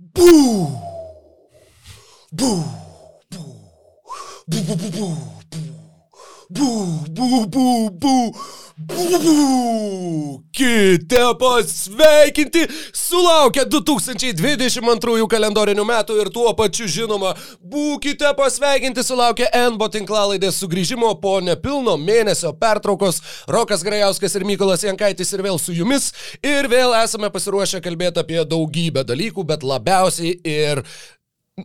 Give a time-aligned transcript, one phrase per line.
[0.00, 0.66] Boo!
[2.32, 2.64] Boo!
[3.30, 3.54] Boo!
[4.48, 4.64] Boo!
[4.64, 4.74] Boo!
[4.74, 5.16] Boo!
[6.50, 7.04] Boo!
[7.10, 7.46] Boo!
[7.46, 7.46] Boo!
[7.46, 7.90] Boo!
[7.90, 8.32] Boo!
[8.80, 10.70] Būkite
[11.36, 12.62] pasveikinti,
[12.96, 21.34] sulaukę 2022 kalendorinių metų ir tuo pačiu žinoma, būkite pasveikinti, sulaukę NBO tinklalaidės sugrįžimo po
[21.44, 23.20] nepilno mėnesio pertraukos.
[23.52, 26.16] Rokas Grajauskas ir Mykolas Jankaitis ir vėl su jumis.
[26.40, 30.80] Ir vėl esame pasiruošę kalbėti apie daugybę dalykų, bet labiausiai ir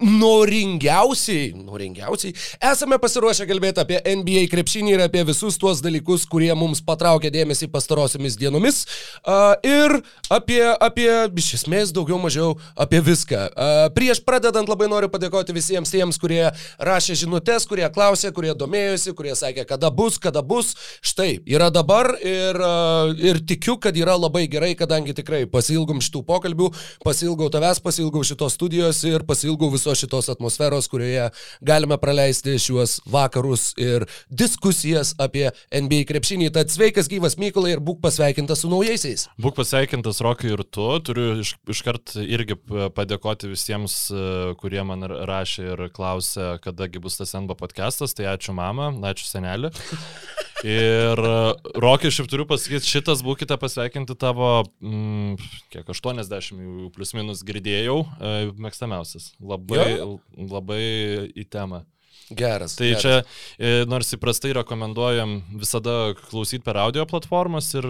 [0.01, 2.33] noringiausiai, noringiausiai,
[2.71, 7.69] esame pasiruošę kalbėti apie NBA krepšinį ir apie visus tuos dalykus, kurie mums patraukė dėmesį
[7.71, 9.97] pastarosiamis dienomis uh, ir
[10.33, 13.43] apie, apie, iš esmės, daugiau mažiau apie viską.
[13.53, 16.49] Uh, prieš pradedant labai noriu padėkoti visiems tiems, kurie
[16.81, 20.73] rašė žinutės, kurie klausė, kurie domėjosi, kurie sakė, kada bus, kada bus.
[21.05, 26.25] Štai, yra dabar ir, uh, ir tikiu, kad yra labai gerai, kadangi tikrai pasilgom šitų
[26.27, 26.71] pokalbių,
[27.05, 31.29] pasilgau tavęs, pasilgau šitos studijos ir pasilgau visos šitos atmosferos, kurioje
[31.65, 36.51] galime praleisti šiuos vakarus ir diskusijas apie NBA krepšinį.
[36.55, 39.27] Tad sveikas gyvas Mykolai ir būk pasveikintas su naujaisiais.
[39.41, 40.87] Būk pasveikintas Rokai ir tu.
[41.05, 42.57] Turiu iš, iškart irgi
[42.95, 43.97] padėkoti visiems,
[44.61, 48.15] kurie man rašė ir klausė, kadagi bus tas NBA podcastas.
[48.15, 49.73] Tai ačiū mama, ačiū senelė.
[50.65, 51.19] Ir
[51.77, 55.35] Rokai, šiaip turiu pasakyti, šitas būkite pasveikinti tavo, mm,
[55.73, 57.99] kiek 80 plus minus girdėjau,
[58.57, 59.35] mėgstamiausias.
[59.37, 60.15] Labai, jo?
[60.49, 60.81] labai
[61.37, 61.83] į temą.
[62.29, 62.75] Geras.
[62.75, 63.01] Tai geras.
[63.01, 63.23] čia,
[63.57, 67.85] e, nors įprastai rekomenduojam visada klausyti per audio platformas ir,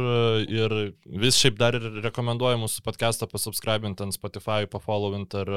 [0.51, 5.53] ir vis šiaip dar ir rekomenduojam mūsų podcastą pasubscribinti ant Spotify, pafollowint ar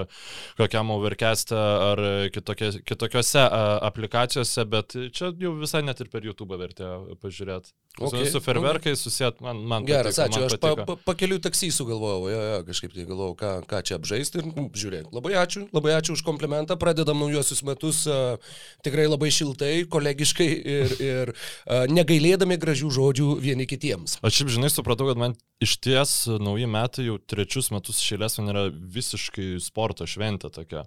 [0.60, 3.42] kokiam overcast'e ar kitokie, kitokiose
[3.88, 7.74] aplikacijose, bet čia jau visai net ir per YouTube vertėjo pažiūrėti.
[7.98, 9.00] Okay, su ferverkai okay.
[9.00, 10.38] susijęt, man, man Geras, patiko, ačiū.
[10.38, 10.84] man Aš patiko.
[10.86, 14.46] pa, pa, pakeliu taksį sugalvojau, jo, jo, kažkaip tai galvojau, ką, ką čia apžaisti ir
[14.52, 15.08] nu, žiūrėk.
[15.16, 16.78] Labai ačiū, labai ačiū už komplimentą.
[16.78, 18.38] Pradedam naujuosius metus uh,
[18.86, 24.18] tikrai labai šiltai, kolegiškai ir, ir uh, negailėdami gražių žodžių vieni kitiems.
[24.22, 28.52] Aš šiaip žinai, supratau, kad man iš ties nauji metai jau trečius metus šėlės man
[28.52, 30.84] yra visiškai sporto šventė tokia.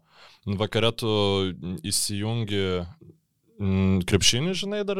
[0.48, 1.12] Vakare tu
[1.86, 2.64] įsijungi
[4.10, 5.00] krepšinį, žinai, dar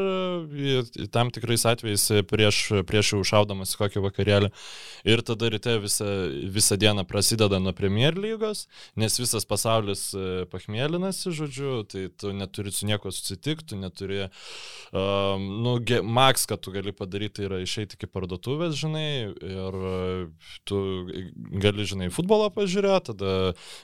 [1.14, 4.50] tam tikrais atvejais prieš, prieš jau šaudamas kokį vakarėlį.
[5.08, 6.06] Ir tada ryte visą,
[6.54, 8.66] visą dieną prasideda nuo Premier lygos,
[8.98, 10.10] nes visas pasaulis
[10.52, 14.28] pachmėlinasi, žodžiu, tai tu neturi su nieko susitikti, tu neturi,
[14.94, 19.80] um, nu, ge, maks, kad tu gali padaryti, tai yra išeiti iki parduotuvės, žinai, ir
[20.68, 20.80] tu
[21.62, 23.34] gali, žinai, futbolą pažiūrėti, tada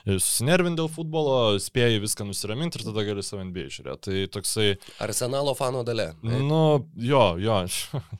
[0.07, 3.97] susinervinti dėl futbolo, spėjai viską nusiraminti ir tada gali savo NBA žiūrėti.
[4.09, 4.68] Tai toksai
[5.03, 6.09] Arsenalo fano dalė.
[6.23, 6.61] Nu,
[6.95, 7.57] jo, jo.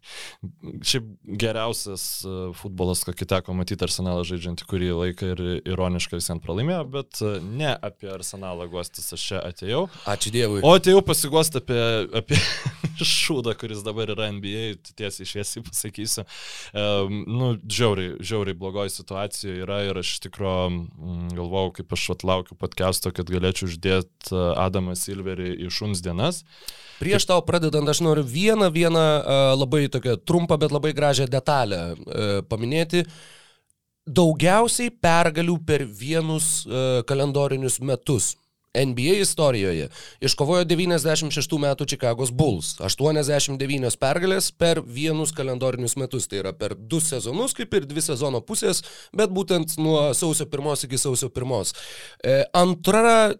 [0.89, 1.07] Šiaip
[1.39, 7.21] geriausias e, futbolas, kokį teko matyti Arsenalą žaidžiantį kurį laiką ir ironiškai visiems pralaimėjo, bet
[7.23, 9.85] e, ne apie Arsenalą guostis aš čia atėjau.
[10.09, 10.61] Ačiū Dievui.
[10.65, 11.81] O atėjau pasiguosti apie,
[12.21, 12.39] apie
[13.13, 16.25] šūdą, kuris dabar yra NBA, tiesiai šviesiai pasakysiu.
[16.73, 22.05] Um, nu, žiauriai, žiauriai blogoji situacija yra ir aš iš tikrųjų mm, galvojau, kaip aš
[22.15, 26.38] atlaukiu podcast'o, kad galėčiau uždėti Adamą Silverį į šuns dienas.
[26.99, 31.79] Prieš tau pradedant, aš noriu vieną, vieną uh, labai tokią trumpą, bet labai gražią detalę
[31.93, 33.05] uh, paminėti.
[34.09, 38.33] Daugiausiai pergalių per vienus uh, kalendorinius metus.
[38.73, 39.87] NBA istorijoje
[40.21, 42.75] iškovojo 96 metų Čikagos Bulls.
[42.85, 46.27] 89 pergalės per vienus kalendorinius metus.
[46.29, 48.83] Tai yra per du sezonus, kaip ir dvi sezono pusės,
[49.15, 51.73] bet būtent nuo sausio 1 iki sausio 1.
[52.23, 53.33] E, antra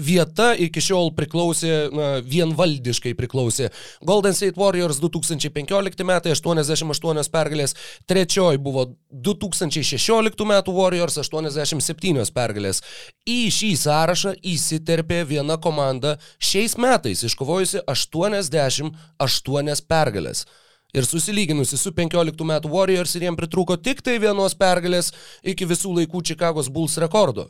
[0.00, 3.68] vieta iki šiol priklausė, na, vienvaldiškai priklausė
[4.00, 7.76] Golden State Warriors 2015 metai 88 pergalės,
[8.08, 12.80] trečioji buvo 2016 metų Warriors 87 pergalės.
[13.28, 20.46] Į šį sąrašą įsiterpė viena komanda šiais metais iškovojusi 88 pergalės.
[20.92, 25.92] Ir susilyginusi su 15 metų Warriors ir jiem pritruko tik tai vienos pergalės iki visų
[26.00, 27.48] laikų Čikagos Bulls rekordo.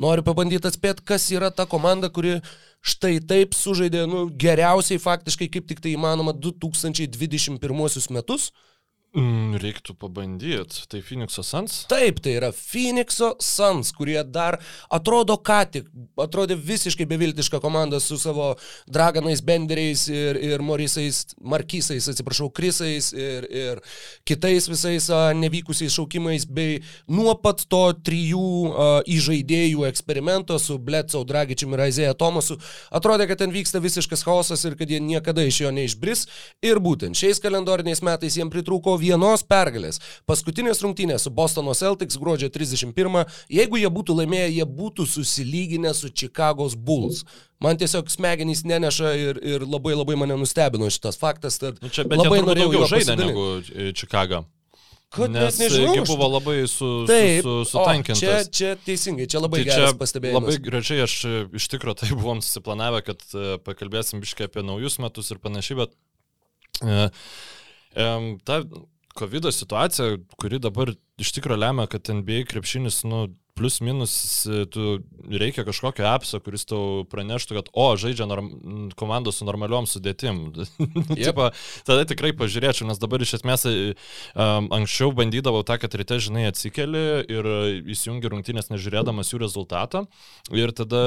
[0.00, 2.38] Noriu pabandyti atspėti, kas yra ta komanda, kuri
[2.80, 7.60] štai taip sužaidė nu, geriausiai faktiškai kaip tik tai įmanoma 2021
[8.16, 8.50] metus.
[9.10, 10.84] Mm, reiktų pabandyti.
[10.86, 11.80] Tai Phoenix'o Suns?
[11.90, 15.88] Taip, tai yra Phoenix'o Suns, kurie dar atrodo ką tik,
[16.22, 18.52] atrodė visiškai beviltiška komanda su savo
[18.86, 23.80] Draganais, Benderiais ir, ir Morisais, Markysais, atsiprašau, Krisais ir, ir
[24.30, 26.78] kitais visais a, nevykusiais šaukimais, bei
[27.10, 32.60] nuo pat to trijų a, įžaidėjų eksperimento su Bledsoe, Dragičiumi ir Aizėja Tomasu,
[32.94, 36.28] atrodė, kad ten vyksta visiškas chaosas ir kad jie niekada iš jo neišbris.
[36.62, 40.00] Ir būtent šiais kalendoriniais metais jiems pritrūko vienos pergalės.
[40.28, 43.24] Paskutinės rungtynės su Bostono Celtics gruodžio 31.
[43.50, 47.24] Jeigu jie būtų laimėję, jie būtų susilyginę su Čikagos Bulls.
[47.60, 51.60] Man tiesiog smegenys neneša ir, ir labai labai mane nustebino šitas faktas.
[51.60, 53.50] Nu, čia bet labai norėjau daugiau žaidę negu
[53.96, 54.44] Čikaga.
[55.10, 56.04] Kad Nes net nežinau.
[56.06, 58.20] buvo labai su, Taip, su, su, sutankintas.
[58.20, 60.44] Čia, čia teisingai, čia labai tai geras pastebėjimas.
[60.46, 65.00] Labai gražiai aš e, iš tikrųjų tai buvom susiplanavę, kad uh, pakalbėsim biškai apie naujus
[65.02, 65.96] metus ir panašiai, bet
[66.86, 67.10] uh,
[67.98, 68.60] um, ta
[69.18, 73.26] COVID situacija, kuri dabar iš tikrųjų lemia, kad NBA krepšinis, nu,
[73.60, 74.14] plus minus
[74.72, 74.98] tu
[75.28, 78.48] reikia kažkokio apso, kuris tau praneštų, kad, o, žaidžia norm,
[78.96, 80.40] komandos su normaliom sudėtim.
[81.20, 81.50] Tipo,
[81.84, 87.02] tada tikrai pažiūrėčiau, nes dabar iš esmės um, anksčiau bandydavau tą, kad ryte, žinai, atsikeli
[87.28, 87.48] ir
[87.92, 90.06] įsijungi rungtynės nežiūrėdamas jų rezultatą
[90.56, 91.02] ir tada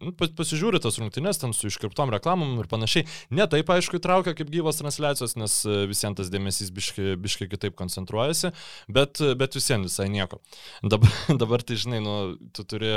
[0.00, 3.06] nu, pasižiūri tas rungtynės ten su iškirptom reklamom ir panašiai.
[3.34, 5.60] Ne taip, aišku, įtraukia kaip gyvos transliacijos, nes
[5.90, 8.54] visiems tas dėmesys biškai, biškai kitaip koncentruojasi,
[8.88, 10.40] bet, bet visiems visai nieko.
[10.82, 11.12] Dabar,
[11.42, 12.90] dabar tai, žinai, žinai, nu, tu turi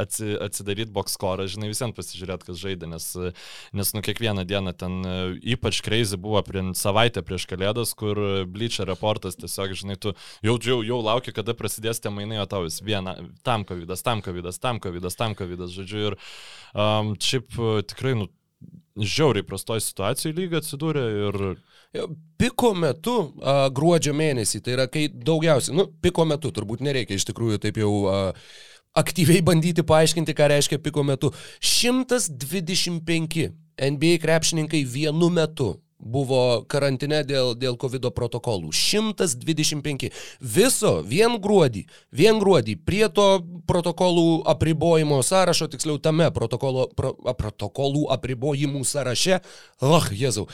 [0.00, 3.06] atsi, atsidaryti bokskorą, žinai, visiems pasižiūrėti, kas žaidė, nes,
[3.76, 5.14] nes nu kiekvieną dieną ten e,
[5.54, 10.14] ypač crazy buvo prie savaitę prieš kalėdas, kur Bleacher reportas tiesiog, žinai, tu
[10.44, 13.16] jau, jau, jau lauki, kada prasidės tie mainai, o tau vis viena,
[13.46, 16.18] tam kovidas, tam kovidas, tam kovidas, tam kovidas, žodžiu, ir
[16.72, 18.30] um, šiaip e, tikrai, nu,
[18.96, 21.42] žiauriai prastoj situacijai lyga atsidūrė ir
[22.36, 27.24] Piko metu, a, gruodžio mėnesį, tai yra kai daugiausiai, nu, piko metu turbūt nereikia iš
[27.30, 28.18] tikrųjų taip jau a,
[28.96, 31.32] aktyviai bandyti paaiškinti, ką reiškia piko metu.
[31.64, 38.70] 125 NBA krepšininkai vienu metu buvo karantine dėl, dėl COVID protokolų.
[38.74, 40.10] 125.
[40.40, 43.26] Viso vien gruodį, vien gruodį prie to
[43.68, 49.40] protokolų apribojimo sąrašo, tiksliau tame protokolo, pro, protokolų apribojimų sąraše,
[49.80, 50.46] oh, jėzau,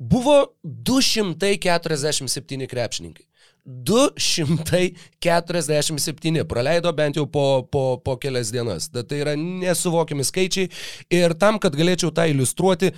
[0.00, 3.26] buvo 247 krepšininkai.
[3.64, 8.90] 247 praleido bent jau po, po, po kelias dienas.
[8.90, 10.68] Tai yra nesuvokiami skaičiai
[11.12, 12.92] ir tam, kad galėčiau tą iliustruoti,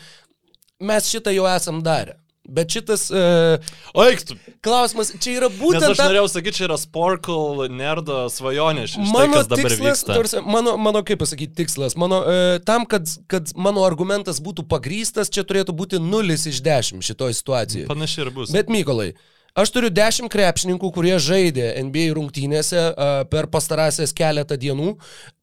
[0.83, 2.22] mes šitą jau esam darę.
[2.49, 3.05] Bet šitas...
[3.15, 4.35] Uh, o eiktų.
[4.65, 5.85] Klausimas, čia yra būtent...
[5.85, 8.89] Nes aš norėjau sakyti, čia yra Sporkle nerdo svajonė.
[8.91, 13.55] Štai, mano tai, tikslas, tarsi, mano, mano, kaip pasakyti, tikslas, mano, uh, tam, kad, kad
[13.55, 17.87] mano argumentas būtų pagrystas, čia turėtų būti 0 iš 10 šitoje situacijoje.
[17.93, 18.51] Panašiai ir bus.
[18.55, 19.13] Bet Mykolai,
[19.53, 24.95] Aš turiu 10 krepšininkų, kurie žaidė NBA rungtynėse uh, per pastarąsias keletą dienų.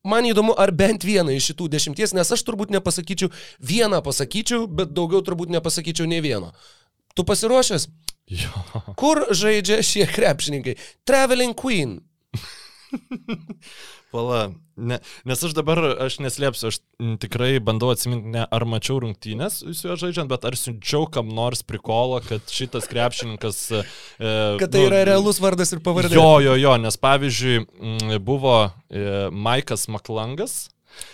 [0.10, 3.30] Man įdomu, ar bent vieną iš šitų dešimties, nes aš turbūt nepasakyčiau,
[3.62, 6.50] vieną pasakyčiau, bet daugiau turbūt nepasakyčiau nei vieno.
[7.20, 7.90] Tu pasiruošęs?
[8.32, 8.94] Jo.
[8.96, 10.78] Kur žaidžia šie krepšininkai?
[11.04, 11.98] Traveling Queen.
[14.14, 16.80] Pala, ne, nes aš dabar, aš neslėpsiu, aš
[17.22, 21.62] tikrai bandau atsiminti, ne ar mačiau rungtynės su juo žaidžiant, bet ar siunčiau kam nors
[21.68, 23.60] prikolą, kad šitas krepšininkas...
[23.76, 23.84] E,
[24.64, 26.16] kad tai nu, yra realus vardas ir pavardė.
[26.16, 30.58] Jo, jo, jo, nes pavyzdžiui buvo e, Maikas Maklangas.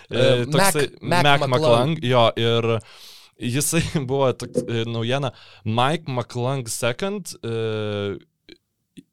[0.07, 2.75] E, toksai, Mac, Mac, Mac McClung, jo, ir
[3.39, 5.31] Jisai buvo toks, e, naujiena
[5.65, 8.19] Mike McClung II.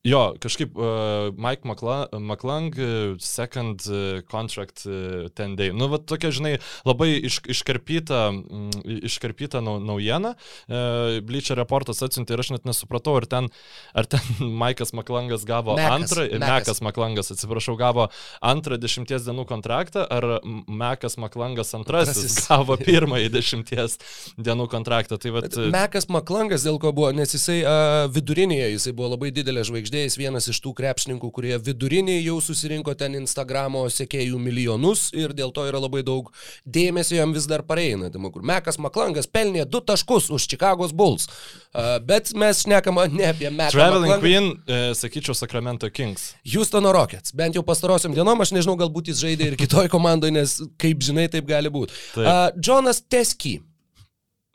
[0.02, 5.70] Jo, kažkaip uh, Mike McClung, uh, second uh, contract uh, 10 day.
[5.70, 10.32] Nu, va tokia, žinai, labai iš, iškarpyta, mm, iškarpyta nau, naujiena.
[10.66, 13.46] Uh, Bleacher reportas atsiuntė ir aš net nesupratau, ar ten,
[13.94, 14.26] ar ten
[14.62, 18.08] Mike'as McClungas gavo Mekas, antrą, Mekas McClungas, atsiprašau, gavo
[18.42, 23.96] antrą dešimties dienų kontraktą, ar Mekas McClungas antrasis, antrasis gavo pirmąjį dešimties
[24.34, 25.22] dienų kontraktą.
[25.22, 29.62] Tai vat, Mekas McClungas dėl ko buvo, nes jisai uh, vidurinėje, jisai buvo labai didelė
[29.70, 35.12] žvaigždė žvaigždė, jis vienas iš tų krepšininkų, kurie viduriniai jau susirinko ten Instagramo sekėjų milijonus
[35.12, 36.32] ir dėl to yra labai daug
[36.64, 38.10] dėmesio jam vis dar pareina.
[38.10, 41.28] Kur Mekas Maklangas pelnė du taškus už Chicago's Bulls.
[41.72, 43.72] Uh, bet mes šnekam ne apie Meką.
[43.72, 44.20] Traveling Maklangą.
[44.20, 46.34] Queen, e, sakyčiau, Sacramento Kings.
[46.44, 47.32] Houstono Rockets.
[47.32, 51.28] Bent jau pastarosiam dienom, aš nežinau, galbūt jis žaidė ir kitoj komandai, nes kaip žinai,
[51.32, 51.96] taip gali būti.
[52.16, 53.60] Uh, Jonas Teski.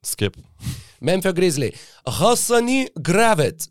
[0.05, 0.37] Skip.
[1.01, 1.73] Memphis Grizzly.
[2.05, 3.67] Hassani Gravet.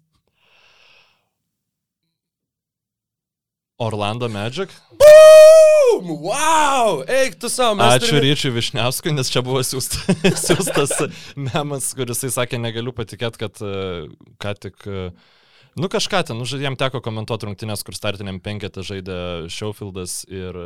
[3.79, 4.71] Orlando Magic.
[4.91, 6.09] Boom!
[6.23, 7.05] Wow!
[7.09, 7.99] Eik tu savo, mes.
[7.99, 8.25] Ačiū turime...
[8.25, 10.07] Ryčiui Višniauskui, nes čia buvo siūstas,
[10.47, 10.95] siūstas
[11.37, 14.07] memas, kuris sakė, negaliu patikėti, kad uh,
[14.43, 14.87] ką tik...
[14.89, 15.33] Uh,
[15.77, 19.17] Nu kažką ten, nu, jam teko komentuoti rungtynės, kur startiniam penketą žaidė
[19.53, 20.57] Showfieldas ir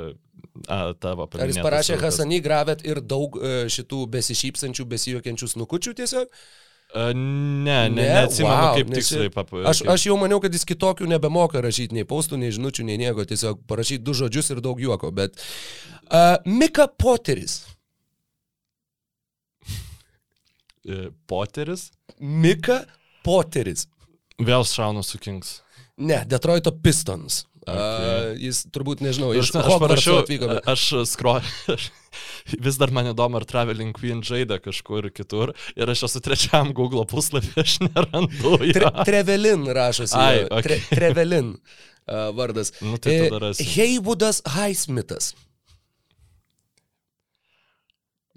[0.71, 1.43] a, tavo pavyzdys.
[1.43, 6.31] Ar jis parašė Hasanį Gravet ir daug uh, šitų besišypsančių, besijuokiančių snukučių tiesiog?
[6.91, 9.69] Ne, ne, ne neatsimenu, wow, kaip tiksliai papasakoti.
[9.71, 13.23] Aš, aš jau maniau, kad jis kitokių nebemoka rašyti, nei paustų, nei žinučių, nei nieko,
[13.31, 17.61] tiesiog parašyti du žodžius ir daug juoko, bet uh, Mika Poteris.
[21.31, 21.91] Poteris?
[22.19, 22.83] Mika
[23.23, 23.87] Poteris.
[24.41, 25.61] Vėl šaunu su Kings.
[26.01, 27.45] Ne, Detroito Pistons.
[27.61, 27.77] Okay.
[27.77, 30.49] Uh, jis turbūt, nežinau, iš aš parašiau, atvyko.
[30.49, 30.69] Bet...
[30.71, 31.37] Aš skro...
[32.65, 35.53] Vis dar man įdomu, ar Traveling Queen žaidė kažkur kitur.
[35.79, 38.57] Ir aš esu trečiam Google puslapį, aš nerandu.
[38.65, 40.17] Tre Trevelin rašosi.
[40.19, 40.65] Ai, okay.
[40.67, 42.73] Tre Trevelin uh, vardas.
[42.81, 45.35] Nu, tai e, Heywoodas Highsmithas.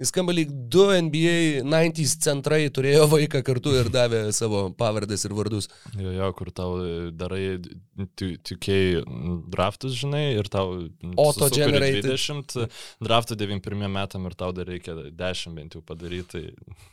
[0.03, 5.35] Jis skamba lyg du NBA 90s centrai turėjo vaiką kartu ir davė savo pavardės ir
[5.37, 5.69] vardus.
[5.95, 6.73] Jo, jo, kur tau
[7.15, 7.55] darai
[8.19, 8.75] 2K
[9.53, 12.57] draftus, žinai, ir tau auto generated 20
[13.07, 16.49] draftų 91 metam ir tau dar reikia 10 bent jau padaryti.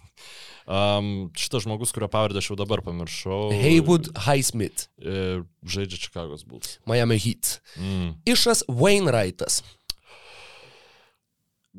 [0.71, 3.49] Um, šitas žmogus, kurio pavardę aš jau dabar pamiršau.
[3.59, 4.85] Haywood Highsmith.
[5.01, 6.77] E, žaidžia Chicago's Bulls.
[6.87, 7.57] Miami Heat.
[7.81, 8.13] Mm.
[8.29, 9.65] Išas Wainwrightas.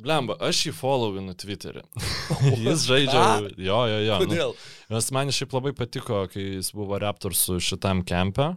[0.01, 1.83] Blemba, aš jį followinu Twitter'e.
[2.65, 3.25] jis žaidžia.
[3.57, 4.17] jo, jo, jo.
[4.17, 4.25] Nu.
[4.25, 4.55] Kodėl?
[4.89, 8.53] Nu, nes man šiaip labai patiko, kai jis buvo Raptorsų šitam kempe.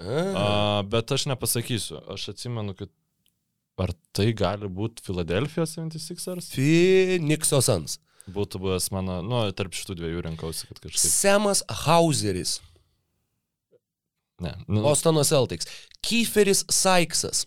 [0.00, 1.98] Uh, bet aš nepasakysiu.
[2.14, 2.92] Aš atsimenu, kad
[3.80, 6.50] ar tai gali būti Filadelfijos 76ers?
[6.54, 7.98] Phoenix'o Sans.
[8.30, 11.00] Būtų buvęs mano, nu, tarp šitų dviejų rinkausi, kad kažkaip.
[11.02, 12.58] Semas Hauseris.
[14.40, 14.54] Ne.
[14.68, 15.68] Nu, Ostono Celtics.
[16.04, 17.44] Kieferis Saiksas.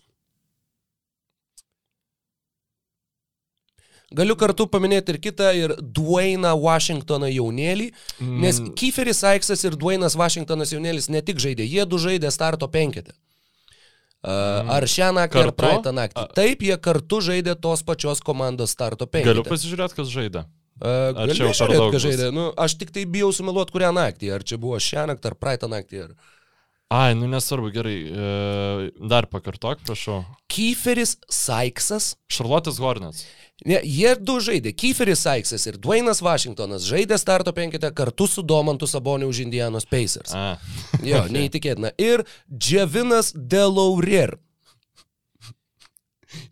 [4.14, 7.90] Galiu kartu paminėti ir kitą, ir Dwayną Washingtoną jaunėlį,
[8.22, 8.72] nes mm.
[8.78, 13.16] Kieferis Aiksas ir Dwaynas Washingtonas jaunėlis ne tik žaidė, jie du žaidė starto penketę.
[14.24, 15.50] Uh, ar šią naktį, kartu?
[15.50, 16.22] ar praeitą naktį.
[16.32, 19.34] Taip, jie kartu žaidė tos pačios komandos starto penketę.
[19.34, 20.46] Galiu pasižiūrėti, kas žaidė.
[20.80, 22.30] Ar čia jau per daug žaidė?
[22.34, 24.32] Nu, aš tik tai bijau sumeluoti, kurią naktį.
[24.34, 26.06] Ar čia buvo šią naktį, ar praeitą naktį.
[26.06, 26.32] Ar...
[26.92, 27.94] Ai, nu nesvarbu, gerai.
[28.06, 30.20] E, dar pakartok, prašau.
[30.52, 32.12] Kieferis Saiksas.
[32.30, 33.24] Šarlotės Hornets.
[33.64, 34.74] Ne, jie du žaidė.
[34.76, 40.34] Kieferis Saiksas ir Dwaynas Washingtonas žaidė starto penketę kartu su Domantu Saboniu už Indianos Pacers.
[40.36, 40.58] A.
[41.02, 41.94] Jo, neįtikėtina.
[41.98, 44.36] Ir Dževinas Delaurier.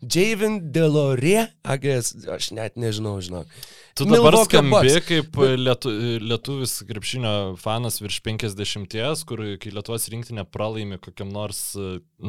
[0.01, 3.49] Javin Delorė, agės, aš net nežinau, žinok.
[3.93, 5.05] Tu dabar Milvokio skambi Bucks.
[5.05, 5.91] kaip lietu,
[6.23, 11.59] lietuvis krepšinio fanas virš 50, kur kai Lietuvos rinktinė pralaimi kokiam nors,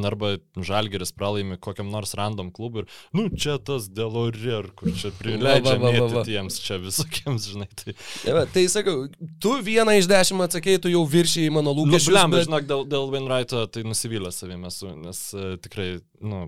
[0.04, 6.24] arba Žalgeris pralaimi kokiam nors random klubui ir, nu, čia tas Delorier, kur čia prileidžia
[6.28, 7.70] tiems čia visokiems, žinai.
[7.80, 7.96] Tai,
[8.28, 9.06] ja, tai sakau,
[9.40, 12.10] tu vieną iš dešimt atsakėjai, tu jau viršiai mano lūkesčius.
[12.10, 12.48] Nu, blem, bet...
[12.50, 16.44] žinok, dėl, dėl Wainwrighto tai nusivylęs savimi esu, nes uh, tikrai, nu,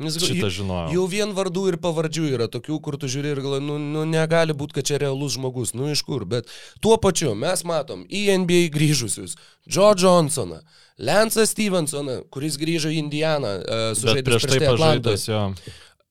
[0.00, 0.94] šitą žinojau.
[0.96, 4.46] Jau vien vardų ir pavardžių yra tokių, kur tu žiūri ir galvoji, nu, nu negali
[4.46, 8.38] gali būti, kad čia realus žmogus, nu iš kur, bet tuo pačiu mes matom į
[8.42, 9.36] NBA grįžusius
[9.66, 10.60] Joe Johnsoną,
[10.98, 15.42] Lensą Stevensoną, kuris grįžo į Indianą, uh, sužaidęs prieš tai pažaidęs jo.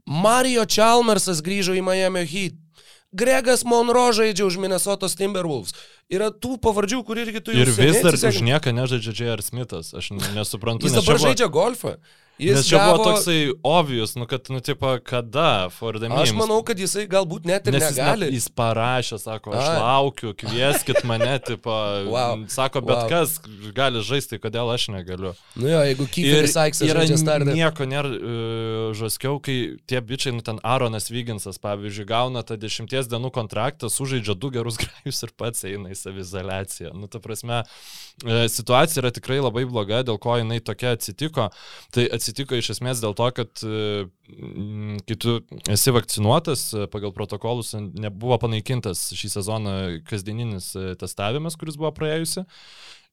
[0.05, 2.61] Mario Chalmersas grįžo į Miami Heat.
[3.15, 5.71] Gregas Monro žaidžia už Minnesotos Timberwolves.
[6.11, 7.63] Yra tų pavardžių, kur irgi tu jau.
[7.63, 9.41] Ir vis dar už nieką nežaidžia J.R.
[9.41, 9.93] Smithas.
[9.95, 10.85] Aš nesuprantu.
[10.85, 11.23] Jis dabar buvo...
[11.23, 11.95] žaidžia golfą.
[12.38, 12.98] Jis Nes čia gavo...
[12.98, 16.30] buvo toksai obvious, nu kad, nu, tipo, kada for the memes.
[16.30, 18.27] Aš manau, kad jisai galbūt net ir Nes negali.
[18.27, 19.77] Jis, jis parašė, sako, aš A.
[19.80, 21.72] laukiu, kvieskit mane, tipo,
[22.12, 22.36] wow.
[22.51, 23.08] sako, bet wow.
[23.13, 23.38] kas
[23.77, 25.32] gali žaisti, kodėl aš negaliu.
[25.56, 27.56] Nu jo, jeigu Kyferis Aiksas žaidžia startą.
[27.56, 33.08] Nieko nėra uh, žaskiau, kai tie bičiai, nu ten Aronas Vyginsas, pavyzdžiui, gauna tą dešimties
[33.15, 36.92] dienų kontraktą, sužaidžia du gerus grajus ir pats eina į savizolaciją.
[37.00, 41.48] Nu, ta prasme, uh, situacija yra tikrai labai bloga, dėl ko jinai tokia atsitiko.
[41.96, 44.08] Tai atsitiko iš esmės dėl to, kad e,
[45.05, 45.38] kai tu
[45.72, 49.77] esi vakcinuotas, e, pagal protokolus nebuvo panaikintas šį sezoną
[50.10, 52.46] kasdieninis e, testavimas, kuris buvo praėjusi.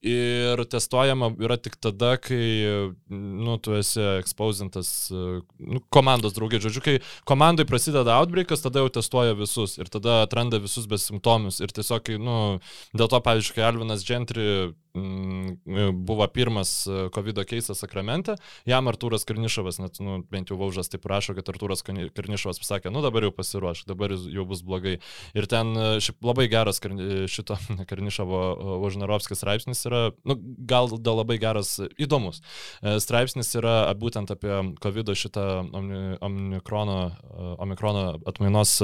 [0.03, 6.95] Ir testuojama yra tik tada, kai, nu, tu esi exposintas, nu, komandos draugė, žodžiu, kai
[7.23, 11.61] komandai prasideda outbreakas, tada jau testuoja visus ir tada atranda visus besimptomius.
[11.63, 12.59] Ir tiesiog, kai, nu,
[12.99, 18.35] dėl to, pavyzdžiui, kai Alvinas Gentry buvo pirmas e, COVID keisas sakramente,
[18.69, 23.01] jam Artūras Karnišovas, net, nu, bent jau Vaužas taip rašo, kad Artūras Karnišovas pasakė, nu
[23.05, 24.99] dabar jau pasiruoš, dabar jau bus blogai.
[25.33, 26.83] Ir ten e, šiaip labai geras
[27.33, 27.57] šito
[27.91, 28.43] Karnišovo
[28.85, 30.37] Vožnarovskis straipsnis yra, nu,
[30.69, 32.43] gal dėl labai geras, įdomus.
[32.83, 37.01] E, straipsnis yra būtent apie COVID šitą omikrono,
[37.63, 38.81] omikrono atmainos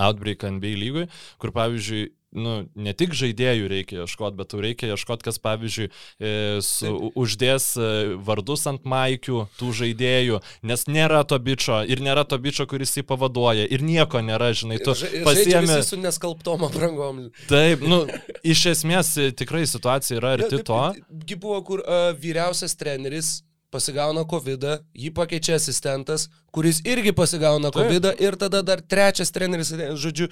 [0.00, 1.08] outbreak NBA lygui,
[1.38, 5.88] kur pavyzdžiui nu, ne tik žaidėjų reikia ieškoti, bet reikia ieškoti, kas, pavyzdžiui,
[6.18, 6.32] e,
[6.64, 7.88] su, uždės e,
[8.26, 13.06] vardus ant maikių tų žaidėjų, nes nėra to bičio ir nėra to bičio, kuris jį
[13.08, 15.80] pavaduoja ir nieko nėra, žinai, tu pasiemi...
[15.86, 17.24] su neskalbtom aprangom.
[17.50, 18.04] Taip, nu,
[18.42, 20.82] iš esmės e, tikrai situacija yra arti to.
[21.24, 23.38] Gi buvo, kur uh, vyriausias treneris
[23.74, 30.28] pasigauna COVID, jį pakeičia asistentas, kuris irgi pasigauna COVID ir tada dar trečias treneris, žodžiu,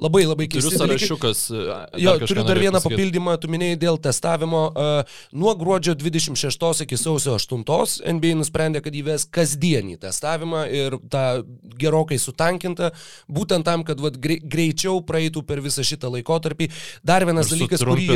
[0.00, 0.72] labai labai keistas.
[0.72, 1.42] Turiu sąrašiukas.
[2.00, 2.94] Jo, turiu dar vieną pasakyti.
[2.94, 4.62] papildymą, tu minėjai dėl testavimo.
[4.72, 7.64] Uh, nuo gruodžio 26 iki sausio 8
[8.16, 11.24] NBA nusprendė, kad įves kasdienį testavimą ir tą
[11.78, 12.90] gerokai sutankintą,
[13.28, 16.70] būtent tam, kad vat, greičiau praeitų per visą šitą laikotarpį.
[17.04, 18.08] Dar vienas ir dalykas, kurį.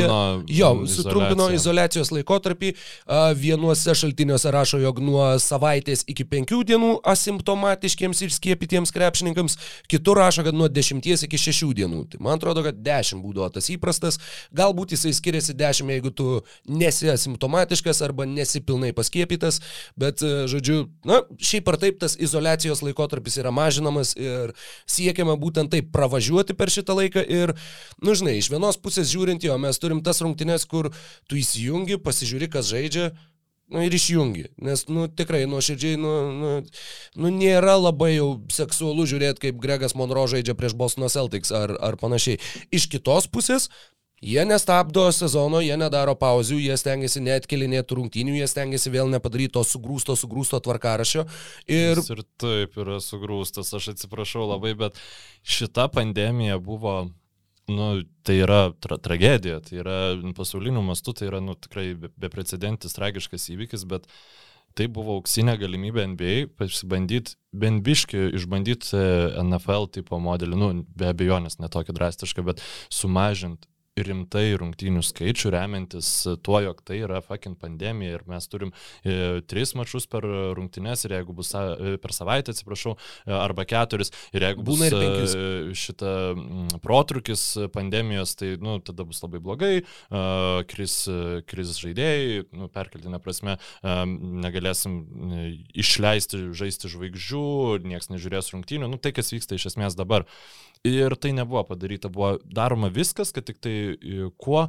[0.49, 2.73] Jo, sutrumpino izolacijos laikotarpį.
[2.73, 9.57] Uh, vienuose šaltiniuose rašo, jog nuo savaitės iki penkių dienų asimptomų simptomatiškiems ir skiepytiems krepšininkams,
[9.87, 12.07] kitur rašo, kad nuo 10 iki 6 dienų.
[12.11, 14.19] Tai man atrodo, kad 10 būdavo tas įprastas,
[14.55, 19.61] galbūt jisai skiriasi 10, jeigu tu nesi asimptomatiškas arba nesi pilnai paskiepytas,
[19.97, 24.53] bet, e, žodžiu, na, šiaip ar taip tas izolacijos laikotarpis yra mažinamas ir
[24.87, 27.55] siekiama būtent taip pravažiuoti per šitą laiką ir,
[28.01, 30.93] nu, žinai, iš vienos pusės žiūrint jo, mes turim tas rungtynes, kur
[31.27, 33.11] tu įsijungi, pasižiūri, kas žaidžia,
[33.71, 34.49] nu, ir išjungi.
[34.63, 36.51] Nes, nu, tikrai, nuoširdžiai, nu, nu,
[37.15, 41.97] nu, nėra labai jau seksualu žiūrėti, kaip Gregas Monro žaidžia prieš Boston Celtics ar, ar
[42.01, 42.41] panašiai.
[42.75, 43.69] Iš kitos pusės,
[44.23, 49.65] jie nestabdo sezono, jie nedaro pauzių, jie stengiasi neatkelinėti rungtynių, jie stengiasi vėl nepadaryti to
[49.67, 51.25] sugrūsto, sugrūsto tvarkarašio.
[51.67, 51.99] Ir...
[51.99, 55.01] Jis ir taip yra sugrūstas, aš atsiprašau labai, bet
[55.43, 57.03] šita pandemija buvo
[57.71, 57.89] nu,
[58.23, 59.97] tai yra tra tragedija, tai yra
[60.35, 64.07] pasauliniu mastu, tai yra nu, tikrai beprecedentis, tragiškas įvykis, bet
[64.77, 68.97] tai buvo auksinė galimybė NBA pasibandyti, bent biški išbandyti
[69.43, 73.69] NFL tipo modelį, nu, be abejonės, netokį drastišką, bet sumažinti
[74.01, 76.09] rimtai rungtynių skaičių, remiantis
[76.45, 78.73] tuo, jog tai yra fucking pandemija ir mes turim
[79.05, 80.25] e, tris mačius per
[80.57, 82.95] rungtynės ir jeigu bus e, per savaitę, atsiprašau,
[83.27, 85.43] e, arba keturis ir jeigu bus ir e,
[85.77, 87.45] šita m, protrukis
[87.75, 90.25] pandemijos, tai nu, tada bus labai blogai, e,
[90.73, 90.97] kris,
[91.49, 93.97] kris žaidėjai, nu, perkeltinė prasme, e,
[94.47, 95.47] negalėsim e,
[95.85, 97.47] išleisti, žaisti žvaigždžių,
[97.85, 100.25] niekas nežiūrės rungtynių, nu, tai kas vyksta iš esmės dabar.
[100.83, 103.82] Ir tai nebuvo padaryta, buvo daroma viskas, kad tik tai e,
[104.41, 104.67] kuo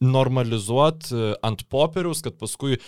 [0.00, 2.80] normalizuoti e, ant popieriaus, kad paskui e,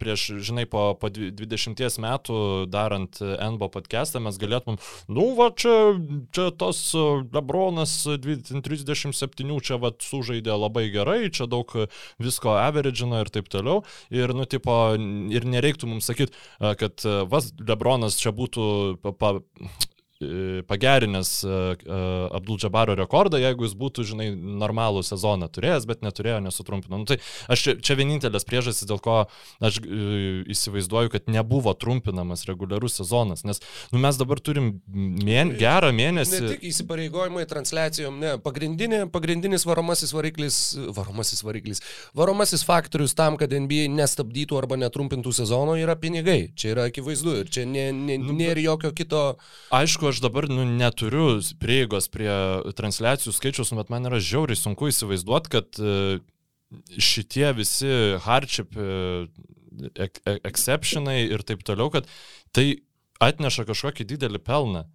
[0.00, 2.38] prieš, žinai, po, po 20 metų
[2.72, 4.78] darant NBO podcastą mes galėtumėm,
[5.12, 5.74] nu va, čia,
[6.34, 6.80] čia tas
[7.34, 11.72] Lebronas 37 čia va sužaidė labai gerai, čia daug
[12.22, 13.82] visko averagino ir taip toliau.
[14.14, 16.32] Ir, nu, tipo, ir nereiktų mums sakyti,
[16.80, 18.64] kad vas Lebronas čia būtų
[19.02, 19.95] pa, pa, E,
[20.66, 26.38] pagerinęs e, e, Abdul Džabaro rekordą, jeigu jis būtų, žinai, normalų sezoną turėjęs, bet neturėjo,
[26.44, 26.96] nesutrumpino.
[27.02, 27.18] Nu, tai
[27.52, 29.18] aš čia, čia vienintelės priežastis, dėl ko
[29.60, 29.80] aš
[30.56, 33.60] įsivaizduoju, kad nebuvo trumpinamas reguliarus sezonas, nes
[33.92, 36.40] nu, mes dabar turim mėn, gerą mėnesį.
[36.40, 40.60] Ne tik įsipareigojimai transliacijom, ne, pagrindinė, pagrindinis varomasis variklis,
[40.96, 41.84] varomasis variklis,
[42.16, 46.54] varomasis faktorius tam, kad NBA nestabdytų arba netrumpintų sezono yra pinigai.
[46.56, 49.24] Čia yra akivaizdu ir čia nė, nė, nu, nėra jokio kito.
[49.76, 52.30] Aišku, aišku, aš dabar nu, neturiu prieigos prie
[52.76, 56.18] transliacijų skaičius, bet man yra žiauriai sunku įsivaizduoti, kad e,
[56.98, 59.26] šitie visi hardship e,
[60.46, 62.06] exceptionai ir taip toliau, kad
[62.52, 62.82] tai
[63.20, 64.86] atneša kažkokį didelį pelną.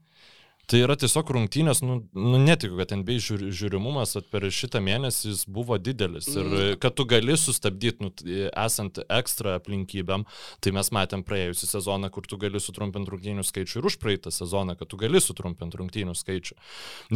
[0.72, 5.42] Tai yra tiesiog rungtynės, nu, nu netikiu, kad NBA žiūr, žiūrimumas per šitą mėnesį jis
[5.52, 6.30] buvo didelis.
[6.32, 6.78] Ir mm.
[6.80, 8.12] kad tu gali sustabdyti, nu,
[8.48, 10.24] esant ekstra aplinkybėm,
[10.64, 14.78] tai mes matėm praėjusią sezoną, kur tu gali sutrumpinti rungtynių skaičių ir už praeitą sezoną,
[14.80, 16.56] kad tu gali sutrumpinti rungtynių skaičių.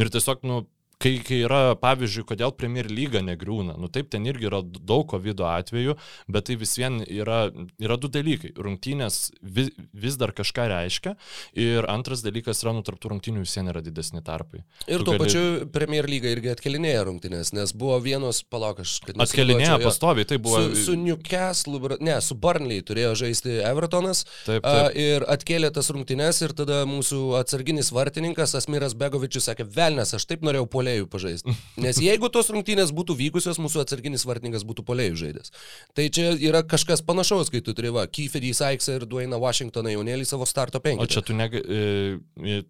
[0.04, 0.60] Ir tiesiog, nu,
[1.02, 3.76] kai, kai yra, pavyzdžiui, kodėl Premier lyga negriūna.
[3.80, 5.96] Nu taip, ten irgi yra daug COVID atvejų,
[6.32, 7.50] bet tai vis vien yra,
[7.82, 8.54] yra du dalykai.
[8.56, 11.14] Rungtynės vis, vis dar kažką reiškia
[11.58, 14.62] ir antras dalykas yra, nu tarptų rungtynių vis vien yra didesni tarpai.
[14.86, 15.26] Ir tu tuo gali...
[15.26, 19.20] pačiu Premier lyga irgi atkelinėja rungtynės, nes buvo vienos, palauk, aš kad...
[19.26, 20.64] Atkelinėja pastoviai, tai buvo...
[20.70, 24.96] Su, su Newcastle, ne, su Burnley turėjo žaisti Evertonas taip, taip.
[24.96, 30.44] Ir atkėlė tas rungtynės ir tada mūsų atsarginis vartininkas Asmiras Begovičius sakė, velnes, aš taip
[30.46, 31.54] norėjau puolėti polėjų pažaisti.
[31.82, 35.52] Nes jeigu tos rungtynės būtų vykusios, mūsų atsarginis vartininkas būtų polėjų žaidęs.
[35.96, 40.28] Tai čia yra kažkas panašaus, kai tu turi va, Kieferį Saiksą ir Dueina Washingtoną jaunėlį
[40.28, 41.02] savo starto penki.
[41.02, 41.62] O čia tu negi...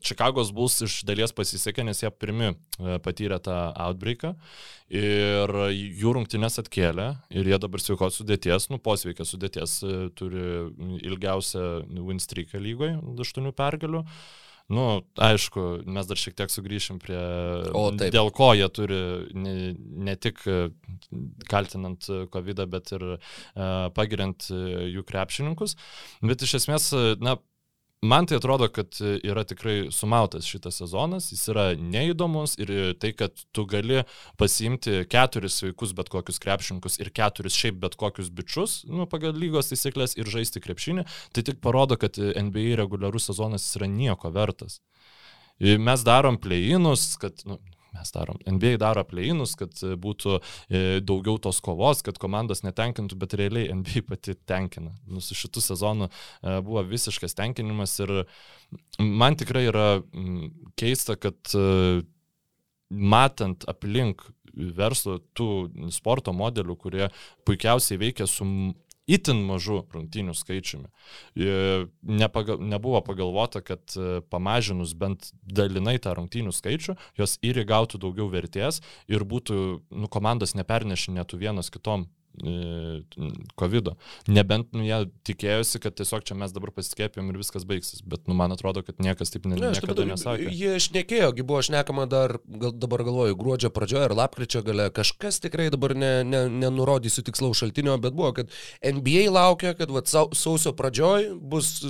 [0.06, 2.56] Čikagos bus iš dalies pasisekė, nes jie pirmi e,
[3.04, 4.32] patyrė tą outbreaką
[4.92, 5.52] ir
[5.98, 10.44] jų rungtynės atkėlė ir jie dabar sveikos sudėties, nu posveikio sudėties e, turi
[11.02, 11.68] ilgiausią
[12.06, 14.04] win streaką lygoje, 8 pergalių.
[14.72, 14.84] Nu,
[15.22, 17.18] aišku, mes dar šiek tiek sugrįšim prie,
[17.70, 18.10] o, taip.
[18.14, 18.98] dėl ko jie turi
[19.38, 20.56] ne, ne tik e,
[21.46, 23.20] kaltinant COVID, bet ir uh,
[23.94, 25.76] pagiriant jų krepšininkus.
[26.26, 26.90] Bet iš esmės,
[27.22, 27.36] na,
[28.06, 33.44] man tai atrodo, kad yra tikrai sumautas šitas sezonas, jis yra neįdomus ir tai, kad
[33.56, 34.02] tu gali
[34.40, 39.72] pasiimti keturis sveikus bet kokius krepšininkus ir keturis šiaip bet kokius bičius, nu, pagal lygos
[39.72, 44.80] taisyklės ir žaisti krepšinį, tai tik parodo, kad NBA reguliarus sezonas yra nieko vertas.
[45.60, 47.60] Mes darom pleinus, kad, nu,
[47.96, 48.38] mes darom.
[48.46, 54.04] NBA daro pleinus, kad būtų e, daugiau tos kovos, kad komandos netenkintų, bet realiai NBA
[54.10, 54.92] pati tenkina.
[55.08, 58.14] Nu, su šitų sezonų e, buvo visiškas tenkinimas ir
[59.00, 59.88] man tikrai yra
[60.78, 62.02] keista, kad e,
[62.90, 67.08] matant aplink verslo tų sporto modelių, kurie
[67.48, 68.46] puikiausiai veikia su
[69.06, 70.90] itin mažu rungtynių skaičiumi.
[72.02, 78.28] Nepagal, nebuvo pagalvota, kad e, pamažinus bent dalinai tą rungtynių skaičių, jos ir įgautų daugiau
[78.32, 79.58] vertės ir būtų,
[79.94, 82.08] nu, komandos nepernešinėtų vienas kitom
[83.56, 83.88] COVID.
[83.88, 83.94] -o.
[84.28, 88.34] Nebent nu, jie tikėjosi, kad tiesiog čia mes dabar pasiskėpėm ir viskas baigsis, bet nu,
[88.34, 90.50] man atrodo, kad niekas taip ne, ne, niekada nesakė.
[90.52, 95.70] Jie šnekėjo, buvo šnekama dar, gal, dabar galvoju, gruodžio pradžioje ar lapkričio gale, kažkas tikrai
[95.70, 98.52] dabar ne, ne, nenurodysiu tikslaus šaltinio, bet buvo, kad
[98.84, 101.80] NBA laukia, kad vat, sausio pradžioj bus,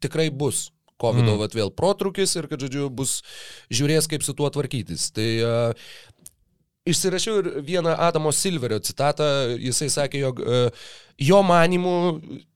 [0.00, 0.70] tikrai bus
[1.02, 1.38] COVID mm.
[1.40, 3.18] vat, vėl protrukis ir kad, žodžiu, bus
[3.74, 5.08] žiūrės, kaip su tuo tvarkytis.
[5.14, 5.88] Tai uh,
[6.84, 9.24] Išsirašiau ir vieną Adamo Silverio citatą,
[9.56, 10.58] jisai sakė, jog e,
[11.24, 11.94] jo manimu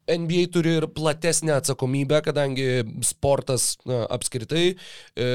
[0.04, 2.66] NBA turi ir platesnę atsakomybę, kadangi
[3.08, 5.30] sportas na, apskritai e,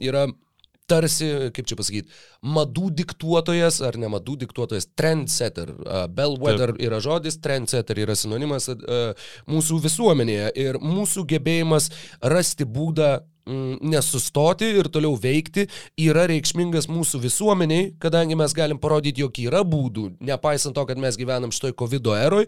[0.00, 0.24] yra
[0.88, 2.16] tarsi, kaip čia pasakyti,
[2.56, 5.74] madų diktuotojas ar ne madų diktuotojas, trendsetter.
[6.08, 6.84] Bellwether Taip.
[6.88, 8.70] yra žodis, trendsetter yra sinonimas
[9.44, 11.92] mūsų visuomenėje ir mūsų gebėjimas
[12.32, 15.66] rasti būdą nesustoti ir toliau veikti
[16.08, 21.16] yra reikšmingas mūsų visuomeniai, kadangi mes galim parodyti, jog yra būdų, nepaisant to, kad mes
[21.20, 22.46] gyvenam šitoj COVID eroj,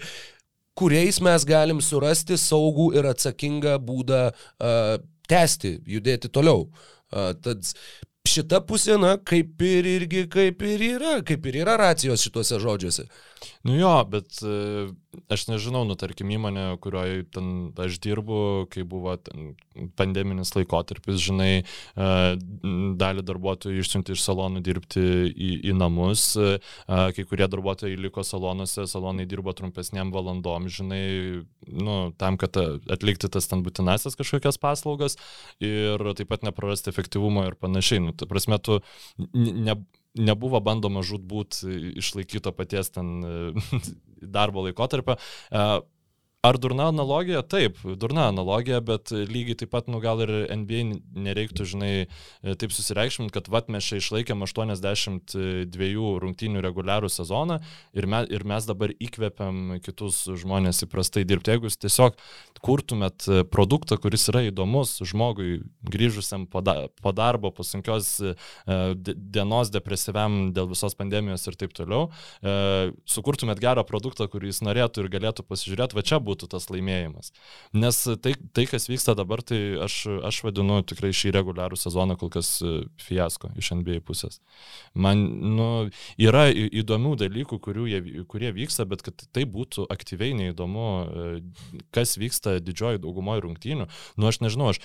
[0.78, 4.94] kuriais mes galim surasti saugų ir atsakingą būdą uh,
[5.30, 6.68] tęsti, judėti toliau.
[7.10, 7.66] Uh, tad
[8.28, 13.06] šita pusė, na, kaip ir irgi, kaip ir yra, kaip ir yra racijos šituose žodžiuose.
[13.62, 14.88] Nu jo, bet e,
[15.28, 18.38] aš nežinau, nu tarkim įmonė, kurioje ten aš dirbu,
[18.72, 19.18] kai buvo
[20.00, 22.06] pandeminis laikotarpis, žinai, e,
[23.02, 26.56] dalį darbuotojų išsiunti iš salonų dirbti į, į namus, e,
[26.88, 31.04] kai kurie darbuotojai liko salonuose, salonai dirbo trumpesniam valandom, žinai,
[31.68, 35.20] nu, tam, kad atlikti tas ten būtinasias kažkokias paslaugas
[35.60, 38.00] ir taip pat neprarasti efektyvumo ir panašiai.
[38.08, 38.80] Nu, ta prasme, tu
[39.36, 39.76] ne,
[40.18, 41.62] nebuvo bandoma žudbūt
[42.00, 43.20] išlaikyto paties ten
[44.36, 45.16] darbo laikotarpio.
[46.40, 47.42] Ar durna analogija?
[47.44, 50.78] Taip, durna analogija, bet lygiai taip pat, nu gal ir NBA
[51.20, 51.90] nereiktų, žinai,
[52.56, 55.90] taip susireikšminti, kad vat mes čia išlaikėm 82
[56.24, 57.58] rungtynių reguliarų sezoną
[57.92, 61.52] ir, me, ir mes dabar įkvepiam kitus žmonės įprastai dirbti.
[61.52, 62.16] Jeigu jūs tiesiog
[62.64, 65.58] kurtumėt produktą, kuris yra įdomus žmogui
[65.92, 68.32] grįžusiam po, da, po darbo, po sunkios e,
[69.04, 72.08] dienos depresyviam dėl visos pandemijos ir taip toliau,
[72.40, 76.70] e, sukurtumėt gerą produktą, kurį jis norėtų ir galėtų pasižiūrėti, va čia būtų būtų tas
[76.72, 77.32] laimėjimas.
[77.76, 82.32] Nes tai, tai kas vyksta dabar, tai aš, aš vadinu tikrai šį reguliarų sezoną kol
[82.32, 84.40] kas e, fiasko iš NBA pusės.
[84.94, 85.22] Man
[85.56, 85.68] nu,
[86.20, 92.58] yra įdomių dalykų, jie, kurie vyksta, bet kad tai būtų aktyviai neįdomu, e, kas vyksta
[92.64, 94.82] didžioji daugumoje rungtynių, nu aš nežinau, aš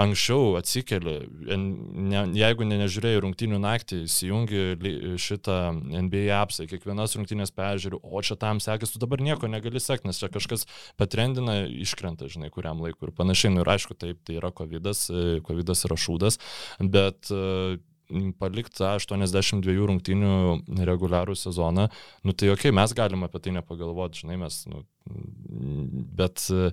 [0.00, 5.58] anksčiau atsikeli, ne, jeigu ne, nežiūrėjai rungtynių naktį, įsijungi šitą
[6.06, 10.20] NBA apsą, kiekvienas rungtynės peržiūriu, o čia tam sekasi, tu dabar nieko negali sekti, nes
[10.22, 10.66] čia kažkas
[11.00, 13.52] patrendina, iškrenta, žinai, kuriam laikui ir panašiai.
[13.54, 14.90] Nu, ir aišku, taip, tai yra COVID,
[15.46, 16.40] COVID yra šūdas,
[16.80, 17.32] bet
[18.40, 21.88] palikti 82 rungtynių reguliarų sezoną,
[22.26, 24.84] nu tai okei, okay, mes galim apie tai nepagalvoti, žinai, mes, nu,
[26.20, 26.70] bet e,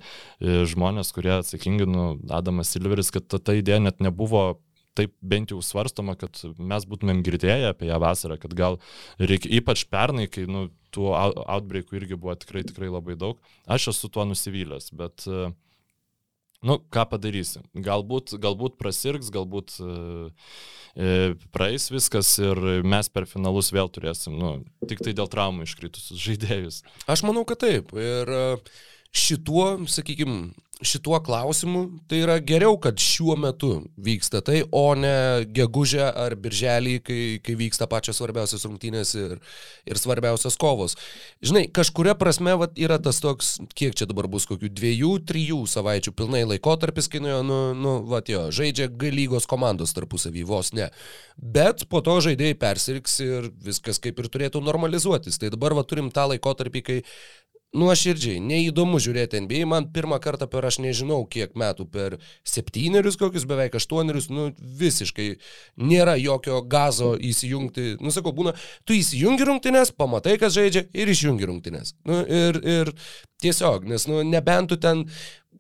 [0.72, 4.58] žmonės, kurie atsakingi, nu, Adamas Silveris, kad ta, ta idėja net nebuvo
[4.98, 8.80] taip bent jau svarstoma, kad mes būtumėm girdėję apie ją vasarą, kad gal
[9.22, 13.38] reikia, ypač pernai, kai nu, tų outbreakų irgi buvo tikrai, tikrai labai daug,
[13.70, 15.52] aš esu tuo nusivylęs, bet uh,
[16.66, 17.62] Nu, ką padarysi?
[17.86, 19.90] Galbūt, galbūt prasirgs, galbūt e,
[20.98, 21.10] e,
[21.54, 24.56] praeis viskas ir mes per finalus vėl turėsim, nu,
[24.90, 26.82] tik tai dėl traumų iškritusius žaidėjus.
[27.06, 27.94] Aš manau, kad taip.
[27.94, 28.42] Ir e,
[29.14, 30.50] šituo, sakykime,
[30.82, 36.98] šituo klausimu, tai yra geriau, kad šiuo metu vyksta tai, o ne gegužę ar birželį,
[37.06, 39.38] kai, kai vyksta pačios svarbiausios rungtynės ir,
[39.90, 40.98] ir svarbiausios kovos.
[41.42, 46.14] Žinai, kažkuria prasme vat, yra tas toks, kiek čia dabar bus, kokių dviejų, trijų savaičių
[46.18, 50.92] pilnai laikotarpis, kai nuo, nu, nu, vat jo, žaidžia G lygos komandos tarpusavį, vos ne.
[51.38, 55.42] Bet po to žaidėjai persirgs ir viskas kaip ir turėtų normalizuotis.
[55.42, 57.02] Tai dabar va turim tą laikotarpį, kai
[57.76, 63.48] nuoširdžiai, neįdomu žiūrėti NBA, man pirmą kartą per aš nežinau kiek metų, per septynerius kokius,
[63.50, 65.30] beveik aštuonerius, nu visiškai
[65.84, 68.56] nėra jokio gazo įsijungti, nu sakau, būna,
[68.88, 71.98] tu įsijungi rungtynės, pamatai, kas žaidžia ir išjungi rungtynės.
[72.08, 72.94] Nu, ir, ir
[73.44, 75.04] tiesiog, nes nu, nebent tu ten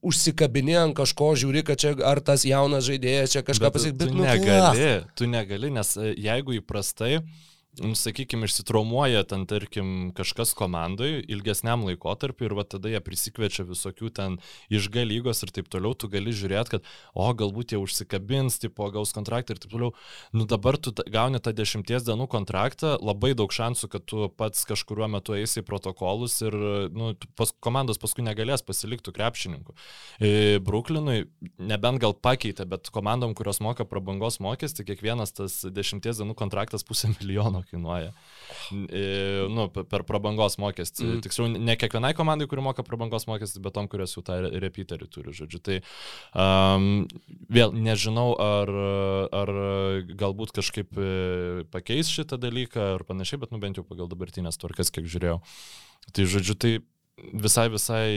[0.07, 4.15] užsikabinė ant kažko, žiūri, kad čia ar tas jaunas žaidėjas čia kažką pasakyti, bet, bet
[4.15, 10.53] tu nu, negali, tu negali, nes e, jeigu įprastai Nu, sakykime, išsitraumuoja ten, tarkim, kažkas
[10.57, 14.37] komandai ilgesniam laikotarpiu ir va tada jie prisikviečia visokių ten
[14.73, 19.13] iš galygos ir taip toliau, tu gali žiūrėti, kad, o galbūt jie užsikabins, tipo, gaus
[19.15, 19.91] kontraktą ir taip toliau.
[20.33, 25.11] Nu dabar tu gauni tą dešimties dienų kontraktą, labai daug šansų, kad tu pats kažkuriuo
[25.17, 26.57] metu eisi į protokolus ir,
[26.95, 29.77] nu, pas, komandos paskui negalės pasilikti krepšininkų.
[30.17, 31.27] E, Bruklinui,
[31.61, 37.11] nebent gal pakeitė, bet komandom, kurios moka prabangos mokestį, kiekvienas tas dešimties dienų kontraktas pusę
[37.13, 38.11] milijono kainuoja.
[38.71, 39.03] E,
[39.51, 41.05] nu, per prabangos mokestį.
[41.05, 41.21] Mm.
[41.25, 45.35] Tiksliau, ne kiekvienai komandai, kuri moka prabangos mokestį, bet tom, kurios jau tą repeaterį turi,
[45.35, 45.61] žodžiu.
[45.63, 45.79] Tai
[46.31, 46.89] um,
[47.53, 48.73] vėl nežinau, ar,
[49.41, 49.53] ar
[50.19, 51.09] galbūt kažkaip e,
[51.73, 55.41] pakeis šitą dalyką ar panašiai, bet nu bent jau pagal dabartinės tvarkas, kiek žiūrėjau.
[56.15, 56.77] Tai žodžiu, tai
[57.17, 58.07] visai, visai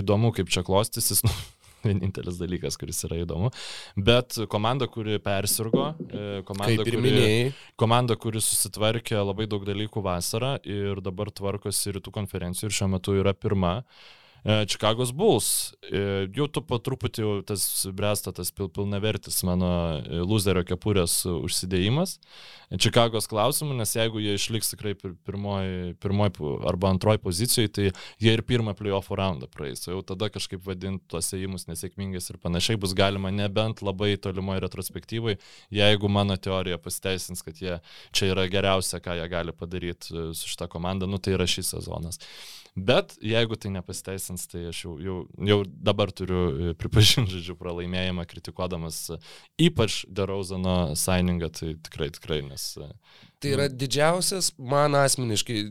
[0.00, 1.24] įdomu, kaip čia klostysis.
[1.24, 1.32] Nu,
[1.88, 3.50] vienintelis dalykas, kuris yra įdomu.
[3.96, 11.02] Bet komanda, kuri persirgo, e, komanda, kuri, komanda, kuri susitvarkė labai daug dalykų vasarą ir
[11.04, 13.80] dabar tvarkosi rytų konferencijų ir šiuo metu yra pirma.
[14.44, 15.48] Čikagos e, Bulls.
[15.84, 22.18] E, jau tu po truputį tas bręsta tas pil, pilnavertis mano loserio kepurės užsidėjimas.
[22.70, 27.86] Čikagos klausimų, nes jeigu jie išliks tikrai pirmoji, pirmoji arba antroji pozicijoje, tai
[28.22, 29.82] jie ir pirmą playoff raundą praeis.
[29.88, 35.36] Jau tada kažkaip vadinti tuos ėjimus nesėkmingais ir panašiai bus galima nebent labai tolimoje retrospektyvai,
[35.74, 37.80] jeigu mano teorija pasiteisins, kad jie
[38.14, 42.22] čia yra geriausia, ką jie gali padaryti su šitą komandą, nu tai yra šis sezonas.
[42.76, 45.16] Bet jeigu tai nepasiteisins, tai aš jau, jau,
[45.48, 49.18] jau dabar turiu e, pripažinti, žodžiu, pralaimėjimą, kritikuodamas e,
[49.66, 52.68] ypač Derauzano sainingą, tai tikrai, tikrai, nes...
[52.78, 52.88] E,
[53.42, 55.64] tai yra didžiausias, man asmeniškai,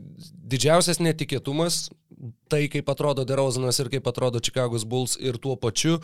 [0.51, 1.85] didžiausias netikėtumas,
[2.51, 6.01] tai kaip atrodo Derauzanas ir kaip atrodo Chicago's Bulls ir tuo pačiu,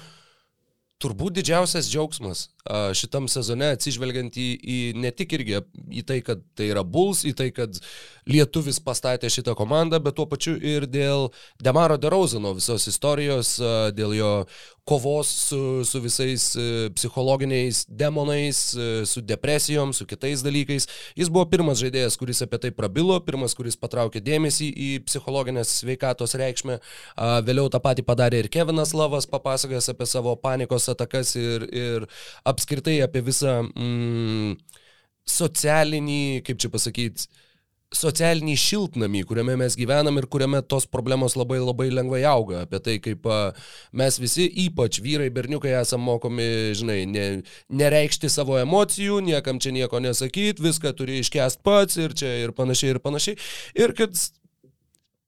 [1.04, 2.48] turbūt didžiausias džiaugsmas
[2.98, 5.62] šitam sezone atsižvelgiant į, į ne tik irgi
[5.94, 7.78] į tai, kad tai yra Bulls, į tai, kad
[8.26, 11.30] lietuvis pastatė šitą komandą, bet tuo pačiu ir dėl
[11.62, 13.56] Demaro Derauzano visos istorijos,
[13.94, 14.32] dėl jo
[14.86, 16.44] kovos su, su visais
[16.94, 18.60] psichologiniais demonais,
[19.06, 20.86] su depresijom, su kitais dalykais.
[21.18, 26.38] Jis buvo pirmas žaidėjas, kuris apie tai prabilo, pirmas, kuris patraukė dėmesį į psichologinės sveikatos
[26.38, 26.78] reikšmę.
[27.48, 32.06] Vėliau tą patį padarė ir Kevinas Lavas, papasakojęs apie savo panikos atakas ir, ir
[32.56, 34.56] apskritai apie visą mm,
[35.36, 37.28] socialinį, kaip čia pasakyti,
[37.96, 42.64] socialinį šiltnamį, kuriame mes gyvenam ir kuriame tos problemos labai labai lengvai auga.
[42.66, 43.28] Apie tai, kaip
[43.96, 47.26] mes visi, ypač vyrai, berniukai, esame mokomi, žinai, ne,
[47.70, 52.96] nereikšti savo emocijų, niekam čia nieko nesakyti, viską turi iškest pats ir čia ir panašiai
[52.96, 53.40] ir panašiai.
[53.80, 54.18] Ir kad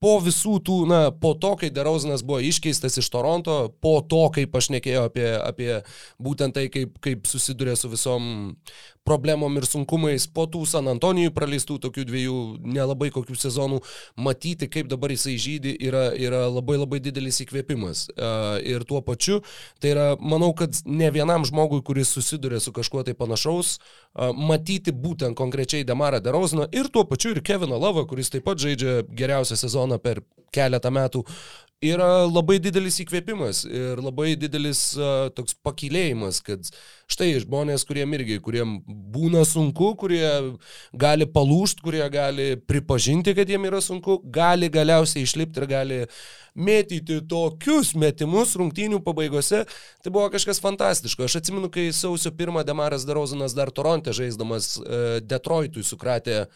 [0.04, 4.56] po visų tų, na, po to, kai Derauzinas buvo iškeistas iš Toronto, po to, kaip
[4.58, 5.72] aš nekėjau apie, apie
[6.22, 8.30] būtent tai, kaip, kaip susiduria su visom
[9.08, 12.38] problemom ir sunkumais po tų San Antonijų praleistų tokių dviejų
[12.76, 13.80] nelabai kokių sezonų,
[14.20, 18.08] matyti, kaip dabar jisai žydį, yra, yra labai labai didelis įkvėpimas.
[18.68, 19.40] Ir tuo pačiu,
[19.82, 23.78] tai yra, manau, kad ne vienam žmogui, kuris susiduria su kažkuo tai panašaus,
[24.38, 29.04] matyti būtent konkrečiai Demarą Derauziną ir tuo pačiu ir Keviną Lavą, kuris taip pat žaidžia
[29.08, 31.24] geriausią sezoną per keletą metų
[31.84, 36.66] yra labai didelis įkvėpimas ir labai didelis uh, toks pakilėjimas, kad
[37.12, 40.26] štai žmonės, kuriem irgi, kuriem būna sunku, kurie
[40.98, 46.00] gali palūšti, kurie gali pripažinti, kad jiem yra sunku, gali galiausiai išlipti ir gali
[46.58, 49.62] mėtyti tokius metimus rungtynių pabaigose,
[50.02, 51.28] tai buvo kažkas fantastiško.
[51.28, 56.48] Aš atsimenu, kai sausio pirmą Demaras Darozanas dar Toronte žaisdamas uh, Detroitui sukratė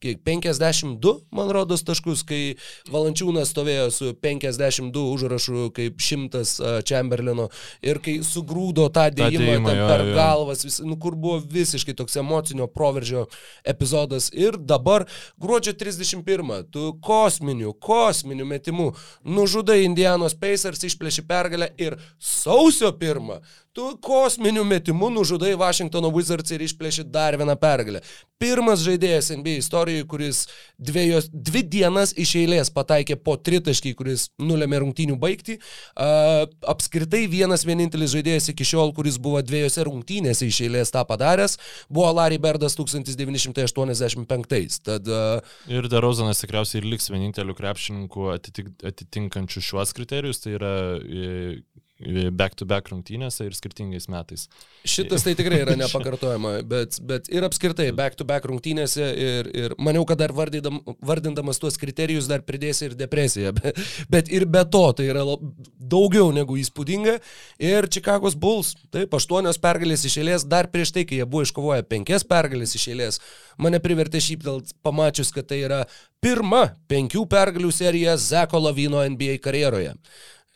[0.00, 2.40] kiek 52, man rodos, taškus, kai
[2.90, 6.54] Valančiūnas stovėjo su 52 užrašu kaip šimtas
[6.88, 7.50] Chamberlaino
[7.84, 10.16] ir kai sugrūdo tą dėjimą, jo, per jo.
[10.16, 13.26] galvas, vis, nu, kur buvo visiškai toks emocinio proveržio
[13.68, 14.30] epizodas.
[14.32, 15.04] Ir dabar
[15.40, 18.92] gruodžio 31, tu kosminiu, kosminiu metimu
[19.24, 23.40] nužudai Indianos Pacers, išplėši pergalę ir sausio 1
[23.72, 28.00] tu kosminiu metimu nužudai Washingtono Wizards ir išplėši dar vieną pergalę.
[28.40, 30.48] Pirmas žaidėjas NBA istorijoje, kuris
[30.80, 35.58] dviejos, dvi dienas iš eilės pataikė po tritaškį, kuris nulėmė rungtynių baigtį.
[35.60, 41.58] Uh, apskritai vienas vienintelis žaidėjas iki šiol, kuris buvo dviejose rungtynėse iš eilės tą padaręs,
[41.92, 44.80] buvo Larry Berdas 1985.
[44.88, 45.38] Tad, uh,
[45.70, 50.74] ir Derozanas tikriausiai ir liks vieninteliu krepšininku atitink, atitinkančiu šiuos kriterijus, tai yra
[52.00, 54.48] back-to-back -back rungtynėse ir skirtingais metais.
[54.84, 60.06] Šitas tai tikrai yra nepakartojama, bet, bet ir apskritai back-to-back -back rungtynėse ir, ir maniau,
[60.08, 63.76] kad dar vardydam, vardindamas tuos kriterijus dar pridėsi ir depresiją, bet,
[64.14, 65.24] bet ir be to tai yra
[65.78, 67.18] daugiau negu įspūdinga.
[67.58, 71.84] Ir Chicago's Bulls, taip, aštuonios pergalės iš eilės, dar prieš tai, kai jie buvo iškovoję
[71.90, 73.20] penkias pergalės iš eilės,
[73.58, 75.84] mane privertė šyptelt pamačius, kad tai yra
[76.22, 79.96] pirma penkių pergalių serija Zeko Lavino NBA karjeroje.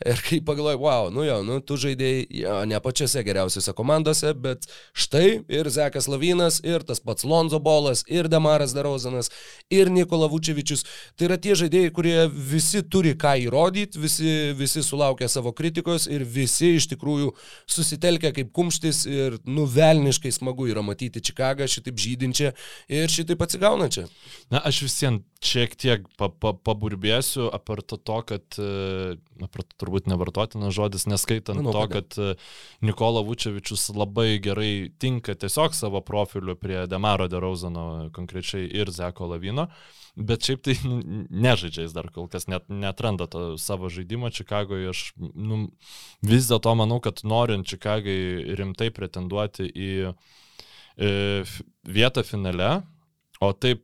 [0.02, 4.66] Ir kai pagalvoju, wow, nu jo, nu tu žaidėjai, jo, ne pačiose geriausiose komandose, bet
[4.90, 9.30] štai ir Zekas Lavinas, ir tas pats Lonzo Bolas, ir Damaras Darozanas,
[9.70, 10.83] ir Nikola Vučevičius.
[11.14, 16.26] Tai yra tie žaidėjai, kurie visi turi ką įrodyti, visi, visi sulaukia savo kritikos ir
[16.26, 17.30] visi iš tikrųjų
[17.70, 22.50] susitelkia kaip kumštis ir nuvelniškai smagu yra matyti Čikagą šitaip žydinčią
[22.90, 24.09] ir šitaip atsigaunančią.
[24.50, 28.59] Na, aš visiems šiek tiek pa, pa, paburbėsiu apart to, kad,
[29.44, 32.31] apart turbūt nevartotinas žodis, neskaitant Manau, to, kad e,
[32.85, 39.68] Nikola Vučevičius labai gerai tinka tiesiog savo profiliu prie Demaro Derauzano konkrečiai ir Zeko Lavino.
[40.14, 40.77] Bet šiaip tai
[41.44, 44.92] nežaidžia jis dar kol kas, net netranda to savo žaidimo Čikagoje.
[44.94, 45.66] Aš nu,
[46.23, 51.14] vis dėlto manau, kad norint Čikagai rimtai pretenduoti į e,
[51.99, 52.77] vietą finale,
[53.42, 53.83] o taip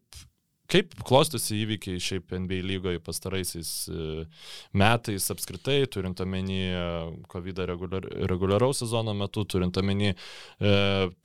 [0.70, 4.26] Kaip klostosi įvykiai šiaip NBA lygoje pastaraisiais e,
[4.78, 6.84] metais apskritai, turint omeny e,
[7.32, 10.14] COVID reguliar, reguliaraus sezono metu, turint omeny e,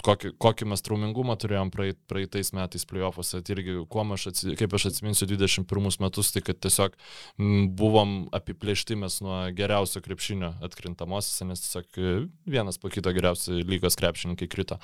[0.07, 3.77] kokį, kokį mes traumingumą turėjom praeit, praeitais metais playoffuose, tai irgi,
[4.17, 6.97] aš atsi, kaip aš atsiminsiu 21 metus, tai kad tiesiog
[7.37, 13.61] m, buvom apiplėšti mes nuo geriausio krepšinio atkrintamosiose, nes tiesiog e, vienas po kito geriausi
[13.61, 14.81] lygos krepšininkai krito.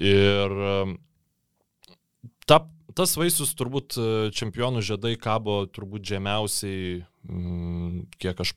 [0.00, 0.60] Ir
[2.46, 2.62] ta
[2.96, 8.54] tas vaisius turbūt e, čempionų žiedai kabo turbūt žemiausiai, mm, kiek aš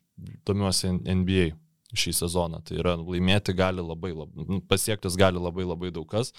[0.48, 1.52] domiuosi NBA
[1.96, 2.60] šį sezoną.
[2.68, 6.34] Tai yra laimėti gali labai, labai nu, pasiektas gali labai labai daug kas.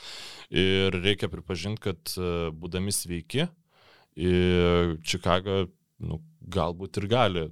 [0.52, 3.48] Ir reikia pripažinti, kad e, būdami sveiki,
[4.16, 5.66] Čikaga
[6.00, 7.42] nu, galbūt ir gali.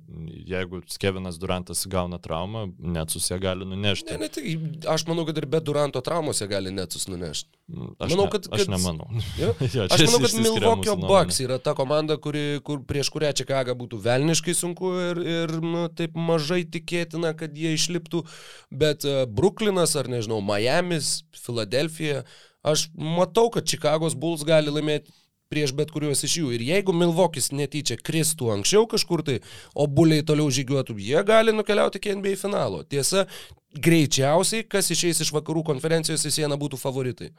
[0.46, 4.14] Jeigu Kevinas Durantas gauna traumą, Netsus ją gali nunešti.
[4.14, 4.54] Ne, ne, tai
[4.94, 7.50] aš manau, kad ir be Duranto traumos ją gali Netsus nunešti.
[7.98, 9.08] Aš, manau, kad, kad, aš nemanau.
[9.40, 9.50] Ja?
[9.76, 13.98] ja, aš manau, kad Milvokio Bucks yra ta komanda, kuri, kur, prieš kurią Čikaga būtų
[14.04, 18.22] velniškai sunku ir, ir nu, taip mažai tikėtina, kad jie išliptų.
[18.70, 22.22] Bet uh, Bruklinas ar nežinau, Miami's, Filadelfija,
[22.64, 25.12] aš matau, kad Čikagos Bulls gali laimėti
[25.52, 26.52] prieš bet kuriuos iš jų.
[26.56, 29.40] Ir jeigu Milvokis netyčia kristų anksčiau kažkur tai,
[29.74, 32.82] o buliai toliau žygiuotų, jie gali nukeliauti iki NBA finalo.
[32.88, 33.26] Tiesa,
[33.74, 37.30] greičiausiai, kas išeis iš vakarų konferencijos į sieną būtų favoritai.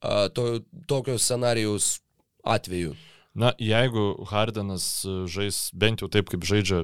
[0.00, 0.44] To,
[0.88, 1.98] tokios scenarijaus
[2.46, 2.94] atveju.
[3.36, 6.82] Na, jeigu Hardenas žais bent jau taip, kaip žaidžia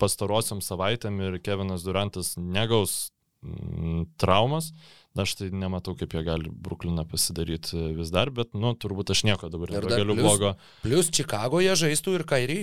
[0.00, 3.08] pastarosiam savaitėm ir Kevinas Durantas negaus
[3.40, 4.74] mm, traumas,
[5.18, 9.50] Aš tai nematau, kaip jie gali Brukliną pasidaryti vis dar, bet, nu, turbūt aš nieko
[9.52, 10.54] dabar nebegaliu blogo.
[10.84, 12.62] Plus Čikagoje žaistų ir Kairį.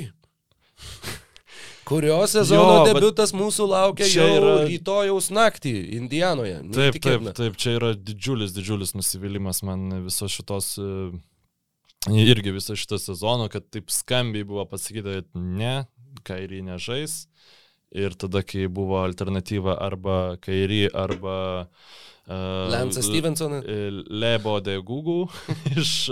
[1.85, 4.53] Kurio sezono jo, debutas mūsų laukia jau yra...
[4.65, 6.57] rytojaus naktį Indijanoje.
[6.73, 11.11] Taip, taip, taip, čia yra didžiulis, didžiulis nusivylimas man visos šitos, e,
[12.09, 15.75] irgi viso šito sezono, kad taip skambiai buvo pasakyta, kad ne,
[16.25, 17.25] Kairį nežais.
[17.95, 23.63] Ir tada, kai buvo alternatyva arba Kairį, arba uh, Lansas Stevensonas.
[24.09, 25.27] Lebo de Google
[25.77, 26.09] iš,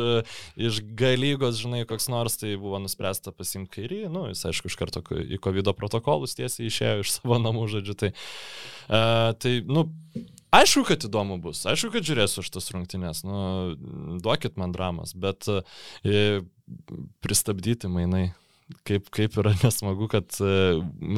[0.56, 5.02] iš galygos, žinai, koks nors, tai buvo nuspręsta pasimti kairį, nu, jis aišku iš karto
[5.02, 8.14] į COVID protokolus tiesiai išėjo iš savo namų, žodžiu, tai,
[8.90, 9.90] uh, tai nu,
[10.54, 13.38] Aišku, kad įdomu bus, aišku, kad žiūrėsiu šitas rungtynės, nu,
[14.22, 15.66] duokit man dramas, bet uh,
[17.26, 18.28] pristabdyti mainai
[18.88, 20.54] kaip, kaip yra nesmagu, kad e,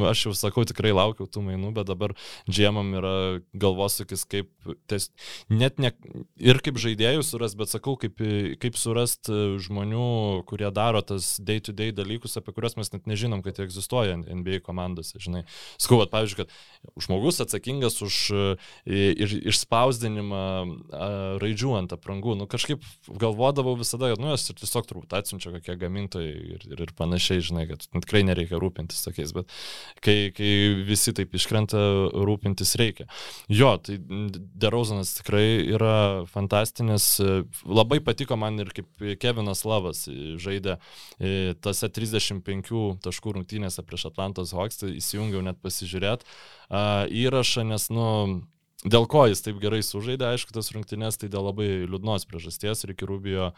[0.10, 2.16] aš jau sakau, tikrai laukiau tų mainų, bet dabar
[2.50, 3.16] džiemam yra
[3.58, 4.52] galvosakis, kaip
[4.90, 5.10] ties,
[5.50, 5.94] net ne
[6.42, 8.22] ir kaip žaidėjų surast, bet sakau, kaip,
[8.62, 9.32] kaip surast
[9.66, 14.18] žmonių, kurie daro tas day-to-day -day dalykus, apie kuriuos mes net nežinom, kad jie egzistuoja
[14.18, 15.20] NBA komandose.
[15.22, 15.46] Žinai,
[15.78, 18.20] sakau, at, pavyzdžiui, kad žmogus atsakingas už
[18.86, 20.44] ir, išspausdinimą
[21.42, 26.34] raidžių ant aprangų, nu kažkaip galvodavau visada, kad, nu, jos tiesiog turbūt atsiunčia kokie gamintojai
[26.56, 29.52] ir, ir, ir panašiai žinai, kad tikrai nereikia rūpintis tokiais, bet
[30.06, 30.52] kai, kai
[30.88, 31.82] visi taip iškrenta,
[32.28, 33.08] rūpintis reikia.
[33.52, 34.00] Jo, tai
[34.66, 37.10] Derauzanas tikrai yra fantastinis,
[37.66, 40.06] labai patiko man ir kaip Kevinas Lavas
[40.42, 40.78] žaidė
[41.20, 46.28] e, tose 35 taškų rungtynėse prieš Atlantos Hawks, tai įsijungiau net pasižiūrėti
[47.26, 48.08] įrašą, nes, nu,
[48.86, 52.86] Dėl ko jis taip gerai sužaidė, aišku, tas rungtynės, tai dėl labai liūdnos priežasties.
[52.86, 53.50] Ricky Rubio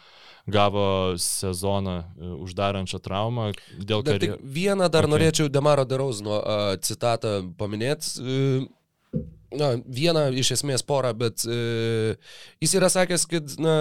[0.47, 0.88] gavo
[1.19, 3.49] sezoną e, uždarančią traumą.
[3.75, 4.39] Dėl dar karjer...
[4.39, 5.13] Vieną dar okay.
[5.15, 8.13] norėčiau Demaro Derauzno uh, citatą paminėti.
[8.23, 9.21] Uh,
[9.59, 12.15] na, vieną iš esmės porą, bet uh,
[12.63, 13.78] jis yra sakęs, kad na,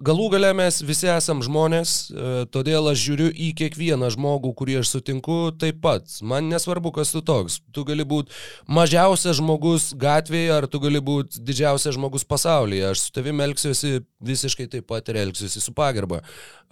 [0.00, 4.94] Galų gale mes visi esam žmonės, e, todėl aš žiūriu į kiekvieną žmogų, kurį aš
[4.96, 6.08] sutinku taip pat.
[6.26, 7.60] Man nesvarbu, kas tu toks.
[7.76, 8.32] Tu gali būti
[8.66, 12.88] mažiausias žmogus gatvėje, ar tu gali būti didžiausias žmogus pasaulyje.
[12.94, 16.22] Aš su tavimi elgsiuosi visiškai taip pat ir elgsiuosi su pagarba.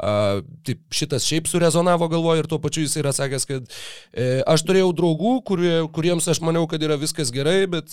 [0.00, 4.64] A, taip, šitas šiaip surezonavo galvoje ir tuo pačiu jis yra sakęs, kad e, aš
[4.64, 7.92] turėjau draugų, kurie, kuriems aš maniau, kad yra viskas gerai, bet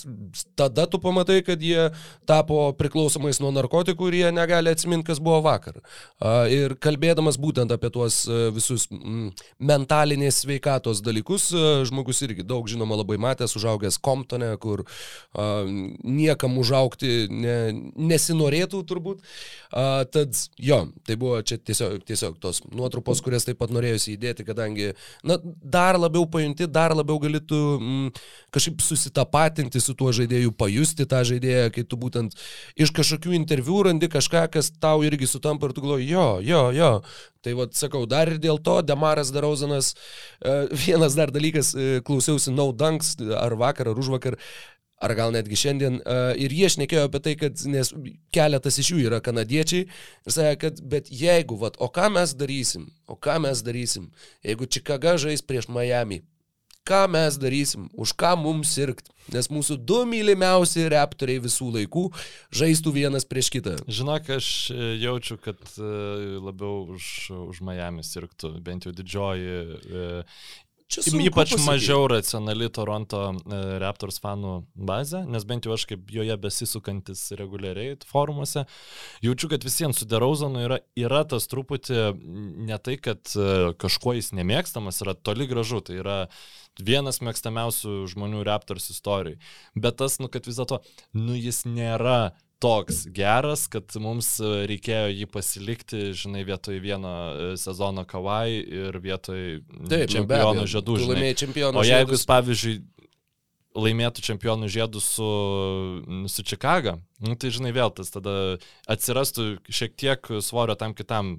[0.56, 1.90] tada tu pamatai, kad jie
[2.28, 5.82] tapo priklausomais nuo narkotikų ir jie negali atsiminti, kas buvo vakar.
[6.16, 9.28] A, ir kalbėdamas būtent apie tuos e, visus m,
[9.60, 15.50] mentalinės sveikatos dalykus, a, e, žmogus irgi daug žinoma labai matęs, užaugęs Komptone, kur a,
[15.68, 17.58] niekam užaukti ne,
[18.00, 19.20] nesinorėtų turbūt.
[19.70, 24.46] A, tad jo, tai buvo čia tiesiog tiesiog tos nuotrupos, kurias taip pat norėjusi įdėti,
[24.48, 24.92] kadangi,
[25.26, 28.22] na, dar labiau pajunti, dar labiau galėtų mm,
[28.54, 32.36] kažkaip susitapatinti su tuo žaidėju, pajusti tą žaidėją, kai tu būtent
[32.80, 36.92] iš kažkokių interviu randi kažką, kas tau irgi sutampa ir tu galvoji, jo, jo, jo.
[37.44, 39.92] Tai vad sakau, dar ir dėl to Demaras Darauzanas,
[40.42, 44.36] e, vienas dar dalykas, e, klausiausi No Dunks ar vakar ar už vakar,
[44.98, 47.92] ar gal netgi šiandien, uh, ir jie šnekėjo apie tai, kad, nes
[48.34, 52.88] keletas iš jų yra kanadiečiai, ir sakė, kad, bet jeigu, vat, o ką mes darysim,
[53.06, 54.10] o ką mes darysim,
[54.46, 56.22] jeigu Čikaga žais prieš Miami,
[56.88, 62.04] ką mes darysim, už ką mums sirgti, nes mūsų du mylimiausi reptoriai visų laikų
[62.60, 63.74] žaistų vienas prieš kitą.
[63.84, 65.90] Žinok, aš e, jaučiu, kad e,
[66.40, 67.10] labiau už,
[67.52, 70.24] už Miami sirgtų, bent jau didžioji
[70.88, 71.66] Čia Ypač pasakyti.
[71.68, 77.98] mažiau racionali Toronto e, Raptors fanų bazė, nes bent jau aš kaip joje besisukantis reguliariai
[78.08, 78.64] forumuose,
[79.20, 82.06] jaučiu, kad visiems su Derauzanu yra, yra tas truputį
[82.70, 86.18] ne tai, kad e, kažkuo jis nemėgstamas, yra toli gražu, tai yra
[86.80, 89.36] vienas mėgstamiausių žmonių Raptors istorijai.
[89.76, 90.80] Bet tas, nu, kad vis dėlto,
[91.20, 97.50] nu, jis nėra toks geras, kad mums e, reikėjo jį pasilikti, žinai, vietoj vieno e,
[97.60, 99.42] sezono kavai ir vietoj
[99.90, 100.98] Taip, čempionų žiedų.
[101.78, 102.74] O jeigu jis, pavyzdžiui,
[103.78, 105.28] laimėtų čempionų žiedų su,
[106.32, 108.32] su Čikaga, nu, tai žinai vėl tas tada
[108.90, 111.34] atsirastų šiek tiek svorio tam kitam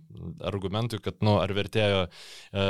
[0.46, 2.02] argumentui, kad, nu, ar vertėjo,
[2.52, 2.66] e,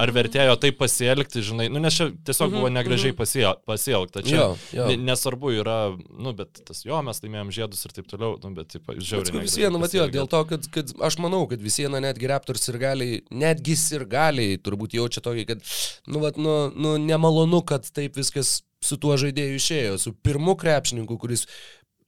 [0.00, 3.60] ar vertėjo taip pasielgti, žinai, nu, nes čia tiesiog buvo mhm, negražiai mhm.
[3.68, 4.24] pasielgta.
[4.24, 4.48] Čia jo,
[4.78, 4.88] jo.
[5.04, 8.92] nesvarbu yra, nu, bet tas jo, mes laimėjom žiedus ir taip toliau, nu, bet taip,
[8.96, 9.44] žiauriai.
[9.44, 12.80] Vis viena, matėjo, dėl to, kad, kad aš manau, kad vis viena netgi Raptors ir
[12.80, 15.64] galiai, netgi ir galiai turbūt jaučia tokį, kad,
[16.08, 21.16] nu, vat, nu, nu, nemalonu, kad taip viskas su tuo žaidėju išėjo, su pirmu krepšininku,
[21.20, 21.46] kuris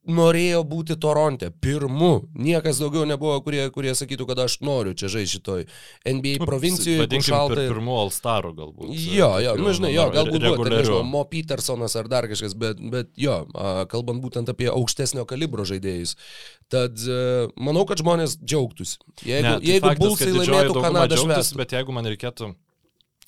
[0.07, 2.27] norėjo būti Toronte, pirmu.
[2.39, 5.65] Niekas daugiau nebuvo, kurie, kurie sakytų, kad aš noriu čia žaisti šitoj
[6.07, 7.01] NBA nu, provincijoje.
[7.03, 7.57] Vadinkim, šaltai.
[7.59, 8.93] Per pirmu All-Starų galbūt.
[9.17, 12.83] Jo, jo, nu žinai, jo, galbūt buvo, ten, nežinau, Mo Petersonas ar dar kažkas, bet,
[12.93, 13.41] bet jo,
[13.93, 16.17] kalbant būtent apie aukštesnio kalibro žaidėjus.
[16.73, 17.19] Tad e,
[17.63, 19.01] manau, kad žmonės džiaugtųsi.
[19.27, 21.61] Jeigu, ne, tai jeigu Bulsai laimėtų Kanadą švęstų.
[21.63, 22.55] Bet jeigu man reikėtų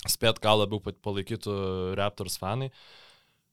[0.09, 1.55] spėt, ką labiau palaikytų
[1.99, 2.98] Raptors fanai, uh,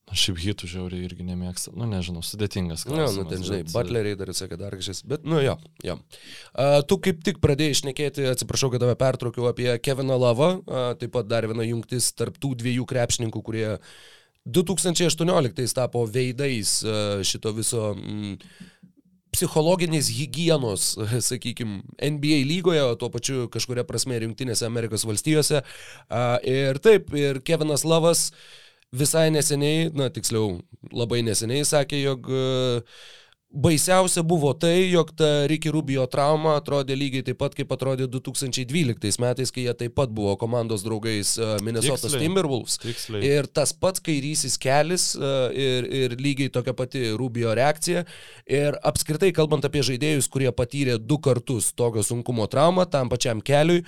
[0.06, 1.72] Aš šiaip hitų žiauriai irgi nemėgstu.
[1.74, 3.16] Nu, nežinau, sudėtingas klausimas.
[3.16, 3.74] Ne, nu, ten, žinai, bet...
[3.74, 5.02] butleriai dar atsakė dar kažkas.
[5.10, 5.96] Bet, nu, jo, jo.
[6.54, 10.52] Uh, tu kaip tik pradėjai išnekėti, atsiprašau, kad tave pertraukiau apie Keviną Lavą.
[10.62, 13.66] Uh, taip pat dar viena jungtis tarp tų dviejų krepšininkų, kurie
[14.46, 17.94] 2018 tapo veidais uh, šito viso...
[17.98, 18.38] Mm,
[19.36, 20.94] psichologinės hygienos,
[21.28, 25.60] sakykime, NBA lygoje, o tuo pačiu kažkuria prasme ir Junktinėse Amerikos valstijose.
[26.48, 28.46] Ir taip, ir Kevinas Lavas uh,
[28.94, 30.60] visai neseniai, na tiksliau,
[30.94, 32.44] labai neseniai sakė, jog e,
[33.56, 39.22] baisiausia buvo tai, jog ta Ricky Rubio trauma atrodė lygiai taip pat, kaip atrodė 2012
[39.24, 42.12] metais, kai jie taip pat buvo komandos draugais e, Minnesota.
[42.20, 42.78] Timberwolves.
[42.84, 43.24] Tiksliai.
[43.38, 45.32] Ir tas pats kairysis kelis e,
[45.68, 48.06] ir, ir lygiai tokia pati Rubio reakcija.
[48.46, 53.86] Ir apskritai, kalbant apie žaidėjus, kurie patyrė du kartus tokio sunkumo traumą tam pačiam keliui,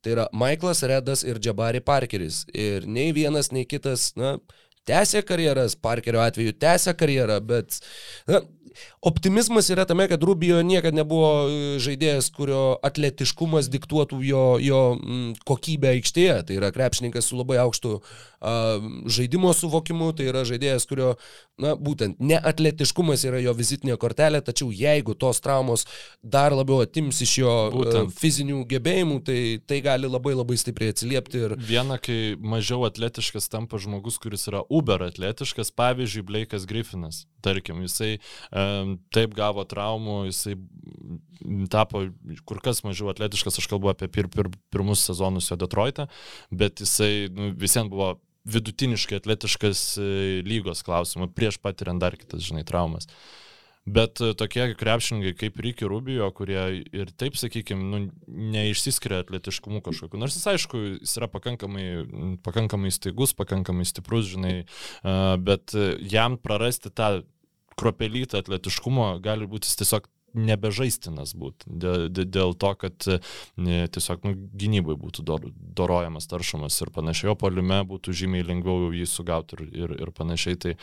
[0.00, 2.44] Tai yra Michaelas Redas ir Jabari Parkeris.
[2.56, 4.38] Ir nei vienas, nei kitas, na,
[4.88, 7.78] tęsė karjeras, Parkerio atveju tęsė karjerą, bet
[8.30, 8.40] na,
[9.04, 15.30] optimizmas yra tame, kad Rubio niekada nebuvo e, žaidėjas, kurio atletiškumas diktuotų jo, jo mm,
[15.48, 16.40] kokybę aikštėje.
[16.48, 17.98] Tai yra krepšininkas su labai aukštu
[18.40, 21.12] žaidimo suvokimu, tai yra žaidėjas, kurio,
[21.60, 25.84] na, būtent neatletiškumas yra jo vizitinė kortelė, tačiau jeigu tos traumos
[26.22, 28.08] dar labiau atims iš jo būtent.
[28.08, 31.44] a, fizinių gebėjimų, tai tai gali labai labai stipriai atsiliepti.
[31.44, 31.56] Ir...
[31.68, 37.24] Viena, kai mažiau atletiškas tampa žmogus, kuris yra uber atletiškas, pavyzdžiui, Blake'as Griffinas.
[37.44, 38.18] Tarkim, jisai
[38.52, 40.56] um, taip gavo traumų, jisai
[41.72, 42.04] tapo
[42.48, 46.08] kur kas mažiau atletiškas, aš kalbu apie pir, pir, pirmus sezonus jo Detroitą,
[46.52, 48.14] bet jisai nu, visiems buvo
[48.48, 50.08] vidutiniškai atletiškas e,
[50.46, 53.08] lygos klausimų prieš patiriant dar kitas, žinai, traumas.
[53.90, 60.20] Bet e, tokie krepšininkai kaip Ryki Rubio, kurie ir taip, sakykime, nu, neišsiskiria atletiškumu kažkokiu.
[60.20, 61.86] Nors jis, aišku, jis yra pakankamai,
[62.46, 64.54] pakankamai staigus, pakankamai stiprus, žinai,
[65.44, 67.20] bet e, jam prarasti tą
[67.80, 73.08] kropelytą atletiškumo gali būti tiesiog nebežaistinas būti dėl, dėl to, kad
[73.60, 78.90] ne, tiesiog nu, gynybai būtų dor, dorojamas, taršomas ir panašiai, o polime būtų žymiai lengviau
[78.94, 80.58] jį sugauti ir, ir, ir panašiai.
[80.60, 80.74] Tai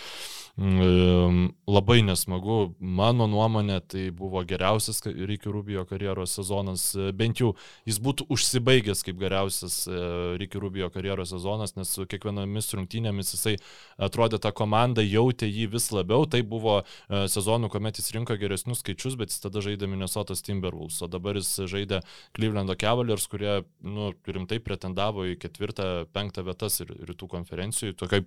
[0.57, 7.53] mm, labai nesmagu, mano nuomonė, tai buvo geriausias Rykių Rubijo karjeros sezonas, bent jau
[7.87, 10.01] jis būtų užsibaigęs kaip geriausias e,
[10.41, 13.55] Rykių Rubijo karjeros sezonas, nes su kiekvienomis rungtynėmis jisai
[14.01, 18.83] atrodė tą komandą, jautė jį vis labiau, tai buvo e, sezonų, kuomet jis rinko geresnius
[18.83, 22.01] skaičius, bet jis tada žaidė Minnesotas Timberwolves, o dabar jis žaidė
[22.35, 28.25] Clevelando Cavaliers, kurie, nu, rimtai pretendavo į ketvirtą, penktą vietas rytų konferencijų, tokiai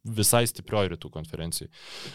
[0.00, 1.68] visai stiprioji rytų konferencijai.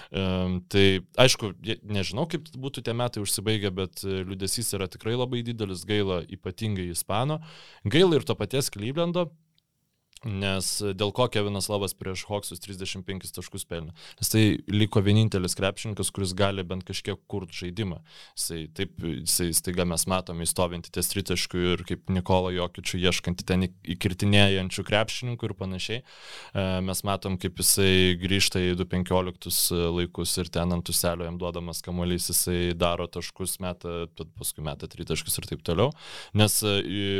[0.10, 1.52] Um, tai aišku,
[1.86, 7.40] nežinau, kaip būtų tie metai užsibaigę, bet liudesys yra tikrai labai didelis, gaila ypatingai Ispano,
[7.86, 9.28] gaila ir to paties Clevelando,
[10.26, 13.94] Nes dėl ko Kevinas Lavas prieš Hoksus 35 taškus pelnė.
[14.18, 18.00] Nes tai liko vienintelis krepšininkas, kuris gali bent kažkiek kurt žaidimą.
[18.34, 23.68] Jisai, taip, jisai staiga mes matome įstovinti ties tritaškų ir kaip Nikola Jokičių ieškantį ten
[23.68, 26.02] įkirtinėjančių krepšininkų ir panašiai.
[26.02, 31.84] E, mes matom, kaip jisai grįžta į 215 laikus ir ten ant tuselio jam duodamas
[31.86, 34.08] kamuolys, jisai daro taškus, meta,
[34.40, 35.94] paskui meta tritaškus ir taip toliau.
[36.34, 36.58] Nes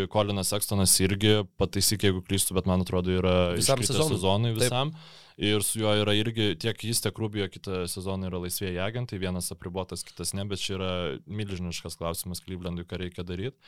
[0.10, 4.16] Kolinas e, Ekstonas irgi pataisyk, jeigu klystu, bet man atrodo, atrodo, yra visam sezonui.
[4.16, 4.96] sezonui visam.
[4.96, 5.22] Taip.
[5.36, 9.52] Ir su juo yra irgi tiek jis, tiek Rubio kitą sezoną yra laisvėjai agentai, vienas
[9.52, 10.92] apribotas, kitas ne, bet čia yra
[11.28, 13.60] milžiniškas klausimas Klyvlandui, ką reikia daryti.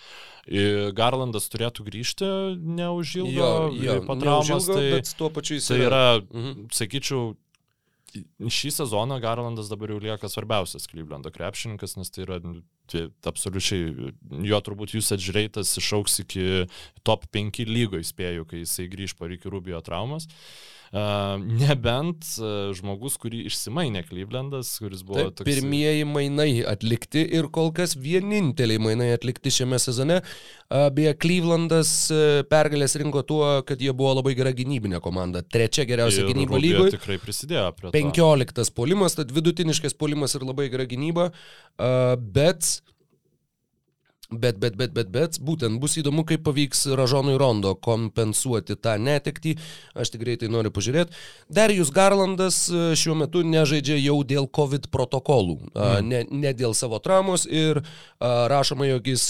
[0.95, 3.49] Garlandas turėtų grįžti neužilgo, jo,
[3.83, 6.69] jo, po traumos, tai, tuo pačiu jis tai yra, mhm.
[6.71, 7.33] sakyčiau,
[8.13, 12.39] šį sezoną Garlandas dabar jau lieka svarbiausias Klyvlando krepšininkas, nes tai yra
[12.87, 14.13] tai absoliučiai,
[14.47, 16.47] jo turbūt jūs atžiūrėtas išauks iki
[17.07, 20.27] top 5 lygo įspėjų, kai jisai grįž po Ricky Rubio traumas.
[20.27, 22.29] Uh, Nebent
[22.77, 25.47] žmogus, kurį išsimainė Klyvlendas, kuris buvo Taip, toks...
[25.49, 30.21] Pirmieji mainai atlikti ir kol kas vieninteliai mainai atlikti šiame sezone.
[30.67, 31.91] Beje, Klyvlendas
[32.51, 35.43] pergalės rinko tuo, kad jie buvo labai gera gynybinė komanda.
[35.43, 36.95] Trečia geriausia ir gynyba lygoje.
[36.97, 37.95] Tikrai prisidėjo prie to.
[37.97, 41.31] 15 polimas, tad vidutiniškas polimas ir labai gera gynyba.
[42.19, 42.79] Bet
[44.27, 49.53] Bet, bet, bet, bet, bet, būtent bus įdomu, kaip pavyks Ražonui Rondo kompensuoti tą netektį.
[49.95, 51.15] Aš tik greitai noriu pažiūrėti.
[51.47, 56.11] Darius Garlandas e, šiuo metu nežaidžia jau dėl COVID protokolų, mm.
[56.11, 57.79] ne, ne dėl savo traumos ir
[58.19, 59.29] rašoma, jog jis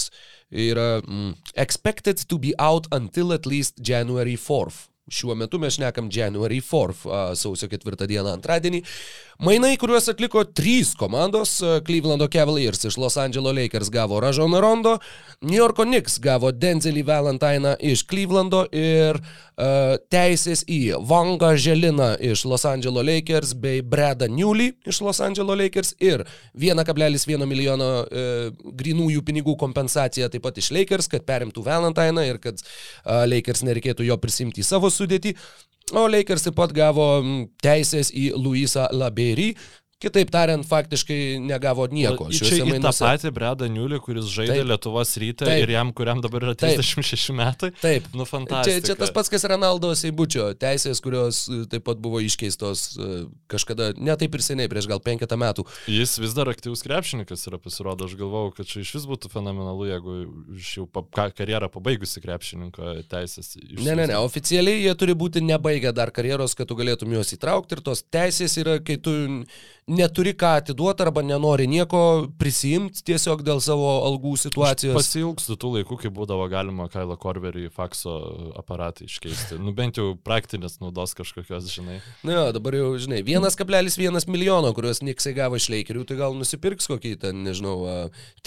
[0.50, 4.88] yra mm, expected to be out until at least January 4th.
[5.08, 7.06] Šiuo metu mes šnekam January 4th,
[7.38, 8.82] sausio 4 dieną antradienį.
[9.38, 14.98] Mainai, kuriuos atliko trys komandos- Clevelando Cavaliers iš Los Angeles Lakers gavo Rajoną Rondo,
[15.42, 22.42] New Yorko Knicks gavo Denzelį Valentiną iš Clevelando ir uh, teisės į Vangą Želiną iš
[22.50, 26.26] Los Angeles Lakers bei Bredą Newley iš Los Angeles Lakers ir
[26.58, 32.58] 1,1 milijono uh, grinųjų pinigų kompensaciją taip pat iš Lakers, kad perimtų Valentiną ir kad
[32.58, 35.36] uh, Lakers nereikėtų jo prisimti į savo sudėtį.
[35.96, 37.06] O Lakers taip pat gavo
[37.64, 39.52] teisės į Luisą Laberį,
[39.98, 42.28] Kitaip tariant, faktiškai negavo nieko.
[42.30, 46.20] Čia į tą patį Bredą Niulį, kuris žaidė taip, Lietuvos rytą taip, ir jam, kuriam
[46.22, 47.70] dabar yra 36 taip, metai.
[47.80, 48.06] Taip.
[48.14, 48.76] Nu, fantastika.
[48.78, 53.08] Čia, čia tas pats, kas Ronaldo Seibučio teisės, kurios e, taip pat buvo iškeistos e,
[53.50, 55.64] kažkada, ne taip ir seniai, prieš gal penketą metų.
[55.90, 59.88] Jis vis dar aktyvus krepšininkas yra pasirodo, aš galvau, kad čia iš vis būtų fenomenalu,
[59.90, 60.16] jeigu
[60.60, 61.02] iš jau pa,
[61.34, 63.56] karjerą pabaigusi krepšininko teisės.
[63.74, 67.80] Ne, ne, ne, oficialiai jie turi būti nebaigę dar karjeros, kad tu galėtum juos įtraukti
[67.80, 69.16] ir tos teisės yra, kai tu
[69.88, 72.00] neturi ką atiduoti arba nenori nieko
[72.40, 74.96] prisimti tiesiog dėl savo algų situacijos.
[74.96, 78.14] Pasilgstu tų laikų, kai būdavo galima Kailo Korverį į fakso
[78.58, 79.58] aparatą iškeisti.
[79.62, 81.98] Nu bent jau praktinės naudos kažkokios, žinai.
[82.26, 86.90] Na, jo, dabar jau, žinai, 1,1 milijono, kuriuos nieksai gavo iš leikerių, tai gal nusipirks
[86.90, 87.76] kokį ten, nežinau,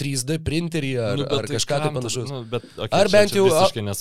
[0.00, 2.30] 3D printerį ar, nu, ar tai kažką tai panašaus.
[2.30, 3.48] Nu, bet, okay, ar bent jau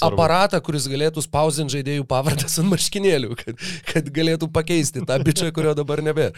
[0.07, 5.73] aparatą, kuris galėtų spausinti žaidėjų pavardas ant marškinėlių, kad, kad galėtų pakeisti tą bičią, kurio
[5.77, 6.31] dabar nebe.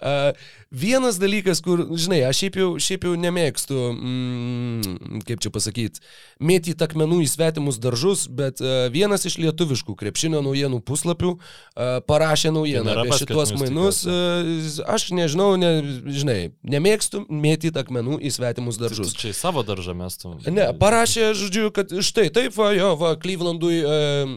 [0.00, 6.02] Uh, vienas dalykas, kur, žinai, aš šiaip jau, šiaip jau nemėgstu, mm, kaip čia pasakyti,
[6.42, 12.52] mėtyti akmenų į svetimus daržus, bet uh, vienas iš lietuviškų krepšinio naujienų puslapių uh, parašė
[12.56, 14.02] naujieną tai apie šituos mainus.
[14.08, 15.72] Uh, aš nežinau, ne,
[16.10, 19.14] žinai, nemėgstu mėtyti akmenų į svetimus daržus.
[19.14, 20.40] Tai čia į savo daržą mestum.
[20.50, 23.80] Ne, parašė, žodžiu, kad štai taip, va, jo, va, Klyvlandui.
[23.86, 24.36] Uh,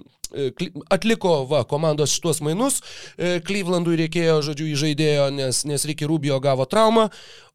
[0.93, 2.79] atliko va, komandos šituos mainus,
[3.17, 7.09] e, Clevelandui reikėjo, žodžiu, įžaidėjo, nes, nes Ricky Rubio gavo traumą,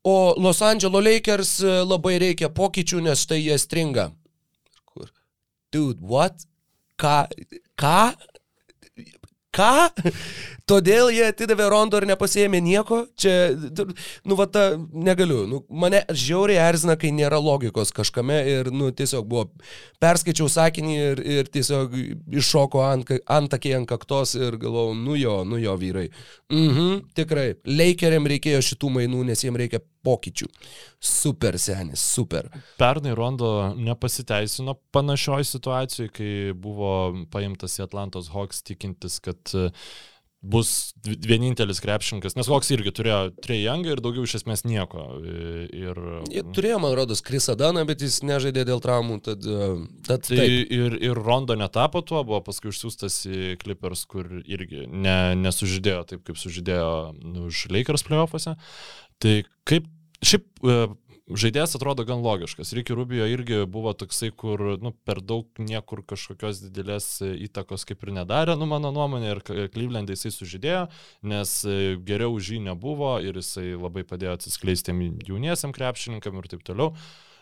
[0.05, 4.11] o Los Angeles Lakers e, labai reikia pokyčių, nes tai jie stringa.
[5.75, 6.47] Dude, what?
[7.01, 7.25] Ką?
[7.75, 8.13] Ką?
[9.55, 9.73] Ką?
[10.65, 13.03] Todėl jie atidavė rondo ir nepasėmė nieko.
[13.21, 13.53] Čia,
[14.25, 15.43] nu, va, ta, negaliu.
[15.49, 19.51] Nu, mane žiauriai erzina, kai nėra logikos kažkame ir, nu, tiesiog buvo,
[20.01, 21.99] perskaičiau sakinį ir, ir tiesiog
[22.41, 26.07] iššoko ant, antakiai ant kaktos ir galvojau, nu jo, nu jo vyrai.
[26.53, 27.51] Mhm, tikrai.
[27.69, 30.49] Leikeriam reikėjo šitų mainų, nes jiems reikia pokyčių.
[31.05, 32.49] Super senis, super.
[32.81, 36.95] Pernai Rondo nepasiteisino panašioj situacijai, kai buvo
[37.33, 39.69] paimtas į Atlantos Hawks tikintis, kad uh,
[40.45, 45.07] bus vienintelis krepšininkas, nes koks irgi turėjo trejangą ir daugiau iš esmės nieko.
[45.25, 46.01] Ir,
[46.33, 49.19] Jie turėjo, man rodos, Krisa Daną, bet jis nežaidė dėl traumų.
[49.25, 49.71] Tad, e,
[50.05, 50.75] tad, tai taip.
[50.77, 56.25] ir, ir Rondo netapo tuo, buvo paskui užsiūstas į Clippers, kur irgi ne, nesužydėjo taip,
[56.29, 56.93] kaip sužydėjo
[57.23, 58.59] nu, už Lakers playoffuose.
[59.25, 59.37] Tai
[59.71, 59.89] kaip,
[60.25, 60.81] šiaip e,
[61.29, 62.73] žaidėjas atrodo gan logiškas.
[62.77, 68.15] Ricky Rubio irgi buvo toksai, kur nu, per daug niekur kažkokios didelės įtakos kaip ir
[68.21, 70.87] nedarė, nu mano nuomonė, ir Klyvlendai jisai sužydėjo,
[71.33, 71.55] nes
[72.05, 74.97] geriau už jį nebuvo ir jisai labai padėjo atsiskleisti
[75.29, 76.93] jauniesiam krepšininkam ir taip toliau.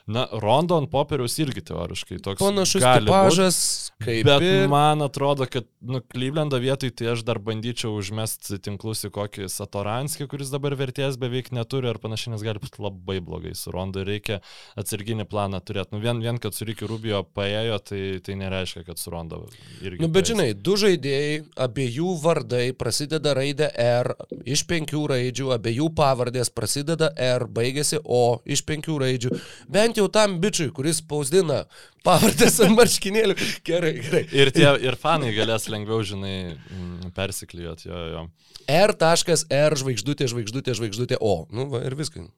[0.06, 2.42] Na, Rondo ant popieriaus irgi teoriškai toks.
[2.42, 3.58] Panašus tipažas,
[4.02, 4.26] kaip.
[4.26, 4.64] Bet ir...
[4.70, 10.26] man atrodo, kad, nu, Klyvlendo vietoj tai aš dar bandyčiau užmesti tinklus į kokį Satoranskį,
[10.30, 14.10] kuris dabar vertės beveik neturi ar panašiai, nes gali būti labai blogai su Rondo ir
[14.10, 14.40] reikia
[14.80, 15.94] atsarginį planą turėti.
[15.94, 19.44] Nu, vien, vien kad su Rikiu Rubio paėjo, tai, tai nereiškia, kad su Rondo
[19.84, 20.02] irgi.
[20.02, 20.32] Nu, bet paės.
[20.32, 21.38] žinai, du žaidėjai,
[21.68, 28.66] abiejų vardai prasideda raidė R, iš penkių raidžių, abiejų pavardės prasideda R, baigėsi O, iš
[28.66, 29.34] penkių raidžių.
[29.70, 31.66] Bent bent jau tam bičiui, kuris spausdina
[32.06, 33.36] pavardės ant marškinėlių.
[33.66, 34.22] Gerai, gerai.
[34.32, 38.24] Ir, tie, ir fanai galės lengviau, žinai, mm, persiklijuoti jo, jo.
[38.72, 39.76] R.R.
[39.76, 41.46] žvaigždutė, žvaigždutė, žvaigždutė O.
[41.52, 42.30] Nu, va, ir viskas.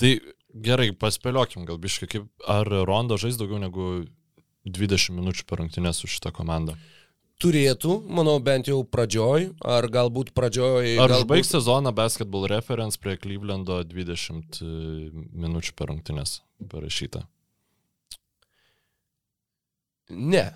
[0.00, 0.12] Tai
[0.54, 4.06] gerai, paspėliokim gal biškai, kaip ar Rondo žais daugiau negu
[4.66, 6.74] 20 minučių per rungtynės su šitą komandą
[7.42, 10.96] turėtų, manau, bent jau pradžioj, ar galbūt pradžioj.
[10.98, 11.24] Ar galbūt...
[11.24, 14.70] užbaigs sezoną basketball reference prie Clevelando 20 e,
[15.14, 16.40] minučių per rungtynės
[16.72, 17.22] parašyta?
[20.10, 20.48] Ne.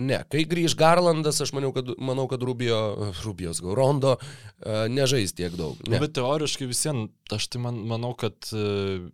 [0.00, 2.78] Ne, kai grįž Garlandas, aš maniau, kad, manau, kad Rubio,
[3.20, 5.76] Rubijos Rondo uh, nežais tiek daug.
[5.90, 5.98] Ne.
[6.00, 9.10] Bet teoriškai visiems, aš tai man, manau, kad uh,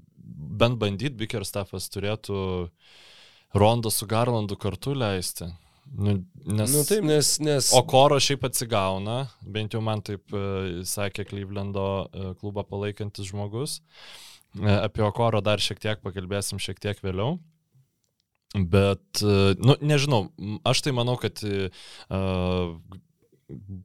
[0.60, 2.38] bent bandyt Bickerstaffas turėtų
[3.56, 5.48] Rondo su Garlandu kartu leisti.
[5.94, 7.70] Nu, nes, nu, taip, nes, nes...
[7.76, 13.78] O Koro šiaip atsigauna, bent jau man taip uh, sakė Klyvlendo uh, klubą palaikantis žmogus.
[14.58, 17.38] Uh, apie Okoro dar šiek tiek pakalbėsim šiek tiek vėliau.
[18.56, 20.26] Bet, uh, nu, nežinau,
[20.68, 22.76] aš tai manau, kad uh,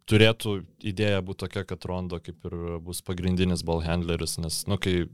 [0.10, 0.60] turėtų
[0.92, 5.06] idėja būti tokia, kad Rondo kaip ir bus pagrindinis ball handleris, nes, nu, kai,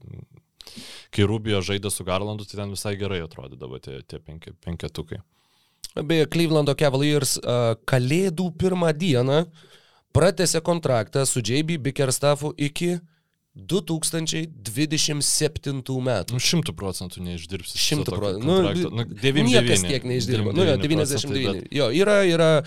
[1.13, 5.21] kai Rubio žaidė su Garlandu, tai ten visai gerai atrodydavo tie, tie penki, penketukai.
[5.95, 7.37] Beje, Clevelando Cavaliers
[7.89, 9.45] kalėdų pirmą dieną
[10.15, 12.97] pratęsė kontraktą su JB Bickerstaffu iki
[13.57, 16.35] 2027 metų.
[16.35, 17.77] Nu, šimtų procentų neišdirbsi.
[17.81, 18.45] Šimtų procentų.
[18.45, 18.69] Nu, nu,
[19.09, 19.49] 99.
[19.49, 20.53] Niekas tiek neišdirba.
[20.53, 21.47] Nu, jo, 99.
[21.47, 21.65] Bet...
[21.73, 22.61] Jo, yra, yra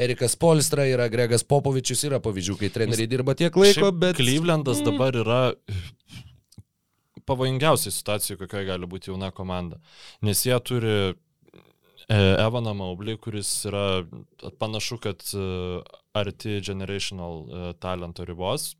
[0.00, 4.16] Erikas Polstra, yra Gregas Popovičius, yra pavyzdžių, kai treneriai dirba tiek laiko, bet...
[4.20, 4.86] Clevelandas mm.
[4.88, 5.40] dabar yra
[7.28, 9.76] pavojingiausiai situacijai, kokioje gali būti jauna komanda.
[10.24, 10.94] Nes jie turi
[12.10, 14.02] Evaną Maublį, kuris yra
[14.58, 15.44] panašu, kad e,
[16.18, 18.72] arti generational e, talento ribos.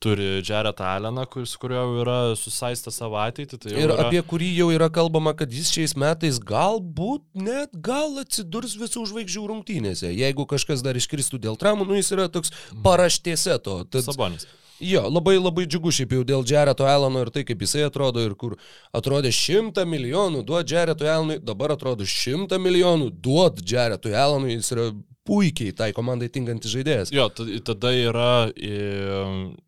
[0.00, 3.58] Turi Jared Alleną, kuris, kurio yra susaistę savo ateitį.
[3.62, 3.98] Tai ir yra...
[4.06, 9.44] apie kurį jau yra kalbama, kad jis šiais metais galbūt net gal atsidurs visų žvaigždžių
[9.52, 10.10] rungtynėse.
[10.14, 12.54] Jeigu kažkas dar iškristų dėl traumų, nu jis yra toks
[12.84, 13.82] paraštėse to.
[13.92, 14.08] Tad...
[14.08, 14.48] Sabonis.
[14.80, 18.36] Jo, labai labai džiugu šiaip jau dėl Jareto Alano ir tai, kaip jisai atrodo ir
[18.38, 18.54] kur
[18.94, 24.86] atrodė šimtą milijonų duot Jareto Alanui, dabar atrodo šimtą milijonų duot Jareto Alanui, jis yra
[25.28, 27.12] puikiai tai komandai tinkantis žaidėjas.
[27.14, 28.30] Jo, tada yra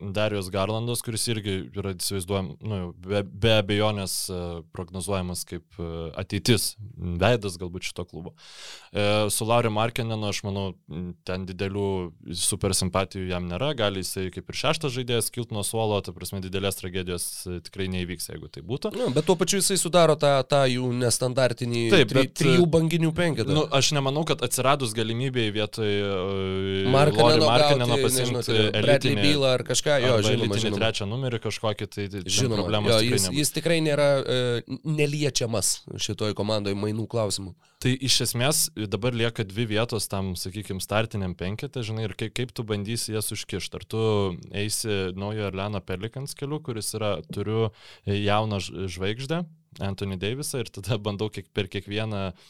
[0.01, 4.39] Darius Garlandas, kuris irgi yra įsivaizduojam, nu, be, be abejonės e,
[4.75, 5.89] prognozuojamas kaip e,
[6.21, 6.75] ateitis,
[7.21, 8.33] veidas galbūt šito klubo.
[8.91, 10.67] E, su Lauriu Markenenu, aš manau,
[11.29, 11.87] ten didelių
[12.39, 16.43] super simpatijų jam nėra, gali jisai kaip ir šeštas žaidėjas kilti nuo suolo, ta prasme
[16.45, 17.29] didelės tragedijos
[17.67, 18.95] tikrai neįvyks, jeigu tai būtų.
[18.97, 23.13] Nu, bet tuo pačiu jisai sudaro tą, tą jų nestandartinį Taip, tri, bet, trijų banginių
[23.17, 23.55] penketą.
[23.55, 29.97] Nu, aš nemanau, kad atsiradus galimybėj vietoj uh, Markaneno, Markaneno pasimti elitinį bylą ar kažką,
[30.05, 30.81] jo, žinoma, žinoma.
[30.81, 35.73] trečią numerį kažkokį, tai, tai žinoma, problemos jo, jis, jis tikrai nėra uh, neliečiamas
[36.07, 37.55] šitoj komandoje mainų klausimų.
[37.81, 42.53] Tai iš esmės dabar lieka dvi vietos tam, sakykime, startiniam penketė, žinai, ir kaip, kaip
[42.53, 43.81] tu bandysi jas užkišti.
[43.81, 44.03] Ar tu
[44.53, 47.71] eisi naujo Erleno Pelikans keliu, kuris yra, turiu
[48.05, 49.45] jauną žvaigždę,
[49.81, 52.49] Anthony Davisą, ir tada bandau kiek, per kiekvieną uh,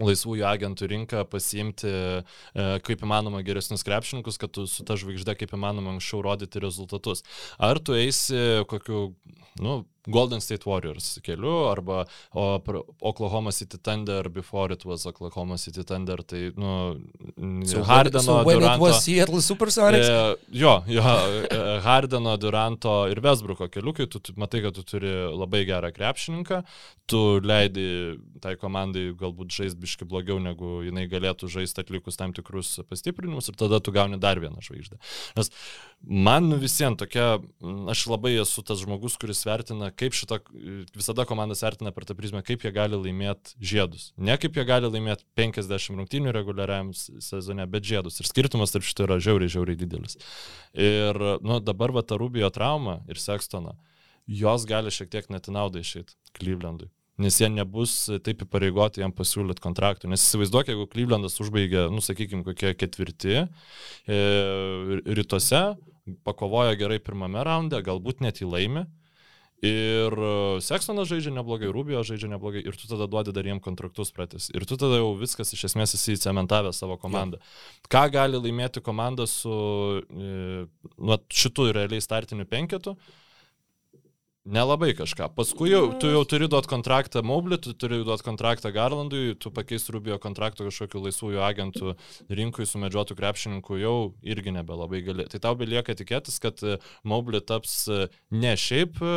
[0.00, 5.54] laisvųjų agentų rinką pasiimti e, kaip įmanoma geresnius krepšininkus, kad tu su ta žvaigžde kaip
[5.56, 7.24] įmanoma anksčiau rodyti rezultatus.
[7.58, 9.12] Ar tu eisi kokiu,
[9.62, 12.04] nu, Golden State Warriors keliu arba
[13.00, 17.00] Oklahoma City Thunder before it was Oklahoma City Thunder, tai, nu,
[17.64, 20.08] so Hardeno, so Duranto, Seattle Supersonics?
[20.08, 25.12] E, jo, jo, e, Hardeno, Duranto ir Vesbruko keliukai, tu, tu matai, kad tu turi
[25.32, 26.60] labai gerą krepšininką,
[27.06, 32.76] tu leidi tai komandai galbūt žaisti biški blogiau, negu jinai galėtų žaisti atlikus tam tikrus
[32.90, 35.00] pastiprinimus ir tada tu gauni dar vieną žvaigždę.
[35.38, 35.52] Nes
[36.04, 37.38] man visiems tokia,
[37.92, 40.38] aš labai esu tas žmogus, kuris vertina kaip šita,
[40.96, 44.10] visada komandas vertina per tą prizmę, kaip jie gali laimėti žiedus.
[44.16, 48.20] Ne kaip jie gali laimėti 50 rungtynių reguliariam sezone, bet žiedus.
[48.20, 50.18] Ir skirtumas tarp šito yra žiauriai, žiauriai didelis.
[50.74, 53.76] Ir nu, dabar va ta Rubio trauma ir Sextona,
[54.26, 56.90] jos gali šiek tiek net naudą išeiti Clevelandui.
[57.22, 57.92] Nes jie nebus
[58.26, 60.08] taip įpareigoti jam pasiūlyti kontraktų.
[60.10, 63.46] Nes įsivaizduok, jeigu Clevelandas užbaigė, nu, sakykime, kokie ketvirti e,
[65.06, 65.62] rytuose,
[66.26, 68.88] pakovojo gerai pirmame raunde, galbūt net įlaimė,
[69.64, 70.30] Ir e,
[70.64, 74.50] Seksonas žaidžia neblogai, Rubio žaidžia neblogai ir tu tada duodi dar jiem kontraktus pratęs.
[74.52, 77.40] Ir tu tada jau viskas iš esmės esi įcementavęs savo komandą.
[77.40, 77.88] Ja.
[77.94, 79.54] Ką gali laimėti komanda su
[80.04, 80.66] e,
[80.98, 82.96] nu, šitų realiai startiniu penketu?
[84.44, 85.30] Nelabai kažką.
[85.32, 89.88] Paskui jau, tu jau turi duoti kontraktą Moblį, tu turi duoti kontraktą Garlandui, tu pakeis
[89.88, 91.94] Rubio kontraktą kažkokiu laisvųjų agentų
[92.28, 95.24] rinkui sumedžiotų krepšininkų jau irgi nebelabai gali.
[95.32, 96.76] Tai tau belieka tikėtis, kad e,
[97.08, 98.02] Moblį taps e,
[98.36, 99.14] ne šiaip e,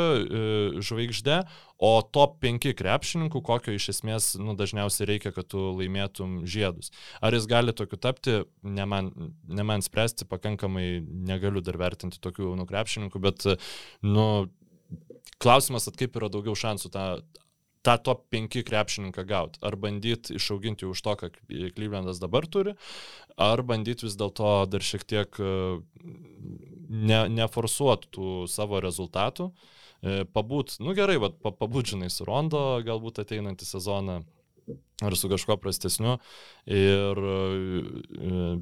[0.80, 1.42] žvaigždė,
[1.78, 6.90] o top 5 krepšininkų, kokio iš esmės nu, dažniausiai reikia, kad tu laimėtum žiedus.
[7.20, 9.12] Ar jis gali tokiu tapti, ne man,
[9.44, 13.46] ne man spręsti, pakankamai negaliu dar vertinti tokių nu, krepšininkų, bet
[14.08, 14.48] nu,
[15.42, 17.06] klausimas, at kaip yra daugiau šansų tą,
[17.86, 19.62] tą top 5 krepšininką gauti.
[19.66, 21.32] Ar bandyti išauginti už to, ką
[21.76, 22.76] Clevelandas dabar turi,
[23.38, 25.52] ar bandyti vis dėlto dar šiek tiek e,
[26.90, 29.52] ne, neforsuoti tų savo rezultatų.
[30.02, 34.22] E, pabūt, nu gerai, bet pabūt žinai su Rondo galbūt ateinantį sezoną
[35.02, 36.18] ar su kažkuo prastesniu
[36.66, 37.38] ir e,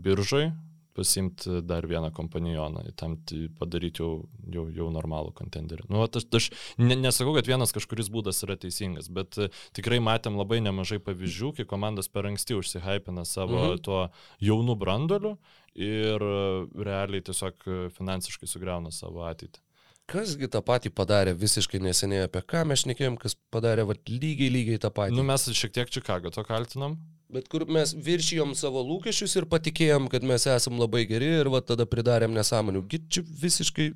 [0.05, 0.49] biržai
[0.95, 3.17] pasimti dar vieną kompanijoną, tam
[3.59, 4.11] padaryti jau,
[4.51, 5.87] jau, jau normalų kontenderį.
[5.91, 6.47] Nu, aš, aš
[6.81, 11.51] ne, nesakau, kad vienas kažkuris būdas yra teisingas, bet e, tikrai matėm labai nemažai pavyzdžių,
[11.59, 13.83] kai komandos per anksti užsihypina savo mhm.
[13.85, 14.01] tuo
[14.43, 15.35] jaunų brandoliu
[15.75, 16.41] ir e,
[16.87, 19.61] realiai tiesiog e, finansiškai sugriauna savo ateitį.
[20.05, 24.81] Kasgi tą patį padarė visiškai neseniai, apie ką mes šnekėjom, kas padarė vat, lygiai, lygiai
[24.81, 25.15] tą patį.
[25.17, 26.99] Nu, mes šiek tiek Čikagą to kaltinam.
[27.34, 31.63] Bet kur mes viršijom savo lūkesčius ir patikėjom, kad mes esam labai geri ir va
[31.65, 32.84] tada pridarėm nesąmonių.
[33.09, 33.89] Čia visiškai,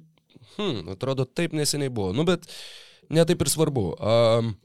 [0.55, 2.13] hmm, atrodo, taip neseniai buvo.
[2.17, 2.49] Nu, bet
[3.13, 3.85] netaip ir svarbu.
[3.99, 4.55] Um,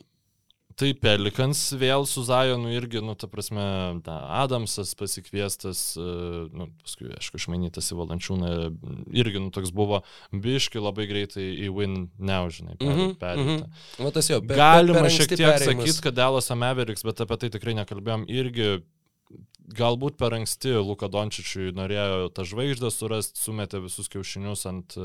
[0.74, 3.64] Tai Pelikans vėl su Zajonu irgi, nu, ta prasme,
[4.06, 6.06] ta, Adamsas pasikviestas, e,
[6.50, 8.50] nu, paskui, aišku, išmainytas į Valančiūną,
[9.14, 10.02] irgi, nu, toks buvo
[10.34, 13.14] biški labai greitai į Win Now, žinai, perėta.
[13.20, 14.10] Per, mm -hmm.
[14.10, 17.78] per, jau, per, Galima per šiek tiek sakyti, kad Delas Ameveriks, bet apie tai tikrai
[17.78, 18.82] nekalbėjom, irgi
[19.72, 24.96] galbūt per anksti Luka Dončičiui norėjo tą žvaigždę surasti, sumetė visus kiaušinius ant,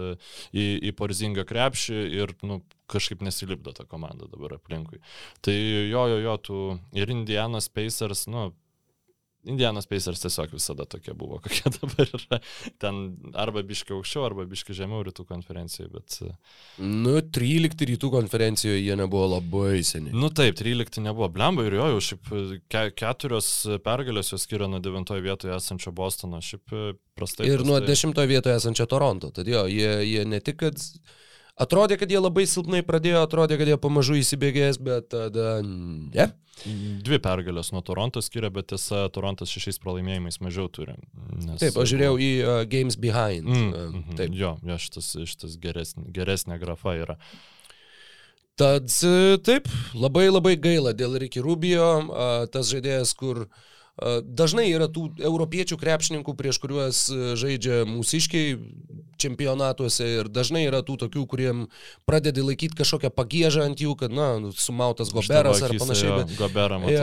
[0.52, 5.00] į, į porzingą krepšį ir nu, kažkaip nesilipdo ta komanda dabar aplinkui.
[5.46, 6.64] Tai jo, jo, jo, tu
[6.98, 8.50] ir Indianas Pacers, nu,
[9.48, 12.40] Indianos Pacers tiesiog visada tokie buvo, kokie dabar yra.
[12.82, 13.00] Ten
[13.40, 16.18] arba biški aukščiau, arba biški žemiau rytų konferencijoje, bet...
[16.26, 16.34] e,
[16.84, 20.16] Nu, 13 rytų konferencijoje jie nebuvo labai seniai.
[20.16, 21.30] Nu taip, 13 nebuvo.
[21.34, 23.52] Blemba ir jo, jau šiaip e, ke keturios
[23.86, 26.84] pergalės jos skiria nuo 9 vietoje esančio Bostono, šiaip e,
[27.16, 27.48] prastai.
[27.48, 28.12] Ir nuo prastai.
[28.12, 29.32] 10 vietoje esančio Toronto.
[29.36, 30.84] Tad jo, jie, jie ne tik, kad
[31.60, 36.30] atrodė, kad jie labai silpnai pradėjo, atrodė, kad jie pamažu įsibėgės, bet tada ne.
[36.60, 40.98] Dvi pergalės nuo Toronto skiria, bet tiesa, Torontas šešiais pralaimėjimais mažiau turi.
[41.38, 43.48] Nes, Taip, aš žiūrėjau į uh, Games Behind.
[43.48, 44.36] Mm, uh, mm, taip.
[44.36, 47.18] jo, jo, šitas, šitas geresnė, geresnė grafa yra.
[48.60, 53.70] Tad e, taip, labai labai gaila dėl Ricky Rubio, a, tas žaidėjas, kur a,
[54.24, 58.58] dažnai yra tų europiečių krepšininkų, prieš kuriuos e, žaidžia mūsiškiai
[59.20, 61.66] čempionatuose ir dažnai yra tų tokių, kuriem
[62.08, 66.22] pradedi laikyti kažkokią pagėžą ant jų, kad, na, sumautas goberas ar panašiai.
[66.22, 66.94] Bet, Goberą matau.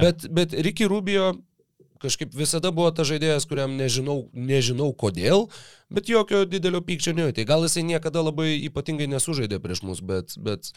[0.00, 1.34] bet, bet Ricky Rubio
[2.04, 5.46] kažkaip visada buvo ta žaidėjas, kuriam nežinau, nežinau kodėl,
[5.94, 7.46] bet jokio didelio pykčio nejauti.
[7.48, 10.70] Gal jisai niekada labai ypatingai nesužaidė prieš mus, bet, bet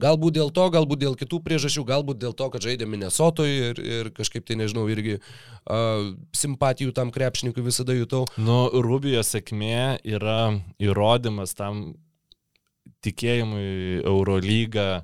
[0.00, 4.12] galbūt dėl to, galbūt dėl kitų priežasčių, galbūt dėl to, kad žaidė Minnesotoje ir, ir
[4.16, 8.24] kažkaip tai nežinau, irgi uh, simpatijų tam krepšininkui visada jutau.
[8.40, 10.40] Nu, Rubijo sėkmė yra
[10.80, 11.90] įrodymas tam
[13.04, 15.02] tikėjimui Eurolygą,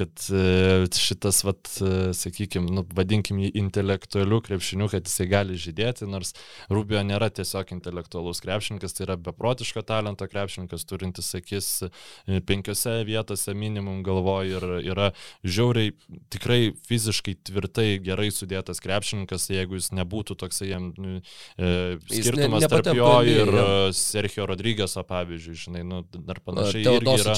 [0.00, 1.68] kad e, šitas, vat,
[2.16, 6.32] sakykime, nu, vadinkim jį intelektualiu krepšiniu, kad jisai gali žydėti, nors
[6.72, 13.54] Rubio nėra tiesiog intelektualus krepšininkas, tai yra beprotiško talento krepšininkas, turintis akis e, penkiose vietose
[13.56, 15.10] minimum galvoj ir yra
[15.44, 15.92] žiauriai,
[16.32, 21.20] tikrai fiziškai tvirtai gerai sudėtas krepšininkas, jeigu jis nebūtų toksai jam e,
[21.60, 26.86] Jis ne- skirtumas tarp jo ir e, Sergio Rodrygeso, pavyzdžiui, žinai, nu, dar panašiai.
[27.20, 27.36] yra-.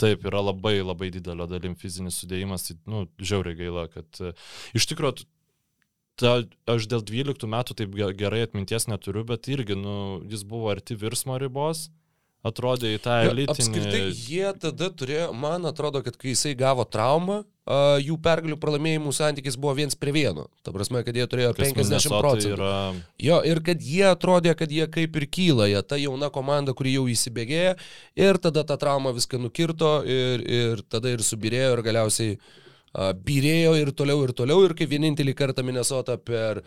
[0.00, 1.74] Taip, yra labai labai didelio dalim
[2.04, 4.32] fizinis sudėjimas, tai, nu, žiauriai gaila, kad e,
[4.76, 5.24] iš tikrųjų,
[6.20, 10.70] ta, aš dėl 12 metų taip ge- gerai atminties neturiu, bet irgi, nu, jis buvo
[10.70, 11.88] arti virsmo ribos,
[12.44, 13.54] atrodė į tą elitinį.
[13.54, 19.14] Apskritai, jie tada turėjo, man atrodo, kad kai jisai gavo traumą, a, jų pergalių pralaimėjimų
[19.16, 20.46] santykis buvo viens prie vieno.
[20.66, 22.56] Ta prasme, kad jie turėjo kas 50 Minnesota procentų.
[22.58, 22.74] Yra,
[23.24, 26.96] Jo, ir kad jie atrodė, kad jie kaip ir kyla, jie ta jauna komanda, kuri
[26.98, 27.78] jau įsibėgėja,
[28.20, 32.52] ir tada ta trauma viską nukirto, ir, ir tada ir subirėjo, ir galiausiai uh,
[32.94, 36.62] birėjo ir toliau, ir toliau, ir kaip vienintelį kartą Minnesota per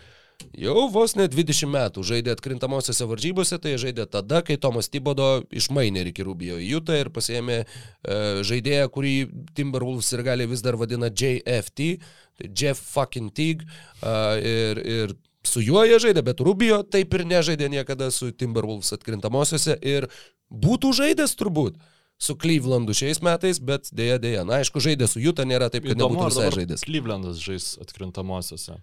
[0.58, 6.08] jau vos ne 20 metų žaidė atkrintamosiose varžybose, tai žaidė tada, kai Tomas Tibodo išmainė
[6.08, 9.16] Ricky Rubio į Jutą ir pasėmė uh, žaidėją, kurį
[9.58, 11.90] Timberwolves ir gali vis dar vadina JFT,
[12.38, 15.18] tai Jeff fucking Tig, uh, ir, ir
[15.48, 20.10] su juo jie žaidė, bet Rubio taip ir nežaidė niekada su Timberwolves atkrintamosiose ir
[20.52, 21.78] būtų žaidęs turbūt
[22.18, 24.44] su Clevelandu šiais metais, bet dėja, dėja.
[24.48, 26.86] Na, aišku, žaidė su Juta, nėra taip, kad įdomu, nebūtų visai žaidęs.
[26.88, 28.80] Clevelandas žais atkrintamosiose.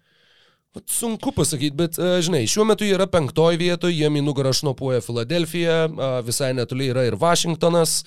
[0.91, 5.77] Sunku pasakyti, bet, e, žinai, šiuo metu yra penktoji vietoje, jiem į nugarą šnopuoja Filadelfija,
[6.27, 8.01] visai netoli yra ir Vašingtonas,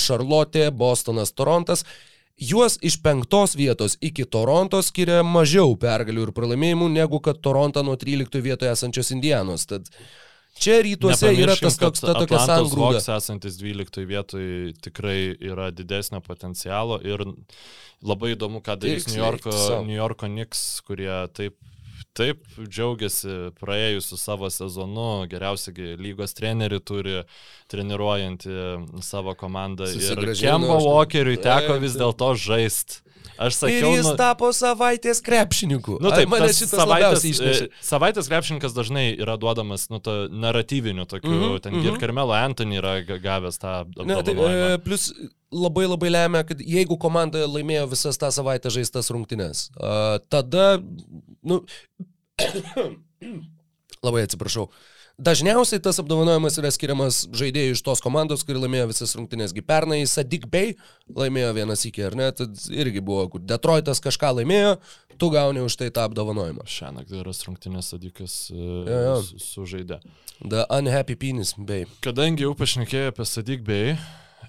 [0.00, 1.84] Šarlotė, Bostonas, Torontas.
[2.40, 7.98] Juos iš penktos vietos iki Toronto skiria mažiau pergalių ir pralaimėjimų negu kad Torontą nuo
[8.00, 9.66] 13 vietoje esančios Indianos.
[9.68, 9.90] Tad
[10.56, 13.02] čia rytuose yra tas toks, ta tokia sangrūda.
[13.18, 14.46] Esantis 12 vietoj
[14.80, 17.26] tikrai yra didesnio potencialo ir
[18.00, 19.52] labai įdomu, ką darys New Yorko.
[19.84, 21.60] New Yorko Knicks, kurie taip,
[22.16, 27.18] taip džiaugiasi praėjusiu savo sezonu, geriausiai lygos trenerių turi
[27.70, 28.56] treniruojantį
[29.06, 33.04] savo komandą ir Kemba Walkeriui teko vis dėlto žaisti.
[33.40, 35.94] Aš Ir sakiau, jis nu, tapo savaitės krepšininku.
[36.04, 37.68] Nu Ai, taip, mane tas šitas savaitės, labiausiai išnešė.
[37.70, 41.86] e, savaitės krepšininkas dažnai yra duodamas, nu, to naratyviniu tokiu, mm Mhm, -hmm, ten mhm.
[41.88, 44.74] ir Carmelo Anthony yra ga- gavęs tą tai, apdovanojimą.
[44.74, 45.08] e, plus
[45.50, 49.70] labai labai lemia, kad jeigu komanda laimėjo visas tą savaitę žaistas rungtynes,
[50.28, 50.78] tada,
[51.42, 51.64] nu,
[54.04, 54.68] labai atsiprašau,
[55.20, 59.54] dažniausiai tas apdovanojimas yra skiriamas žaidėjui iš tos komandos, kuri laimėjo visas rungtynes.
[59.56, 60.74] Gi pernai Sadik Bay
[61.16, 62.30] laimėjo vienas iki, ar ne?
[62.36, 64.78] Tad irgi buvo, kur Detroitas kažką laimėjo,
[65.20, 66.64] tu gauni už tai tą apdovanojimą.
[66.70, 69.42] Šią naktį yra rungtinės sadikas Jo, uh, jo.
[69.44, 70.00] sužaidė.
[70.40, 71.84] The Unhappy Penis Bay.
[72.04, 73.98] Kadangi jau pašnekėjau apie Sadik Bay.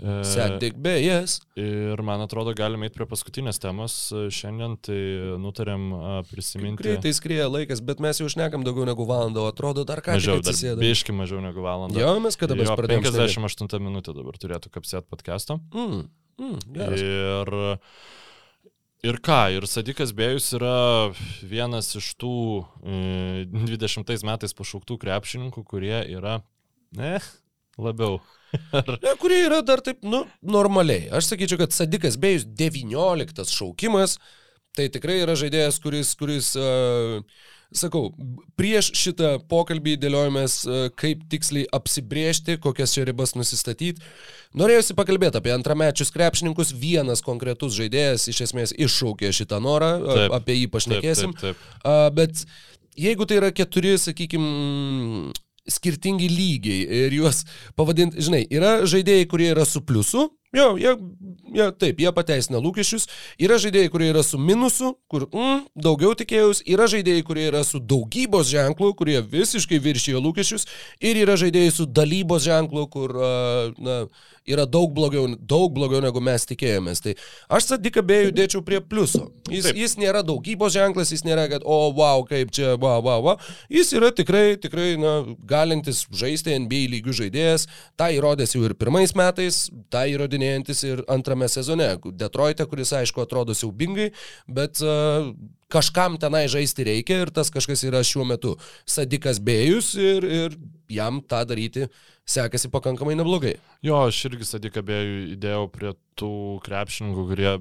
[0.02, 1.38] Sadik Bay, yes.
[1.60, 3.98] Ir man atrodo, galime eiti prie paskutinės temos
[4.34, 4.98] šiandien, tai
[5.42, 5.92] nutarėm
[6.32, 6.82] prisiminti.
[6.82, 10.42] Greitai skrieja laikas, bet mes jau šnekam daugiau negu valandą, o atrodo dar ką Mažiau,
[10.42, 12.02] dar biški mažiau negu valandą.
[12.02, 13.12] Jo, mes kada mes Jo, pradėjome.
[13.14, 15.60] 58 minutė dabar turėtų kapsėti podcast'o.
[15.76, 16.02] Mm,
[16.42, 17.06] mm, geras.
[17.06, 17.54] Ir,
[19.12, 20.80] ir ką, ir Sadikas Bėjus yra
[21.46, 22.34] vienas iš tų
[22.82, 26.40] e, 20 metais pašauktų krepšininkų, kurie yra,
[26.98, 27.20] ne,
[27.80, 28.20] labiau.
[29.00, 31.06] Ne, kurie yra dar taip, nu, normaliai.
[31.16, 34.18] Aš sakyčiau, kad Sadikas Bėjus 19 šaukimas,
[34.76, 37.24] tai tikrai yra žaidėjas, kuris, kuris uh,
[37.76, 38.10] sakau,
[38.60, 44.04] prieš šitą pokalbį dėliojomės, e, kaip tiksliai apsibriežti, kokias čia ribas nusistatyti.
[44.60, 50.60] Norėjusi pakalbėti apie antramečius krepšininkus, vienas konkretus žaidėjas iš esmės iššaukė šitą norą, taip, apie
[50.60, 51.36] jį pašnekėsim.
[51.40, 52.18] Taip, taip, taip.
[52.20, 52.44] Bet
[53.00, 55.32] jeigu tai yra keturi, sakykime,
[55.70, 57.44] skirtingi lygiai ir juos
[57.78, 60.92] pavadinti, žinai, yra žaidėjai, kurie yra su pliusu, Jo, jie,
[61.56, 63.06] jie, taip, jie pateisina lūkesčius.
[63.40, 66.60] Yra žaidėjai, kurie yra su minusu, kur mm, daugiau tikėjus.
[66.68, 70.68] Yra žaidėjai, kurie yra su daugybos ženklu, kurie visiškai viršijo lūkesčius.
[71.00, 73.16] Ir yra žaidėjai su dalybos ženklu, kur
[73.80, 73.96] na,
[74.44, 77.00] yra daug blogiau, daug blogiau negu mes tikėjomės.
[77.06, 77.16] Tai
[77.56, 79.30] aš Sadiką Bėjų dėčiau prie pliuso.
[79.48, 79.80] Jis, taip.
[79.80, 83.50] jis nėra daugybos ženklas, jis nėra, kad, o, wow, kaip čia, wow, wow, wow.
[83.72, 85.16] Jis yra tikrai, tikrai, na,
[85.48, 87.70] galintis žaisti NBA lygių žaidėjas.
[87.96, 91.98] Ta įrodęs jau ir pirmais metais, tą įrodinė įrodinėjantis ir antrame sezone.
[92.18, 94.12] Detroite, kuris aišku atrodo siaubingai,
[94.48, 95.34] bet uh,
[95.72, 100.58] kažkam tenai žaisti reikia ir tas kažkas yra šiuo metu Sadikas Bėjus ir, ir
[100.90, 101.88] jam tą daryti
[102.26, 103.58] sekasi pakankamai neblogai.
[103.84, 106.34] Jo, aš irgi Sadiką Bėjų įdėjau prie tų
[106.66, 107.56] krepšininkų, kurie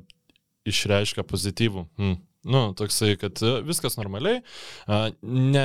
[0.68, 1.86] išreiškia pozityvų.
[2.00, 4.40] Hmm Nu, toksai, kad e, viskas normaliai.
[5.20, 5.64] Ne,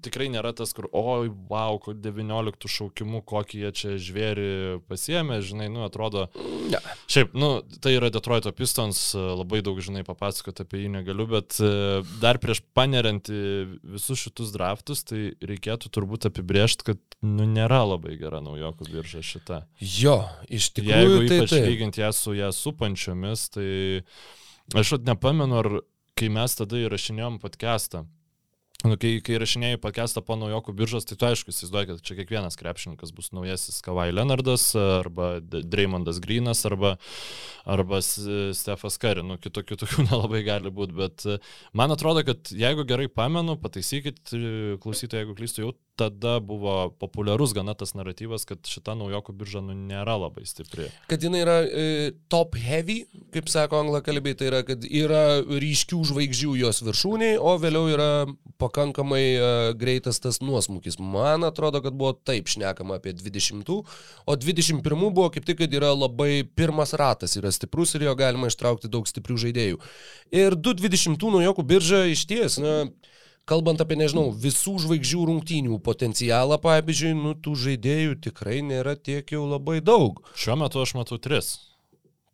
[0.00, 4.48] tikrai nėra tas, kur, oi, wow, 19 šaukimų, kokį jie čia žvėri
[4.88, 6.30] pasiemė, žinai, nu, atrodo.
[6.72, 6.80] Ne.
[7.12, 7.50] Šiaip, nu,
[7.84, 12.40] tai yra Detroito Pistons, e, labai daug, žinai, papasakoti apie jį negaliu, bet e, dar
[12.40, 18.88] prieš paneriant visus šitus draftus, tai reikėtų turbūt apibriežti, kad, nu, nėra labai gera naujokų
[18.94, 19.60] birža šita.
[19.76, 21.04] Jo, iš tikrųjų.
[21.04, 21.68] Jeigu tai ypač tai, tai.
[21.68, 23.68] lyginti ją su ją supančiomis, tai
[24.72, 25.72] aš nepamenu, ar
[26.18, 28.04] kai mes tada įrašinėjom podcastą,
[28.86, 32.54] Nu, kai, kai rašinėjai pakestą po naujokų biržos, tai tu aišku įsivaizduoji, kad čia kiekvienas
[32.60, 36.92] krepšininkas bus naujasis Kavai Leonardas, arba Dreymondas Grinas, arba,
[37.66, 39.24] arba Stefas Kari.
[39.26, 41.26] Nu, kitokių tokių nelabai gali būti, bet
[41.74, 44.30] man atrodo, kad jeigu gerai pamenu, pataisykit
[44.84, 49.74] klausytojai, jeigu klystu, jau tada buvo populiarus gana tas naratyvas, kad šita naujokų birža nu,
[49.74, 50.86] nėra labai stipri.
[51.10, 51.86] Kad jinai yra e,
[52.30, 53.00] top heavy,
[53.34, 58.08] kaip sako anglakalbiai, tai yra, kad yra ryškių žvaigždžių jos viršūniai, o vėliau yra
[58.62, 61.00] pakankamai e, greitas tas nuosmukis.
[61.02, 65.90] Man atrodo, kad buvo taip šnekama apie 20, o 21 buvo kaip tik, kad yra
[65.96, 69.82] labai pirmas ratas, yra stiprus ir jo galima ištraukti daug stiprių žaidėjų.
[70.38, 72.84] Ir 220 naujokų birža iš ties, na,
[73.48, 79.46] kalbant apie, nežinau, visų žvaigždžių rungtynių potencialą, pavyzdžiui, nu, tų žaidėjų tikrai nėra tiek jau
[79.48, 80.20] labai daug.
[80.38, 81.56] Šiuo metu aš matau tris.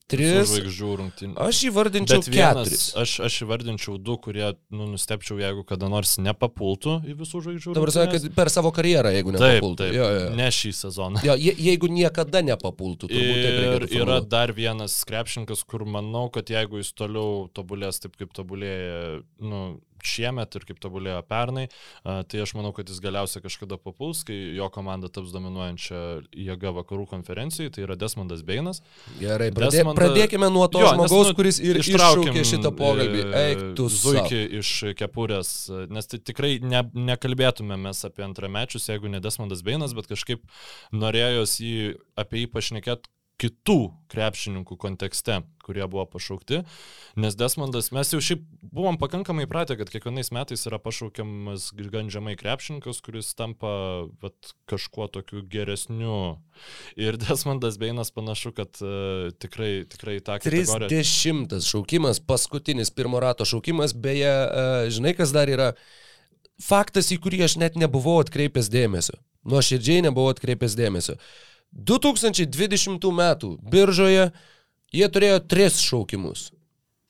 [0.05, 0.51] Tris.
[0.51, 1.35] Žvaigždžių rungtynių.
[1.41, 2.83] Aš įvardinčiau Bet vienas, keturis.
[3.01, 7.77] Aš, aš įvardinčiau du, kurie, nu, nustepčiau, jeigu kada nors nepapultų į visų žvaigždžių.
[7.79, 9.79] Dabar sakai, kad per savo karjerą, jeigu nepapultų.
[9.81, 9.97] Taip, taip.
[9.97, 10.27] Jo, jo.
[10.37, 11.25] Ne šį sezoną.
[11.25, 13.89] Jo, je, jeigu niekada nepapultų, reikėtų.
[13.89, 19.23] Ir yra dar vienas krepšininkas, kur manau, kad jeigu jis toliau tobulės taip, kaip tobulėja,
[19.41, 19.65] nu,
[20.09, 21.67] šiemet ir kaip tobulėjo pernai,
[22.05, 26.01] tai aš manau, kad jis galiausiai kažkada papuls, kai jo komanda taps dominuojančia
[26.47, 28.83] jėga vakarų konferencijai, tai yra Desmondas Beinas.
[29.21, 30.01] Gerai, pradė, Desmonda...
[30.01, 33.25] pradėkime nuo to jo, žmogaus, nes, nu, kuris ir ištraukė šitą pokalbį.
[33.25, 35.55] E, Eik, tu zuiki iš kepurės,
[35.93, 40.45] nes tai tikrai ne, nekalbėtume mes apie antramečius, jeigu ne Desmondas Beinas, bet kažkaip
[40.95, 43.79] norėjosi apie jį pašnekėti kitų
[44.13, 46.61] krepšininkų kontekste, kurie buvo pašaukti.
[47.19, 52.37] Nes Desmondas, mes jau šiaip buvom pakankamai pratę, kad kiekvienais metais yra pašaukiamas gan žemai
[52.39, 53.73] krepšininkas, kuris tampa
[54.23, 56.19] vat, kažkuo tokiu geresniu.
[57.01, 60.91] Ir Desmondas Beinas panašu, kad uh, tikrai, tikrai tą kategoriją.
[60.93, 65.73] 30 šaukimas, paskutinis pirmo rato šaukimas, beje, uh, žinai kas dar yra
[66.63, 69.19] faktas, į kurį aš net nebuvau atkreipęs dėmesio.
[69.45, 71.19] Nuoširdžiai nebuvau atkreipęs dėmesio.
[71.19, 74.29] Uh, 2020 metų biržoje
[74.95, 76.53] jie turėjo tris šaukimus.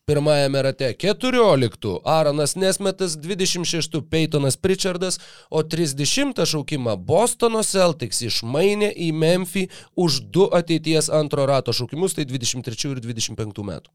[0.05, 5.17] Pirmajame rate 14 Aaronas Nesmetas, 26 Peytonas Pritchardas,
[5.49, 9.65] o 30 šaukimą Bostono Celtics išmainė į Memphį
[9.97, 13.89] už du ateities antro rato šaukimus, tai 23 ir 25 metų.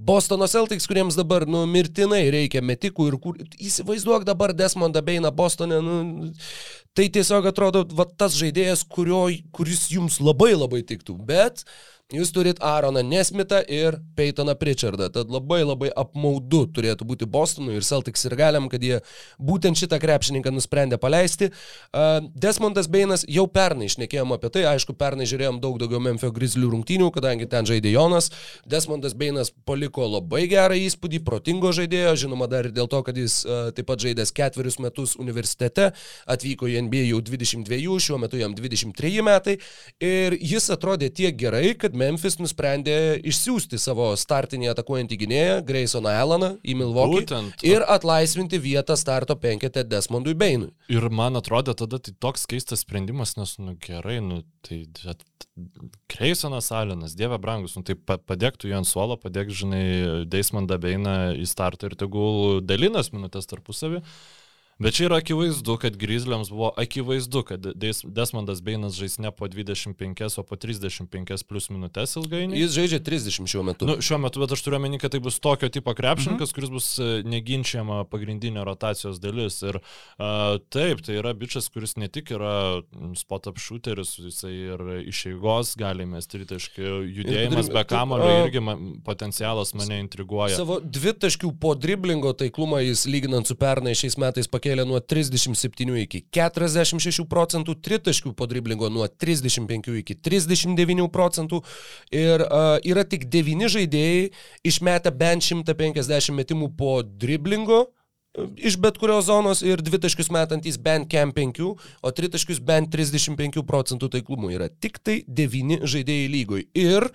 [0.00, 5.80] Bostono Celtics, kuriems dabar, nu, mirtinai reikia metikų ir kur, įsivaizduok dabar Desmondą Beiną Bostone,
[5.84, 6.30] nu,
[6.96, 11.66] tai tiesiog atrodo, va, tas žaidėjas, kurio, kuris jums labai labai tiktų, bet
[12.10, 17.84] Jūs turit Aaroną Nesmitą ir Peytoną Pritchardą, tad labai labai apmaudu turėtų būti Bostonui ir
[17.86, 18.96] Celtics ir galiam, kad jie
[19.38, 21.52] būtent šitą krepšininką nusprendė paleisti.
[22.34, 27.12] Desmondas Beinas jau pernai išnekėjom apie tai, aišku, pernai žiūrėjom daug daugiau Memphis Grizzlių rungtynių,
[27.14, 28.32] kadangi ten žaidė Jonas.
[28.66, 33.44] Desmondas Beinas paliko labai gerą įspūdį, protingo žaidėjo, žinoma dar ir dėl to, kad jis
[33.78, 35.92] taip pat žaidęs ketverius metus universitete,
[36.26, 39.60] atvyko į NBA jau 22, šiuo metu jam 23 metai
[40.02, 42.96] ir jis atrodė tiek gerai, kad Memphis nusprendė
[43.28, 47.64] išsiųsti savo startinį atakuojantį gynėją, Graysoną Alaną, į Milwaukee Būtent.
[47.68, 50.72] ir atlaisvinti vietą starto penketę Desmondui Beinui.
[50.88, 54.82] Ir man atrodo tada tai toks keistas sprendimas, nes, nu gerai, nu tai
[56.10, 59.84] Kreisonas Alinas, Dieve brangus, nu tai pa- padėk tu jį ant suolo, padėk, žinai,
[60.30, 64.02] Deismandą Beiną į startą ir tegul dalinas minutės tarpusavį.
[64.80, 69.44] Bet čia yra akivaizdu, kad Grizzliams buvo akivaizdu, kad Des- Desmondas Beinas žais ne po
[69.48, 72.56] 25, o po 35 plus minutės ilgainiui.
[72.62, 73.84] Jis žaidžia 30 šiuo metu.
[73.84, 76.56] Nu, šiuo metu, bet aš turiu omeny, kad tai bus tokio tipo krepšininkas, mhm.
[76.56, 79.58] kuris bus e, neginčiama pagrindinė rotacijos dalis.
[79.60, 82.80] Ir uh, taip, tai yra bičias, kuris ne tik yra
[83.20, 86.88] spot up shooteris, jisai ir iš eigos gali mesti tritaškį
[87.20, 90.56] judėjimas be kamulio a- irgi man, potencialas mane intriguoja.
[90.56, 96.22] Savo dvitaškių po driblingo taiklumą jis lyginant su pernai šiais metais pakėlė nuo 37 iki
[96.32, 101.62] 46 procentų, tritaškių po driblingo nuo 35 iki 39 procentų
[102.14, 104.28] ir uh, yra tik 9 žaidėjai
[104.66, 111.10] išmetę bent 150 metimų po driblingo e, iš bet kurios zonos ir dvitaškius metantys bent
[111.10, 111.62] kem 5,
[112.02, 116.66] o tritaškius bent 35 procentų taiklumu yra tik tai 9 žaidėjai lygoj.
[116.78, 117.10] Ir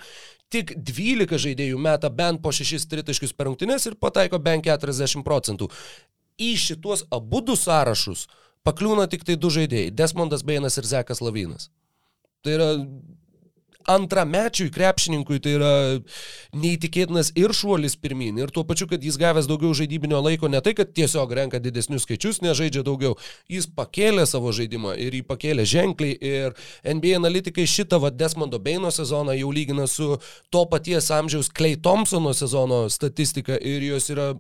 [0.54, 5.70] tik 12 žaidėjų meta bent po 6 tritaškius per rungtynes ir pataiko bent 40 procentų.
[6.42, 8.26] Į šituos abu du sąrašus
[8.66, 11.70] pakliūna tik tai du žaidėjai- Desmondas Beinas ir Zekas Lavinas.
[12.44, 12.70] Tai yra
[13.86, 15.72] antramečiui krepšininkui tai yra
[16.58, 20.74] neįtikėtinas ir šuolis pirmin, ir tuo pačiu, kad jis gavęs daugiau žaidybinio laiko, ne tai,
[20.78, 23.14] kad tiesiog renka didesnius skaičius, nežaidžia daugiau,
[23.52, 29.38] jis pakėlė savo žaidimą ir jį pakėlė ženkliai ir NBA analitikai šitą Desmondo Beino sezoną
[29.38, 30.18] jau lygina su
[30.50, 34.34] to paties amžiaus Clay Thompsono sezono statistika ir jos yra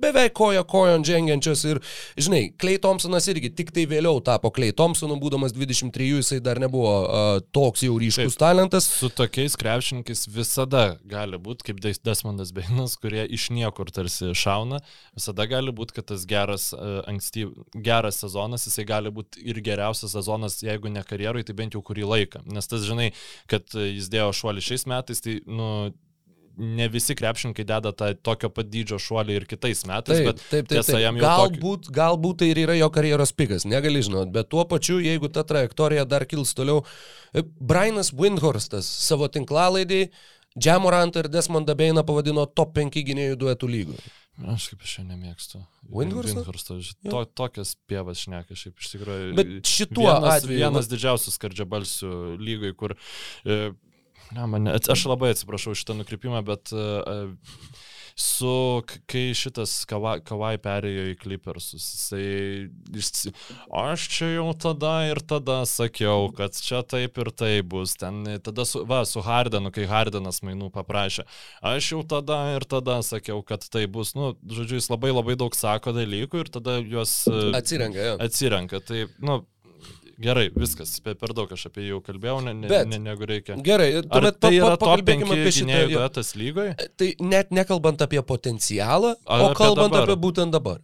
[0.00, 1.80] beveik koja kojon žengiančios ir,
[2.20, 6.92] žinai, Clay Thompsonas irgi tik tai vėliau tapo Clay Thompsonu, būdamas 23, jisai dar nebuvo
[7.04, 8.42] uh, toks jau ryškus Taip.
[8.42, 8.88] talentas.
[9.00, 14.82] Su tokiais krepšininkais visada gali būti, kaip Des- Desmondas Beinas, kurie iš niekur tarsi šauna,
[15.16, 20.14] visada gali būti, kad tas geras, uh, ankstyv, geras sezonas, jisai gali būti ir geriausias
[20.16, 22.44] sezonas, jeigu ne karjerui, tai bent jau kurį laiką.
[22.50, 23.10] Nes tas, žinai,
[23.50, 25.90] kad jis dėjo šuolį šiais metais, tai, nu,
[26.60, 30.68] ne visi krepšininkai deda tą tokio pat dydžio šuolį ir kitais metais, Taip, bet taip,
[30.70, 31.20] taip, taip.
[31.22, 31.94] Galbūt, tokį...
[31.96, 36.04] galbūt tai ir yra jo karjeros pikas, negali žinot, bet tuo pačiu, jeigu ta trajektorija
[36.08, 36.84] dar kils toliau,
[37.32, 40.06] e, Brianas Windhorstas savo tinklalaidį
[40.58, 43.98] Džamorantą ir Desmondą Beiną pavadino top 5 gynėjų duetų lygų.
[44.50, 45.60] Aš kaip aš jo nemėgstu.
[45.90, 46.78] Windhorstą.
[47.10, 49.30] To, tokias pievas šneka, šiaip iš tikrųjų.
[49.36, 52.96] Bet šituo vienas, atveju- Vienas didžiausių skardžiabalsių lygoj, kur...
[53.44, 53.72] E,
[54.34, 57.30] na, mane, aš labai atsiprašau šitą nukrypimą, bet e,
[58.20, 62.24] su, kai šitas kavai, kavai perėjo į Clippersus, jisai,
[62.94, 63.30] jis,
[63.82, 67.96] aš čia jau tada ir tada sakiau, kad čia taip ir tai bus.
[68.00, 71.26] Ten, tada su, va, su Hardenu, kai Hardenas mainų paprašė,
[71.72, 75.56] aš jau tada ir tada sakiau, kad tai bus, nu, žodžiu, jis labai labai daug
[75.56, 78.20] sako dalykų ir tada juos e, Atsirenka, jo.
[78.26, 78.84] atsirenka.
[78.84, 79.40] Tai, nu,
[80.20, 83.24] gerai, viskas, pe- per daug aš apie jį jau kalbėjau, ne, ne, Bet- ne, negu
[83.26, 83.56] reikia.
[83.64, 85.80] Gerai, tuomet tai yra pa- top 5 pakalbėkime apie šitą.
[85.94, 86.74] duetas lygoje?
[87.00, 90.08] Tai net nekalbant apie potencialą, Ar o apie kalbant dabar?
[90.08, 90.78] apie būtent dabar.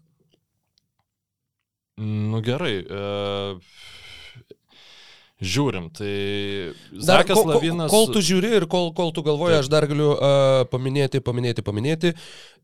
[1.98, 2.74] Nu gerai.
[2.84, 3.58] E,
[5.40, 7.90] žiūrim, tai Dar, Zakas kol, Lavinas.
[7.92, 9.64] kol, tu žiūri ir kol, kol tu galvoji, Taip.
[9.64, 12.12] aš dar galiu uh, paminėti, paminėti, paminėti.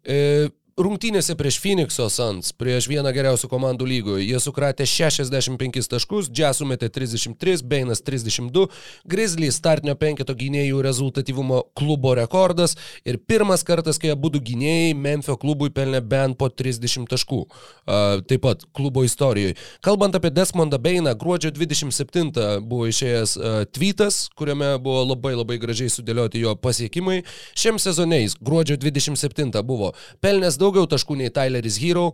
[0.04, 6.62] E, Rungtynėse prieš Phoenix'o Suns, prieš vieną geriausių komandų lygoje, jie sukratė 65 taškus, Jazz
[6.62, 8.70] sumetė 33, Beinas 32,
[9.04, 15.68] Grizzly startinio penketo gynėjų rezultatyvumo klubo rekordas ir pirmas kartas, kai abu gynėjai Memphio klubui
[15.68, 17.42] pelnė bent po 30 taškų.
[17.42, 19.58] Uh, taip pat klubo istorijoje.
[19.84, 25.92] Kalbant apie Desmondą Beiną, gruodžio 27 buvo išėjęs uh, tweetas, kuriame buvo labai labai gražiai
[25.92, 27.20] sudėlioti jo pasiekimai.
[27.52, 29.92] Šiam sezoniais gruodžio 27 buvo
[30.24, 32.12] pelnęs daugiau taškų nei Tyleris Hero,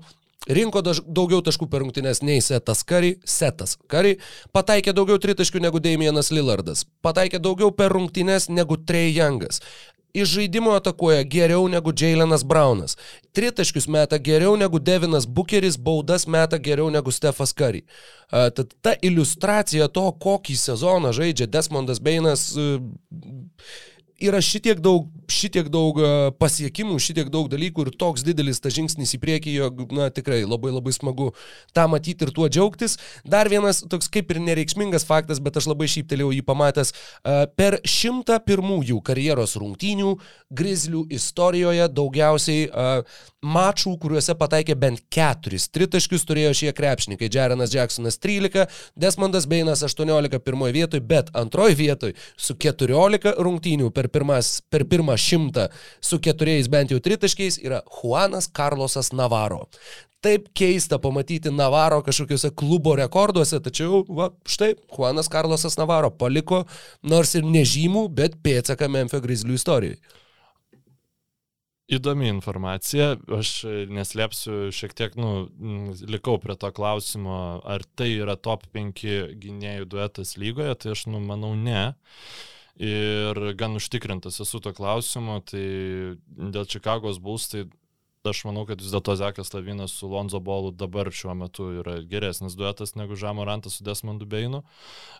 [0.48, 4.16] Rinko daž, daugiau taškų per rungtynes nei Setas Kari, Setas Kari,
[4.54, 9.60] pataikė daugiau tritaškių negu Damienas Lillardas, pataikė daugiau per rungtynes negu Trey Youngas.
[10.16, 12.96] Iš žaidimo atakuoja geriau negu Jailenas Brownas.
[13.36, 17.84] Tritaškius meta geriau negu Devinas Bucheris, baudas meta geriau negu Stefas Kari.
[18.30, 22.80] Tad ta iliustracija to, kokį sezoną žaidžia Desmondas Beinas, uh,
[24.18, 26.10] yra šitiek daug, šitiek daug e,
[26.40, 30.72] pasiekimų, šitiek daug dalykų ir toks didelis tas žingsnis į priekį, jog, na, tikrai labai
[30.74, 31.30] labai smagu
[31.76, 32.98] tą matyti ir tuo džiaugtis.
[33.28, 36.92] Dar vienas toks kaip ir nereikšmingas faktas, bet aš labai šyptelėjau jį pamatęs.
[36.92, 40.16] e, Per šimtą pirmųjų karjeros rungtynių
[40.50, 42.88] Grizzlių istorijoje daugiausiai e,
[43.44, 47.30] mačų, kuriuose pataikė bent 4 tritaškius turėjo šie krepšininkai.
[47.32, 48.66] Jarenas Jacksonas 13,
[48.98, 55.16] Desmondas Beinas 18 pirmoje vietoje, bet antroje vietoje su 14 rungtynių per, pirmas, per pirmą
[55.18, 55.68] šimtą
[56.00, 59.68] su keturiais bent jau tritaškiais yra Juanas Carlosas Navarro.
[60.18, 66.64] Taip keista pamatyti Navaro kažkokiuose klubo rekorduose, tačiau, va, štai, Juanas Carlosas Navaro paliko
[67.06, 70.00] nors ir nežymų, bet pėtsaką Memphis Grizzlių istorijai.
[71.88, 73.50] Įdomi informacija, aš
[73.88, 75.48] neslėpsiu šiek tiek, nu,
[76.04, 79.04] likau prie to klausimo, ar tai yra top 5
[79.40, 81.94] gynėjų duetas lygoje, tai aš, nu, manau, ne.
[82.76, 85.64] Ir gan užtikrintas esu to klausimu, tai
[86.28, 87.64] dėl Čikagos Bulls, tai
[88.24, 92.56] aš manau, kad vis dėlto Zekas Lavinas su Lonzo Bolu dabar šiuo metu yra geresnis
[92.58, 94.62] duetas negu Žamorantas su Desmondu Beinu.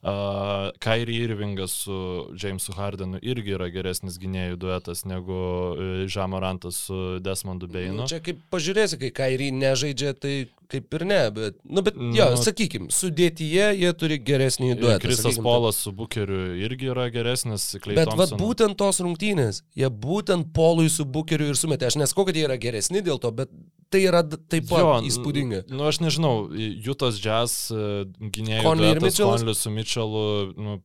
[0.02, 5.38] Uh, Kairi Irvingas su Jamesu Hardenu irgi yra geresnis gynėjų duetas negu
[6.10, 8.02] Žamorantas su Desmondu Beinu.
[8.02, 10.34] Nu, čia kaip pažiūrėsi, kai Kairi nežaidžia, tai
[10.68, 15.00] kaip ir ne, bet, nu, bet jo, nu, sakykim, sudėtyje jie turi geresnį duetą.
[15.04, 17.70] Kristas sakykim, Polas su Bukeriu irgi yra geresnis.
[17.82, 21.88] Clay Bet vad būtent tos rungtynės, jie būtent Polui su Bukeriu ir sumetė.
[21.88, 23.52] Aš nesakau, kad jie yra geresni dėl to, bet
[23.88, 25.62] tai yra taip pat Jo, įspūdinga.
[25.72, 26.34] Nu, aš nežinau,
[26.84, 29.08] Jutas Jazz e, Mitchellas?
[29.16, 30.76] Conley su Mitchellu nu,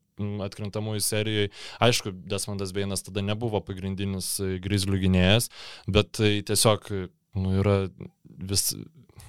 [0.45, 1.51] atkrintamųjų serijai.
[1.83, 5.49] Aišku, Desmondas Beinas tada nebuvo pagrindinis e, grizlių gynėjas,
[5.91, 6.87] bet tai tiesiog
[7.35, 7.77] nu, yra
[8.23, 8.71] vis,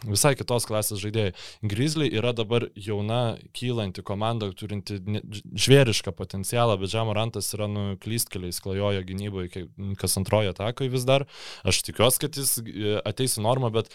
[0.08, 1.34] visai kitos klasės žaidėjai.
[1.66, 9.66] Grizzly yra dabar jauna, kylanti komanda, turinti žvėrišką potencialą, bet Žamorantas yra nuklystkeliais, klajoja gynyboje,
[10.00, 11.26] kas antroje atakoje vis dar.
[11.64, 13.92] Aš tikiuosi, kad jis e, ateis į normą, bet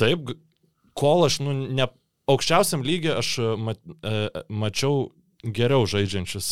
[0.00, 0.34] taip,
[0.98, 1.90] kol aš, nu, ne
[2.30, 5.10] aukščiausiam lygiai aš e, mat, e, mačiau
[5.44, 6.46] geriau žaidžiančius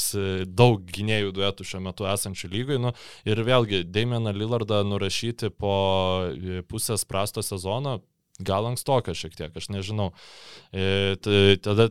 [0.53, 2.77] daug gynėjų duetų šiuo metu esančių lygai.
[2.77, 2.91] Nu,
[3.25, 5.77] ir vėlgi, Damieną Lillardą nurašyti po
[6.69, 8.03] pusės prasto sezono,
[8.47, 10.13] gal ankstoka šiek tiek, aš nežinau.
[10.73, 11.17] E,
[11.63, 11.91] tada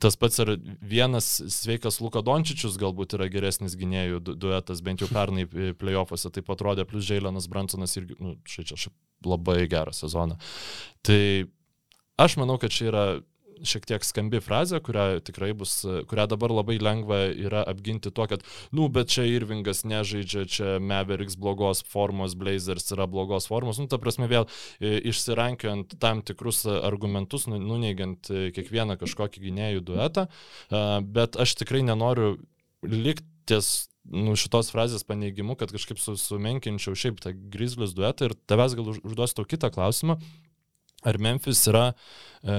[0.00, 5.08] tas pats ir vienas sveikas Luka Dončičius galbūt yra geresnis gynėjų du- duetas, bent jau
[5.12, 5.44] pernai
[5.76, 10.38] playoffuose taip atrodė, plus Žailenas Bransonas irgi, nu, štai čia šiaip labai gerą sezoną.
[11.04, 11.20] Tai
[12.24, 13.04] aš manau, kad čia yra
[13.66, 15.74] šiek tiek skambi frazė, kurią tikrai bus,
[16.10, 18.44] kurią dabar labai lengva yra apginti tuo, kad,
[18.74, 24.00] nu, bet čia Irvingas nežaidžia, čia Mavericks blogos formos, Blazers yra blogos formos, nu, ta
[24.02, 24.48] prasme vėl
[24.80, 31.56] e, išsirankiant tam tikrus argumentus, nu- nuneigiant e, kiekvieną kažkokį gynėjų duetą, a, bet aš
[31.62, 32.36] tikrai nenoriu
[32.82, 38.34] likti ties nu, šitos frazės paneigimu, kad kažkaip su, sumenkinčiau šiaip tą Grizzlius duetą ir
[38.50, 40.18] tavęs gal už- užduosiu tau kitą klausimą.
[41.02, 41.88] Ar Memphis yra
[42.46, 42.56] e,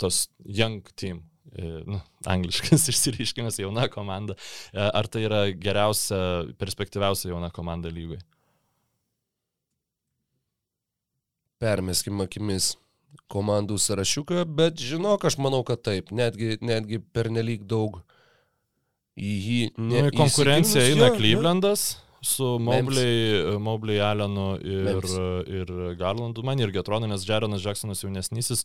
[0.00, 1.22] tas young team,
[1.52, 4.38] e, nu, angliškas išsireiškimas, jauna komanda,
[4.72, 6.20] e, ar tai yra geriausia,
[6.60, 8.22] perspektyviausia jauna komanda lygoje?
[11.58, 12.76] Permeskim akimis
[13.28, 17.98] komandų sąrašiuką, bet žinok, aš manau, kad taip, netgi, netgi pernelyg daug
[19.18, 19.62] į jį.
[19.80, 21.16] Nu, į konkurenciją eina jo.
[21.18, 21.88] Clevelandas
[22.24, 25.18] su Mobley, Mobley Allenu ir, Memphis.
[25.46, 26.42] ir Garlandu.
[26.46, 28.64] Man irgi atrodo, nes Jaronas Jacksonas jaunesnysis.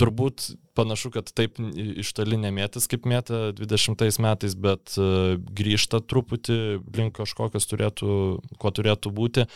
[0.00, 0.48] Turbūt
[0.78, 6.58] panašu, kad taip iš toli nemėtis, kaip mėtė 20 metais, bet e, grįžta truputį
[6.96, 8.10] link kažkokios turėtų,
[8.60, 9.48] ko turėtų būti.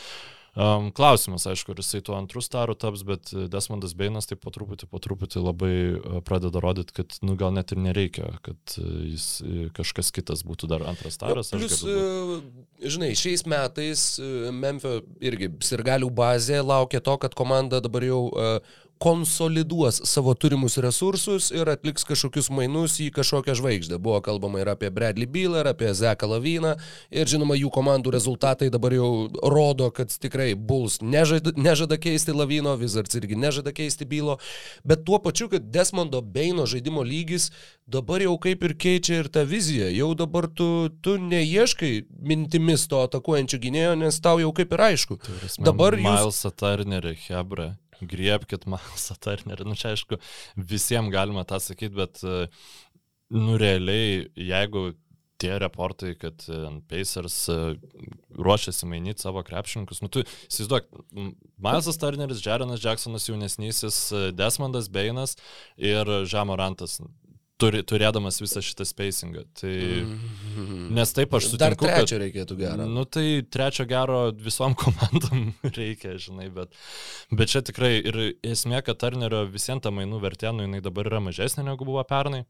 [0.55, 4.87] Um, klausimas, aišku, ar jisai tuo antrų starų taps, bet Desmondas Beinas taip po truputį,
[4.87, 8.85] po truputį labai e, pradeda rodyti, kad nu, gal net ir nereikia, kad e,
[9.17, 9.27] jis
[9.75, 11.51] kažkas kitas būtų dar antras staras.
[11.51, 12.63] Jo, Plus, galiu būt.
[12.79, 14.07] e, žinai, šiais metais
[14.55, 18.49] Memphio irgi sirgalių bazė laukia to, kad komanda dabar jau e,
[19.05, 23.99] konsoliduos savo turimus resursus ir atliks kažkokius mainus į kažkokią žvaigždę.
[24.01, 26.73] Buvo kalbama ir apie Bradley Bealą, ir apie Zeką Lavyną.
[27.13, 29.11] Ir žinoma, jų komandų rezultatai dabar jau
[29.45, 34.39] rodo, kad tikrai Bulls nežada, nežada keisti Lavyno, Wizards irgi nežada keisti Bylo.
[34.89, 37.51] Bet tuo pačiu, kad Desmondo Beino žaidimo lygis
[37.85, 39.91] dabar jau kaip ir keičia ir tą viziją.
[39.93, 41.93] Jau dabar tu, tu neieškai
[42.25, 45.21] mintimis to atakuojančio gynėjo, nes tau jau kaip ir aišku.
[45.21, 46.09] Prasme, Dabar jūs...
[46.09, 47.75] Milesą Turnerį, Hebra,
[48.11, 49.69] griebkit Milesą Turnerį.
[49.69, 50.19] Nu, čia aišku,
[50.57, 52.47] visiems galima tą sakyti, bet, e,
[53.35, 54.93] nu, realiai, jeigu
[55.43, 56.61] tie reportai, kad e,
[56.91, 57.59] Pacers e,
[58.39, 60.89] ruošiasi mainyti savo krepšininkus, nu, tu įsivaizduok,
[61.59, 64.01] Milesas Turneris, Jarenas Jacksonas jaunesnysis,
[64.37, 65.37] Desmondas Beinas
[65.77, 67.01] ir Žamorantas.
[67.63, 69.45] Turi, turėdamas visą šitą spacingą.
[69.55, 69.75] Tai,
[70.97, 71.59] nes taip aš Mhm.
[71.61, 72.87] Dar sutinku, trečio kad, reikėtų gero.
[72.91, 76.75] Nu tai trečio gero visom komandom reikia, žinai, bet,
[77.31, 81.23] bet čia tikrai ir esmė, kad Turnerio visiems tą mainų vertė, nu jinai dabar yra
[81.23, 82.43] mažesnė negu buvo pernai.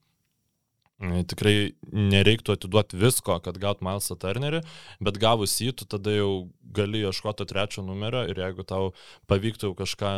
[1.04, 4.62] Tikrai nereiktų atiduoti visko, kad gaut Milesą Turnerį,
[5.04, 8.94] bet gavus jį, tu tada jau gali ieškoti trečio numerio ir jeigu tau
[9.28, 10.14] pavyktų kažką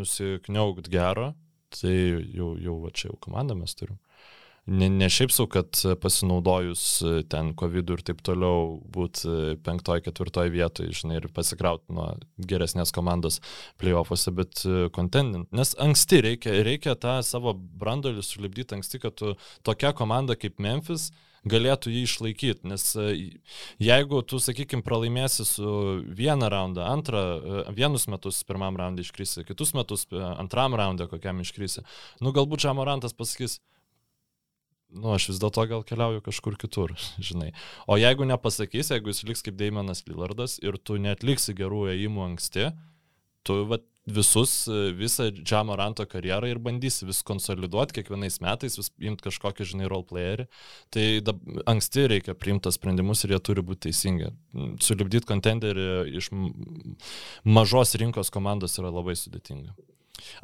[0.00, 1.34] nusikniaugt gero,
[1.76, 1.94] tai
[2.34, 4.00] jau, jau va čia jau komandą mes turim
[4.66, 9.34] ne, ne šiaip sau, kad pasinaudojus e, ten COVID ir taip toliau būt e,
[9.64, 13.40] penktoj, ketvirtoj vietoje, žinai, ir pasikrauti nuo geresnės komandos
[13.82, 14.64] playoffuose, bet
[14.96, 15.50] kontendint.
[15.50, 19.36] E, Nes anksti reikia, reikia tą savo brandolį sulibdyti anksti, kad tu
[19.66, 21.10] tokia komanda kaip Memphis
[21.44, 22.86] galėtų jį išlaikyti, nes
[23.84, 25.72] jeigu tu, sakykime, pralaimėsi su
[26.16, 27.20] vieną raundą, antrą,
[27.76, 31.84] vienus metus pirmam raundui iškrisi, kitus metus antram raundui kokiam iškrisi,
[32.24, 33.58] nu galbūt Žamorantas pasakys,
[34.92, 37.52] nu, aš vis dėlto gal keliauju kažkur kitur, žinai.
[37.88, 42.70] O jeigu nepasakys, jeigu jis liks kaip Daimonas Lillardas ir tu netliksi gerų ėjimų anksti,
[43.44, 44.66] tu va, visus,
[44.96, 50.46] visą Džamoranto karjerą ir bandysi vis konsoliduoti kiekvienais metais, vis imti kažkokį, žinai, roleplayerį.
[50.92, 51.40] Tai dab,
[51.70, 54.30] anksti reikia priimti sprendimus ir jie turi būti teisingi.
[54.84, 55.88] Sulibdyti kontenderį
[56.20, 56.30] iš
[57.48, 59.72] mažos rinkos komandos yra labai sudėtinga.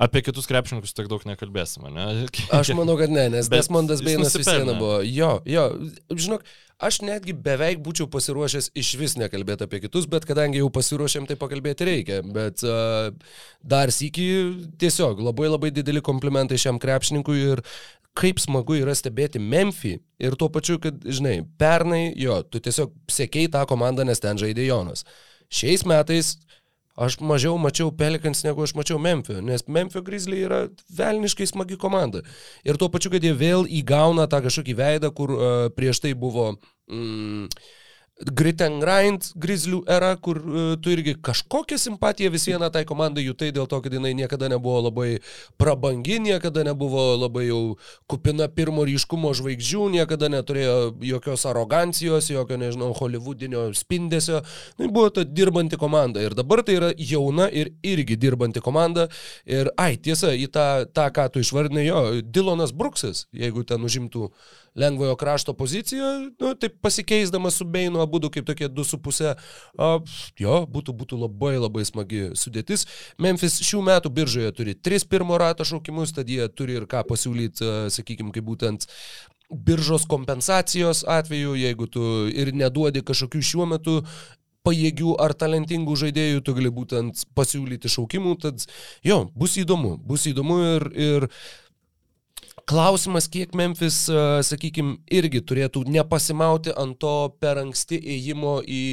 [0.00, 2.08] Apie kitus krepšininkus tiek daug nekalbėsim, ne?
[2.60, 4.98] Aš manau, kad ne, nes Desmondas Beinas vis viena buvo.
[5.06, 5.66] Jo, jo,
[6.14, 6.44] žinok,
[6.80, 11.36] aš netgi beveik būčiau pasiruošęs iš vis nekalbėti apie kitus, bet kadangi jau pasiruošėm, tai
[11.40, 12.20] pakalbėti reikia.
[12.24, 13.10] Bet uh,
[13.60, 14.28] dar sėki
[14.80, 17.64] tiesiog labai labai dideli komplimentai šiam krepšininkui ir
[18.18, 23.50] kaip smagu yra stebėti Memphį ir tuo pačiu, kad, žinai, pernai, jo, tu tiesiog sėkiai
[23.52, 25.04] tą komandą, nes ten žaidė Jonas.
[25.50, 26.36] Šiais metais
[27.00, 30.66] Aš mažiau mačiau Pelikans negu aš mačiau Memphio, nes Memphio Grizzly yra
[30.98, 32.20] velniškai smagi komanda.
[32.66, 35.44] Ir tuo pačiu, kad jie vėl įgauna tą kažkokį veidą, kur uh,
[35.76, 36.52] prieš tai buvo...
[36.92, 37.48] Mm,
[38.20, 43.24] Grit and Grind Grizzlių era, kur uh, tu irgi kažkokią simpatiją vis vieną tai komandai
[43.24, 45.08] jutai dėl to, kad jinai niekada nebuvo labai
[45.60, 47.62] prabangi, niekada nebuvo labai jau
[48.10, 50.76] kupina pirmo ryškumo žvaigždžių, niekada neturėjo
[51.08, 54.42] jokios arogancijos, jokio, nežinau, hollywoodinio spindesio.
[54.76, 59.08] Tai buvo ta dirbanti komanda ir dabar tai yra jauna ir irgi dirbanti komanda.
[59.48, 64.28] Ir, ai, tiesa, į tą, tą ką tu išvardinai, jo, Dilonas Bruksas, jeigu ten užimtų
[64.78, 69.34] lengvojo krašto poziciją, nu, taip pasikeisdamas su Beinu, abu kaip tokie 2,5.
[70.40, 72.86] Jo, būtų, būtų labai labai smagi sudėtis.
[73.18, 77.90] Memphis šių metų biržoje turi 3 pirmo rato šaukimus, tad jie turi ir ką pasiūlyti,
[77.90, 78.86] sakykime, kaip būtent
[79.50, 83.96] biržos kompensacijos atveju, jeigu tu ir neduodi kažkokių šiuo metu
[84.66, 88.66] pajėgių ar talentingų žaidėjų, tu gali būtent pasiūlyti šaukimų, tad
[89.06, 91.28] jo, bus įdomu, bus įdomu ir, ir
[92.70, 94.04] Klausimas, kiek Memphis,
[94.46, 98.84] sakykime, irgi turėtų nepasimauti ant to per anksti ėjimo į,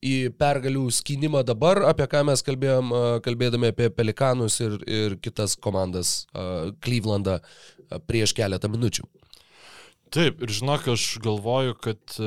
[0.00, 2.94] į pergalių skynimą dabar, apie ką mes kalbėjom,
[3.26, 6.22] kalbėdami apie Pelikanus ir, ir kitas komandas
[6.80, 7.42] Clevelandą
[8.08, 9.04] prieš keletą minučių.
[10.08, 12.20] Taip, ir žinok, aš galvoju, kad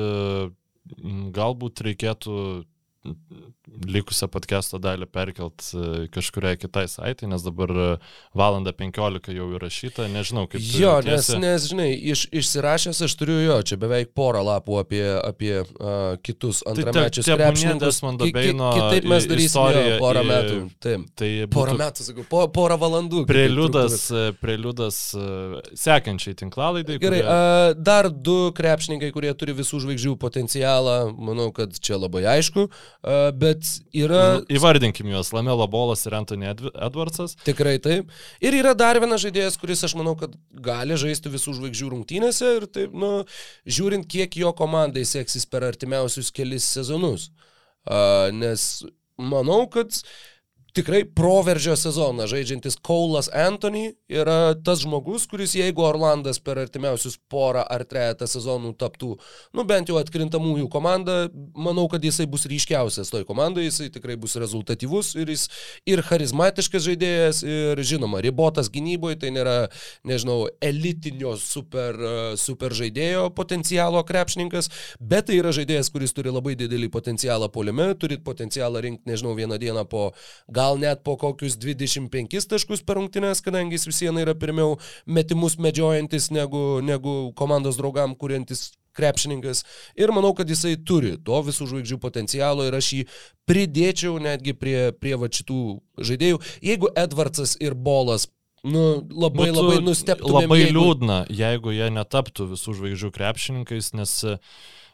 [1.34, 2.36] galbūt reikėtų
[3.70, 7.86] likusią podcast'o dalį perkelt e, kažkuriai kitai saitai, nes dabar e,
[8.36, 10.62] valanda 15 jau įrašyta, nežinau kaip.
[10.78, 15.52] Jo, nes, nes, žinai, iš, išsirašęs aš turiu jo, čia beveik porą lapų apie, apie
[15.62, 18.00] uh, kitus tai antramečius tai, krepšininkus.
[18.02, 20.58] Man Beino kitaip mes darysime jo, porą metų.
[20.82, 23.24] Taip, tai porą metų, sakau, po, porą valandų.
[23.30, 24.08] Preliudas,
[24.42, 25.00] preliudas
[25.78, 26.98] sekančiai tinklalaidai.
[27.02, 27.38] Gerai, kurie...
[27.38, 32.66] uh, dar du krepšininkai, kurie turi visų žvaigždžių potencialą, manau, kad čia labai aišku.
[32.68, 33.51] Uh, bet
[33.96, 34.22] yra...
[34.38, 37.36] Nu, įvardinkim juos, Lamelo Bolas ir Anthony Edwardsas.
[37.46, 38.10] Tikrai taip.
[38.44, 40.34] Ir yra dar vienas žaidėjas, kuris aš manau, kad
[40.64, 43.12] gali žaisti visų žvaigždžių rungtynėse ir taip, nu,
[43.68, 47.30] žiūrint, kiek jo komandai seksis per artimiausius kelis sezonus.
[47.82, 48.66] Uh, nes
[49.18, 50.31] manau, kad uh,
[50.76, 57.64] tikrai proveržio sezoną žaidžiantis Kaulas Anthony yra tas žmogus, kuris jeigu Orlandas per artimiausius porą
[57.68, 59.12] ar trejata sezonų taptų,
[59.52, 64.38] nu bent jau atkrintamųjų komanda, manau, kad jisai bus ryškiausias toj komandai, jisai tikrai bus
[64.40, 65.48] rezultatyvus ir jis
[65.88, 69.56] ir charizmatiškas žaidėjas ir žinoma, ribotas gynyboje, tai nėra,
[70.08, 72.00] nežinau, elitinio super,
[72.40, 74.70] super žaidėjo potencialo krepšininkas,
[75.00, 79.60] bet tai yra žaidėjas, kuris turi labai didelį potencialą poliame, turi potencialą rinkti, nežinau, vieną
[79.60, 80.08] dieną po
[80.48, 84.78] gal gal net po kokius 25 taškus per rungtynės, kadangi jis vis viena yra pirmiau
[85.06, 89.64] metimus medžiojantis negu, negu komandos draugam kuriantis krepšininkas.
[89.98, 93.06] Ir manau, kad jisai turi to visų žvaigždžių potencialo ir aš jį
[93.48, 95.62] pridėčiau netgi prie, prie va šitų
[96.10, 96.42] žaidėjų.
[96.68, 98.28] Jeigu Edvardsas ir Bolas
[98.62, 100.28] Nu, labai Būtų labai nustebtų.
[100.36, 100.76] Labai jeigu...
[100.76, 104.36] liūdna, jeigu jie netaptų visų žvaigždžių krepšininkais, nes uh,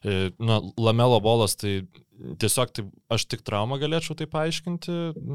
[0.05, 1.83] E, na, Lamelo bolas tai
[2.43, 2.85] tiesiog tai,
[3.15, 4.95] aš tik traumą galėčiau tai paaiškinti,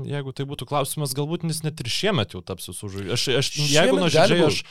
[0.09, 3.13] jeigu tai būtų klausimas, galbūt jis net ir šiemet jau taps visų žvaigždžių.
[3.15, 4.63] Aš, aš, jeigu nuoširdžiai, aš,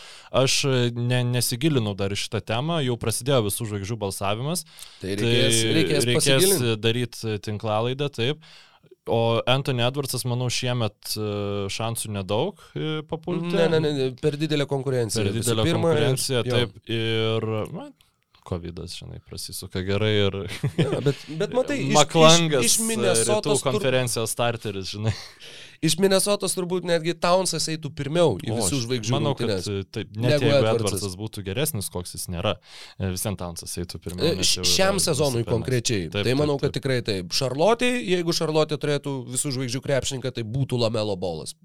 [0.42, 0.58] aš
[0.96, 4.66] ne, nesigilinau dar į šitą temą, jau prasidėjo visų žvaigždžių balsavimas.
[5.00, 8.52] Tai reikės, tai reikės, reikės daryti tinklalaidą, taip.
[9.10, 11.24] O Anthony Edwardsas, manau, šiemet e,
[11.74, 13.50] šansų nedaug e, papulti.
[13.56, 15.24] Ne, ne, ne, per didelę konkurenciją.
[15.26, 16.76] Per didelę pirma, konkurenciją, ir, taip.
[16.86, 17.88] Ir, na,
[18.48, 20.36] COVID, žinai, prasisuka gerai ir...
[20.78, 25.12] Ja, bet, bet matai, iš, Maklangas, iš, iš Minnesotos konferencijos starteris, žinai.
[25.82, 29.14] Iš Minnesotos turbūt netgi Townsas eitų pirmiau į visų žvaigždžių.
[29.16, 29.66] Manau, rungtynės.
[29.66, 30.76] kad tai, net jeigu Edwardsas.
[30.78, 32.52] Edwardsas būtų geresnis, koks jis nėra,
[33.00, 34.46] e, visiems Townsas eitų pirmiau.
[34.46, 36.06] Šiam sezonui konkrečiai.
[36.06, 36.76] Taip, tai manau, taip, taip.
[36.76, 37.34] kad tikrai taip.
[37.34, 41.56] Šarlotė, jeigu Šarlotė turėtų visų žvaigždžių krepšininką, tai būtų Lamelo bolas.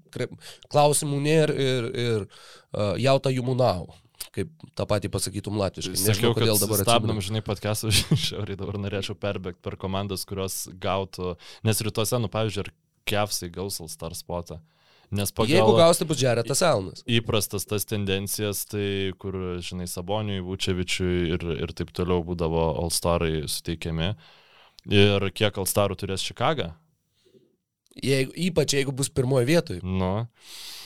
[0.66, 3.86] Klausimų nėra ir, ir uh, jauta jų munau
[4.34, 5.96] kaip tą patį pasakytum latviškai.
[6.06, 7.92] Nežinau, kodėl dabar stabdom, žinai, podcast'ą
[8.28, 11.36] šiauriai dabar norėčiau perbėgti per komandas, kurios gautų,
[11.66, 12.74] nes rytuose, nu, pavyzdžiui, ar
[13.08, 14.58] Kevsai gaus All-Star spotą.
[15.08, 15.54] Nes pagal...
[15.54, 17.04] Jeigu gaus, tai bus Džeretas Elnas.
[17.08, 24.10] Įprastas tas tendencijas, tai kur, žinai, Saboniui, Vučevičiui ir, ir taip toliau būdavo All-Starai suteikiami.
[24.92, 26.74] Ir kiek All-Starų turės Čikaga?
[28.04, 29.80] Jeigu, ypač jeigu bus pirmoje vietoje.
[29.82, 30.28] Nu.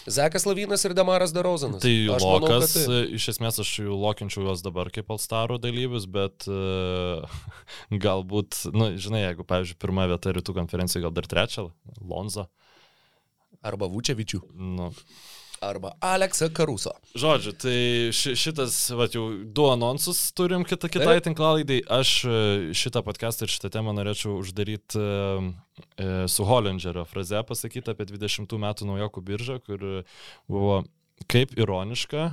[0.07, 1.83] Zekas Lavinas ir Damaras Darozanas.
[1.85, 3.03] Tai aš Lokas, manau, tai...
[3.19, 7.23] iš esmės aš jų lokinčiau juos dabar kaip Alstaro dalyvius, bet uh,
[8.07, 11.69] galbūt, nu, žinai, jeigu, pavyzdžiui, pirmą vietą rytų konferencijai, gal dar trečią,
[12.03, 12.49] Lonza.
[13.63, 14.43] Arba Vučevičių.
[14.59, 14.91] Nu
[15.63, 16.93] arba Aleksą Karuso.
[17.19, 17.77] Žodžiu, tai
[18.17, 21.83] ši, šitas, va, jau du anonsus turim kitą kitai tinklalaidai.
[22.01, 22.39] Aš e,
[22.77, 25.53] šitą podcastą ir šitą temą norėčiau uždaryti e,
[25.97, 29.87] e, su Hollingerio fraze pasakytą apie 20 metų naujokų biržą, kur
[30.51, 30.83] buvo
[31.31, 32.25] Kaip ironiška,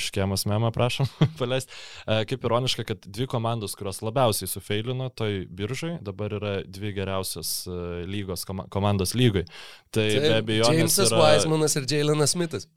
[0.00, 1.08] škėmas memą prašom
[1.40, 1.74] paleisti,
[2.30, 7.54] kaip ironiška, kad dvi komandos, kurios labiausiai sufeilino toj biržai, dabar yra dvi geriausios
[8.10, 9.46] lygos komandos lygai.
[9.90, 10.70] Tai, tai be abejo.
[10.70, 11.24] Jamesas yra...
[11.24, 12.68] Weismanas ir Jailenas Smithas.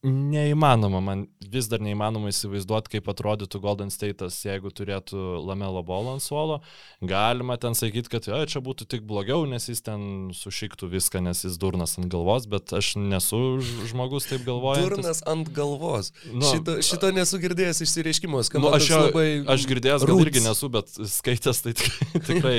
[0.00, 6.24] Neįmanoma, man vis dar neįmanoma įsivaizduoti, kaip atrodytų Golden State'as, jeigu turėtų Lamelo bolo ant
[6.24, 6.62] suolo.
[7.04, 11.44] Galima ten sakyti, kad jo, čia būtų tik blogiau, nes jis ten sušiktų viską, nes
[11.44, 13.60] jis durnas ant galvos, bet aš nesu
[13.90, 14.86] žmogus taip galvoju.
[14.88, 16.14] Durnas ant galvos.
[16.32, 18.70] Nu, šito, šito nesu girdėjęs išsireiškimo, skamba.
[18.70, 19.26] Nu, aš, jo, labai...
[19.52, 21.76] aš girdėjęs, gal irgi nesu, bet skaitęs tai
[22.30, 22.56] tikrai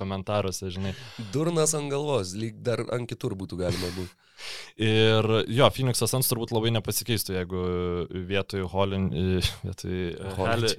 [0.00, 0.96] komentaruose, žinai.
[1.36, 4.16] Durnas ant galvos, lyg dar ant kitur būtų galima būti.
[4.78, 7.62] Ir jo, Phoenix'as Suns turbūt labai nepasikeistų, jeigu
[8.28, 9.08] vietoj Holin,
[9.64, 9.96] vietoj,
[10.38, 10.72] Heli,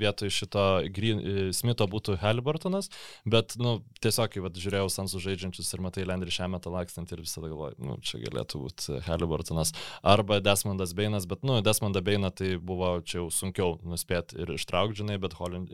[0.00, 1.22] vietoj šito Green,
[1.56, 2.90] Smitho būtų Halliburtonas,
[3.24, 7.24] bet, nu, tiesiog, kai vat, žiūrėjau Sunsų žaidžiančius ir matai Landry šią metą lakstant ir
[7.24, 9.72] visada galvoju, nu, čia galėtų būti Halliburtonas
[10.04, 15.00] arba Desmondas Beinas, bet, nu, Desmondą Beiną tai buvo čia jau sunkiau nuspėti ir ištraukti,
[15.02, 15.68] žinai, bet Holin,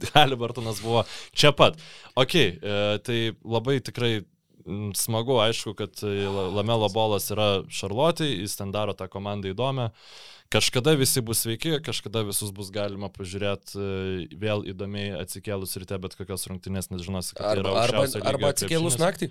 [0.14, 1.78] Halliburtonas buvo čia pat.
[2.18, 2.36] Ok,
[3.06, 4.20] tai labai tikrai
[4.96, 9.90] smagu, aišku, kad e, Lamelo bolas yra Šarlotė, jis ten daro tą komandą įdomią.
[10.50, 16.16] Kažkada visi bus sveiki, kažkada visus bus galima pažiūrėti e, vėl įdomiai atsikėlus ryte, bet
[16.18, 19.04] kokios rungtynės, nes žinosi, kad arba, tai yra arba, arba atsikėlus krepšinis.
[19.04, 19.30] naktį.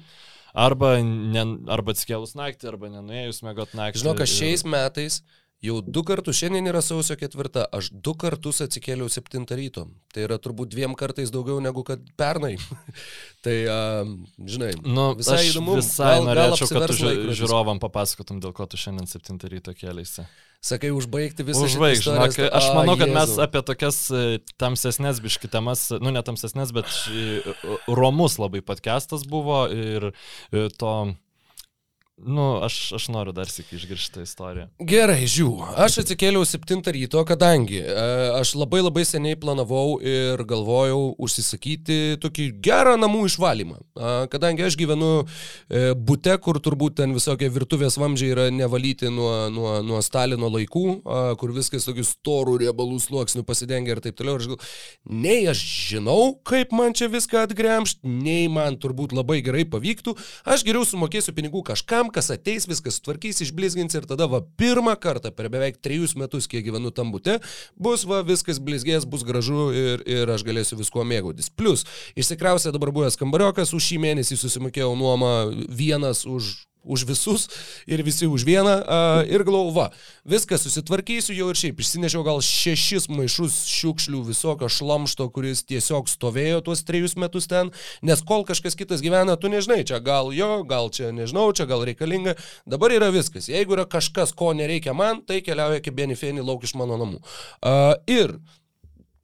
[0.59, 4.01] Arba, ne, arba atsikėlus naktį, arba nenuėjus mėgot naktį.
[4.01, 5.21] Žinau, kad šiais metais
[5.59, 9.89] Jau du kartus, šiandien yra sausio ketvirta, aš du kartus atsikėliau septintą ryto.
[10.15, 12.53] Tai yra turbūt dviem kartais daugiau negu kad pernai.
[13.43, 15.75] tai, uh, žinai, nu, visai įdomu.
[15.81, 20.23] Visai gal, norėčiau, gal kad tu žiūrovam papasakotum, dėl ko tu šiandien septintą ryto kėlėsi.
[20.63, 24.23] Sakai, užbaigti visą Užbaig, žinok, aš manau, kad mes apie tokias e,
[24.59, 26.91] tamsesnės biškitemas, nu ne tamsesnės, bet
[27.87, 30.95] romus labai podcastas buvo ir e, to
[32.25, 34.67] Nu, aš, aš noriu dar sėki išgirsti tą istoriją.
[34.83, 35.47] Gerai, žiū.
[35.79, 37.93] Aš atsikėliau 7 ryto, kadangi e,
[38.35, 43.79] aš labai labai seniai planavau ir galvojau užsisakyti tokį gerą namų išvalymą.
[44.33, 49.77] Kadangi aš gyvenu e, bute, kur turbūt ten visokie virtuvės vamžiai yra nevalyti nuo, nuo,
[49.85, 50.85] nuo Stalino laikų,
[51.39, 54.35] kur viskas tokių storų riebalų sluoksnių pasidengia ir taip toliau.
[54.35, 54.69] Ir aš galvoju,
[55.23, 55.63] nei aš
[55.93, 60.17] žinau, kaip man čia viską atgremšti, nei man turbūt labai gerai pavyktų.
[60.49, 65.33] Aš geriau sumokėsiu pinigų kažkam, kas ateis, viskas sutvarkys, išblizgins ir tada va pirmą kartą
[65.35, 67.39] per beveik trejus metus, kiek gyvenu tam būte,
[67.79, 71.49] bus va viskas blizgės, bus gražu ir, ir aš galėsiu viskuo mėgautis.
[71.49, 71.85] Plus,
[72.19, 75.33] išsikrausė dabar buvęs kambariokas, už šį mėnesį susimokėjau nuomą
[75.69, 77.47] vienas už už visus
[77.85, 79.89] ir visi už vieną uh, ir galvoju,
[80.25, 81.79] viską susitvarkysiu jau ir šiaip.
[81.79, 87.71] Išsinešiau gal šešis maišus šiukšlių visokio šlamšto, kuris tiesiog stovėjo tuos trejus metus ten,
[88.01, 91.85] nes kol kažkas kitas gyvena, tu nežinai, čia gal jo, gal čia nežinau, čia gal
[91.87, 92.35] reikalinga.
[92.69, 93.49] Dabar yra viskas.
[93.51, 97.21] Jeigu yra kažkas, ko nereikia man, tai keliauja kaip benifėnį lauk iš mano namų.
[97.61, 98.39] Uh, ir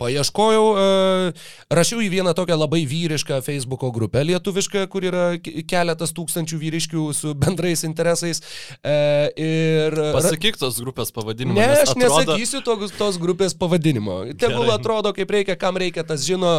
[0.01, 5.26] Paieškojau, uh, rašiau į vieną tokią labai vyrišką Facebook'o grupę lietuvišką, kur yra
[5.69, 8.43] keletas tūkstančių vyriškių su bendrais interesais.
[8.81, 9.95] Uh, ir...
[10.17, 11.57] Pasakyk tos grupės pavadinimą.
[11.59, 12.22] Ne, aš atrodo...
[12.26, 14.22] nesakysiu to, tos grupės pavadinimo.
[14.39, 16.51] Tegul atrodo, kaip reikia, kam reikia, tas žino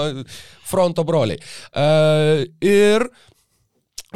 [0.66, 1.40] fronto broliai.
[1.76, 3.10] Uh, ir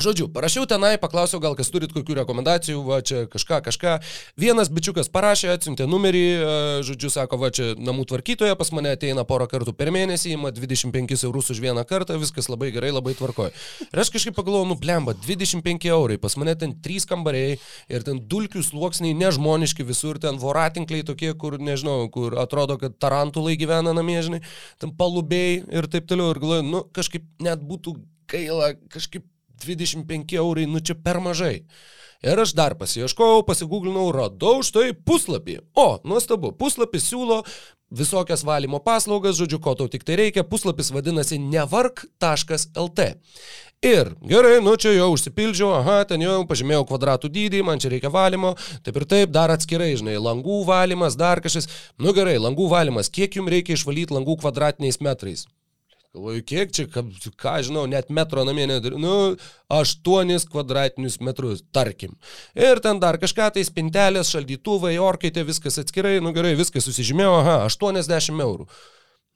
[0.01, 3.99] Žodžiu, parašiau tenai, paklausiau, gal kas turit kokių rekomendacijų, va čia kažką, kažką.
[4.41, 6.53] Vienas bičiukas parašė, atsiuntė numerį, e,
[6.89, 11.27] žodžiu, sako, va čia namų tvarkytoja, pas mane ateina porą kartų per mėnesį, ima 25
[11.29, 13.53] eurus už vieną kartą, viskas labai gerai, labai tvarkoja.
[13.91, 17.59] Ir aš kažkaip pagalvojau, nu blemba, 25 eurai, pas mane ten 3 kambariai
[17.93, 23.59] ir ten dulkių sluoksniai nežmoniški visur, ten voratinkliai tokie, kur, nežinau, kur atrodo, kad tarantulai
[23.61, 24.41] gyvena namie, žinai,
[24.81, 26.33] ten palubėjai ir taip toliau.
[26.33, 27.99] Ir galvoju, nu kažkaip net būtų
[28.31, 29.27] gaila, kažkaip
[29.65, 31.61] 25 eurai, nu čia per mažai.
[32.21, 35.61] Ir aš dar pasieškojau, pasigūglinau, radau štai puslapį.
[35.73, 37.41] O, nuostabu, puslapis siūlo
[37.91, 43.07] visokias valymo paslaugas, žodžiu, ko tau tik tai reikia, puslapis vadinasi nevark.lt.
[43.81, 48.11] Ir gerai, nu čia jau užsipildžiau, aha, ten jau pažymėjau kvadratų dydį, man čia reikia
[48.13, 48.53] valymo,
[48.85, 51.71] taip ir taip, dar atskirai, žinai, langų valymas, dar kažkas.
[51.97, 55.47] Nu gerai, langų valymas, kiek jums reikia išvalyti langų kvadratiniais metrais?
[56.11, 57.05] Galvoju, kiek čia, ką,
[57.39, 59.13] ką žinau, net metro namie neturiu, nu,
[59.71, 62.17] 8 kvadratinius metrus, tarkim.
[62.59, 67.55] Ir ten dar kažką tai spintelės, šaldytuvai, orkaitė, viskas atskirai, nu gerai, viskas susižymėjo, aha,
[67.69, 68.67] 80 eurų.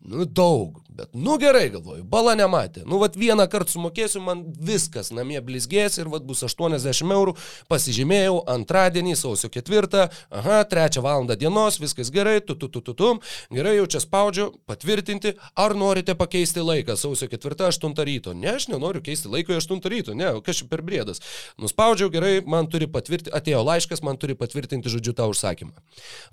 [0.05, 2.83] Nu, daug, bet, nu gerai, galvoju, bala nematė.
[2.85, 7.33] Nu, vat vieną kartą sumokėsiu, man viskas namie blizgės ir vat bus 80 eurų.
[7.73, 11.25] Pasižymėjau antradienį, sausio 4, aha, 3 val.
[11.41, 13.09] dienos, viskas gerai, tu, tu, tu, tu, tu.
[13.49, 18.37] Gerai, jau čia spaudžiu, patvirtinti, ar norite pakeisti laiką sausio 4, 8 ryto.
[18.37, 21.25] Ne, aš nenoriu keisti laiko 8 ryto, ne, kas čia per brėdas.
[21.57, 25.73] Nuspaudžiau, gerai, man turi patvirtinti, atėjo laiškas, man turi patvirtinti, žodžiu, tą užsakymą.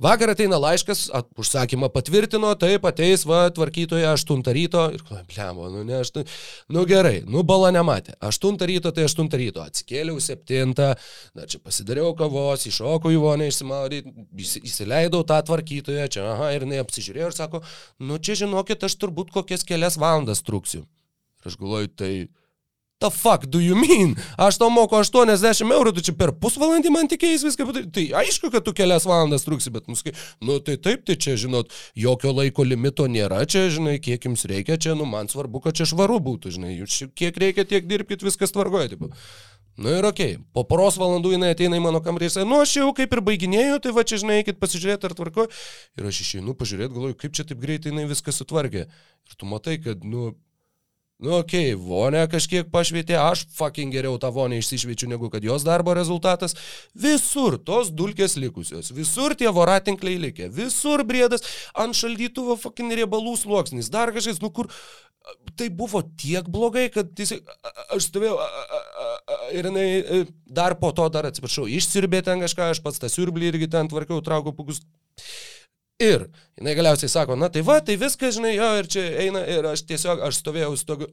[0.04, 5.84] Vakar ateina laiškas, at, užsakymą patvirtino, taip ateis, va, tvarkytoja 8 ryto ir, blemo, nu
[5.86, 6.12] ne, aš,
[6.74, 8.16] nu gerai, nu bala nematė.
[8.26, 14.14] 8 ryto tai 8 ryto, atsikėliau 7, dar čia pasidariau kavos, iššokau į vonę išsimaudyti,
[14.66, 17.64] įsileidau tą tvarkytoją čia, aha, ir jinai apsižiūrėjo ir sako,
[18.02, 20.86] nu čia žinokit, aš turbūt kokias kelias valandas truksiu.
[21.42, 22.14] Ir aš galvoju, tai
[23.02, 24.14] The fuck do you mean?
[24.38, 27.94] Aš tau moku 80 eurų, tu čia per pusvalandį man tikėjai viską padaryti.
[27.98, 30.14] Tai aišku, kad tu kelias valandas truksi, bet nuskai,
[30.46, 34.78] nu tai taip, tai čia, žinot, jokio laiko limito nėra, čia, žinai, kiek jums reikia,
[34.78, 38.54] čia, nu man svarbu, kad čia švaru būtų, žinai, jūs kiek reikia, tiek dirbkite, viskas
[38.54, 38.94] tvarkoja.
[38.94, 39.18] Taip.
[39.82, 40.46] Nu ir okei, okay.
[40.54, 43.24] po poros valandų jinai ateina į mano kambarį ir sako, nu aš jau kaip ir
[43.26, 45.48] baiginėjau, tai va čia žinai, eikit pasižiūrėti ar tvarko.
[45.98, 48.86] Ir aš išeinu pažiūrėti, galvoju, kaip čia taip greitai jinai viską sutvarkė.
[49.32, 50.34] Ir tu matai, kad, nu,
[51.22, 55.62] Nu, okei, okay, vonę kažkiek pašvietė, aš fucking geriau tą vonę išsišviečiu negu kad jos
[55.62, 56.56] darbo rezultatas.
[56.98, 61.46] Visur tos dulkės likusios, visur tie voratinkliai likę, visur brėdas,
[61.78, 64.72] ant šaldytuvo fucking riebalų sluoksnis, dar kažkas, nu kur...
[65.54, 67.36] Tai buvo tiek blogai, kad jis,
[67.94, 68.40] aš stovėjau
[69.54, 73.52] ir jinai e, dar po to, dar atsiprašau, išsirbė ten kažką, aš pats tą siurblį
[73.52, 74.82] irgi ten tvarkiau, traukiau pukus.
[76.02, 76.26] Ir
[76.58, 79.86] jinai galiausiai sako, na tai va, tai viskas, žinai, jo, ir čia eina, ir aš
[79.90, 81.12] tiesiog, aš stovėjau su tokiu...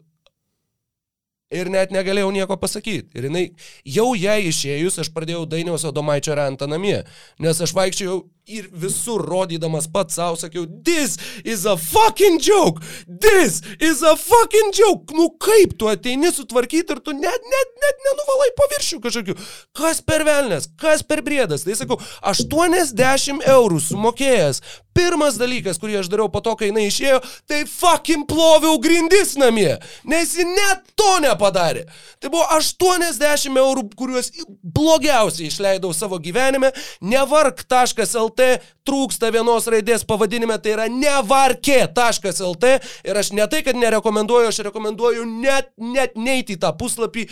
[1.48, 3.09] Ir net negalėjau nieko pasakyti.
[3.16, 3.44] Ir jinai,
[3.89, 6.98] jau jai išėjus, aš pradėjau dainiaus Adomaičio rentą namie.
[7.40, 8.19] Nes aš vaikščiau
[8.49, 14.73] ir visur rodydamas pats savo sakiau, this is a fucking joke, this is a fucking
[14.73, 15.15] joke.
[15.15, 19.39] Nu kaip tu ateini sutvarkyti ir tu net, net, net nenuvalai paviršių kažkokiu.
[19.77, 21.66] Kas per velnės, kas per brėdas.
[21.69, 24.62] Tai sakau, 80 eurų sumokėjęs.
[24.99, 29.77] Pirmas dalykas, kurį aš dariau po to, kai jinai išėjo, tai fucking ploviau grindis namie.
[30.09, 31.85] Nes ji net to nepadarė.
[32.19, 34.33] Tai buvo 80 eurų, kuriuos
[34.75, 36.73] blogiausiai išleidau savo gyvenime.
[36.99, 42.73] Nevark.lt lt trūksta vienos raidės pavadinime, tai yra nevarkė.lt
[43.05, 47.27] ir aš ne tai, kad nerekomenduoju, aš rekomenduoju net, net neiti į tą puslapį,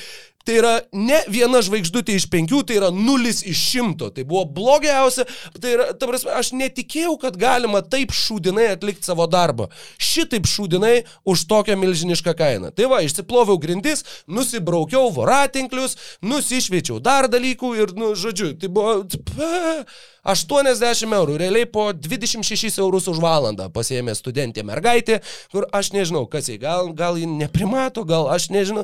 [0.47, 4.12] Tai yra ne viena žvaigždutė iš penkių, tai yra nulis iš šimto.
[4.14, 5.27] Tai buvo blogiausia.
[5.59, 9.66] Tai yra, ta prasme, aš netikėjau, kad galima taip šūdinai atlikti savo darbą.
[9.98, 12.70] Šitaip šūdinai už tokią milžinišką kainą.
[12.77, 19.01] Tai va, išsiploviau grindis, nusibraukiau voratinklius, nusišviečiau dar dalykų ir, nu, žodžiu, tai buvo...
[19.27, 19.82] Pah,
[20.27, 25.20] 80 eurų, realiai po 26 eurus už valandą pasėmė studentė mergaitė,
[25.52, 28.82] kur aš nežinau, kas jį, gal, gal jį neprimato, gal aš nežinau,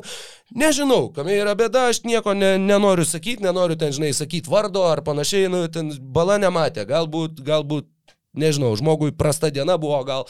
[0.55, 5.03] nežinau, kam yra bėda, aš nieko ne, nenoriu sakyti, nenoriu ten, žinai, sakyti vardo ar
[5.05, 7.89] panašiai, nu, ten bala nematė, galbūt, galbūt,
[8.37, 10.27] nežinau, žmogui prasta diena buvo, gal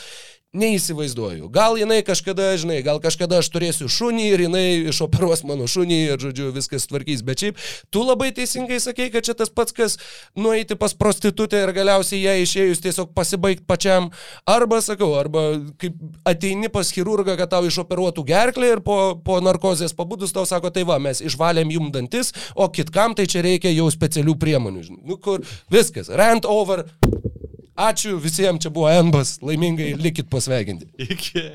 [0.54, 1.48] Neįsivaizduoju.
[1.50, 6.20] Gal jinai kažkada, žinai, gal kažkada aš turėsiu šunį ir jinai išoperuos mano šunį ir,
[6.22, 7.24] žodžiu, viskas tvarkys.
[7.26, 9.98] Bet šiaip, tu labai teisingai sakei, kad čia tas pats, kas
[10.38, 14.12] nueiti pas prostitutę ir galiausiai ją išėjus tiesiog pasibaigti pačiam.
[14.46, 15.48] Arba, sakau, arba
[15.82, 15.98] kaip
[16.30, 20.86] ateini pas chirurgą, kad tau išoperuotų gerklę ir po, po narkozės pabudus tau sako, tai
[20.86, 24.86] va, mes išvalėm jum dantis, o kitkam tai čia reikia jau specialių priemonių.
[24.86, 25.02] Žinai.
[25.02, 25.42] Nu, kur
[25.74, 26.86] viskas, rant over.
[27.74, 30.92] Ačiū visiems, čia buvo Embas, laimingai likit pasveikinti.
[31.02, 31.46] Iki.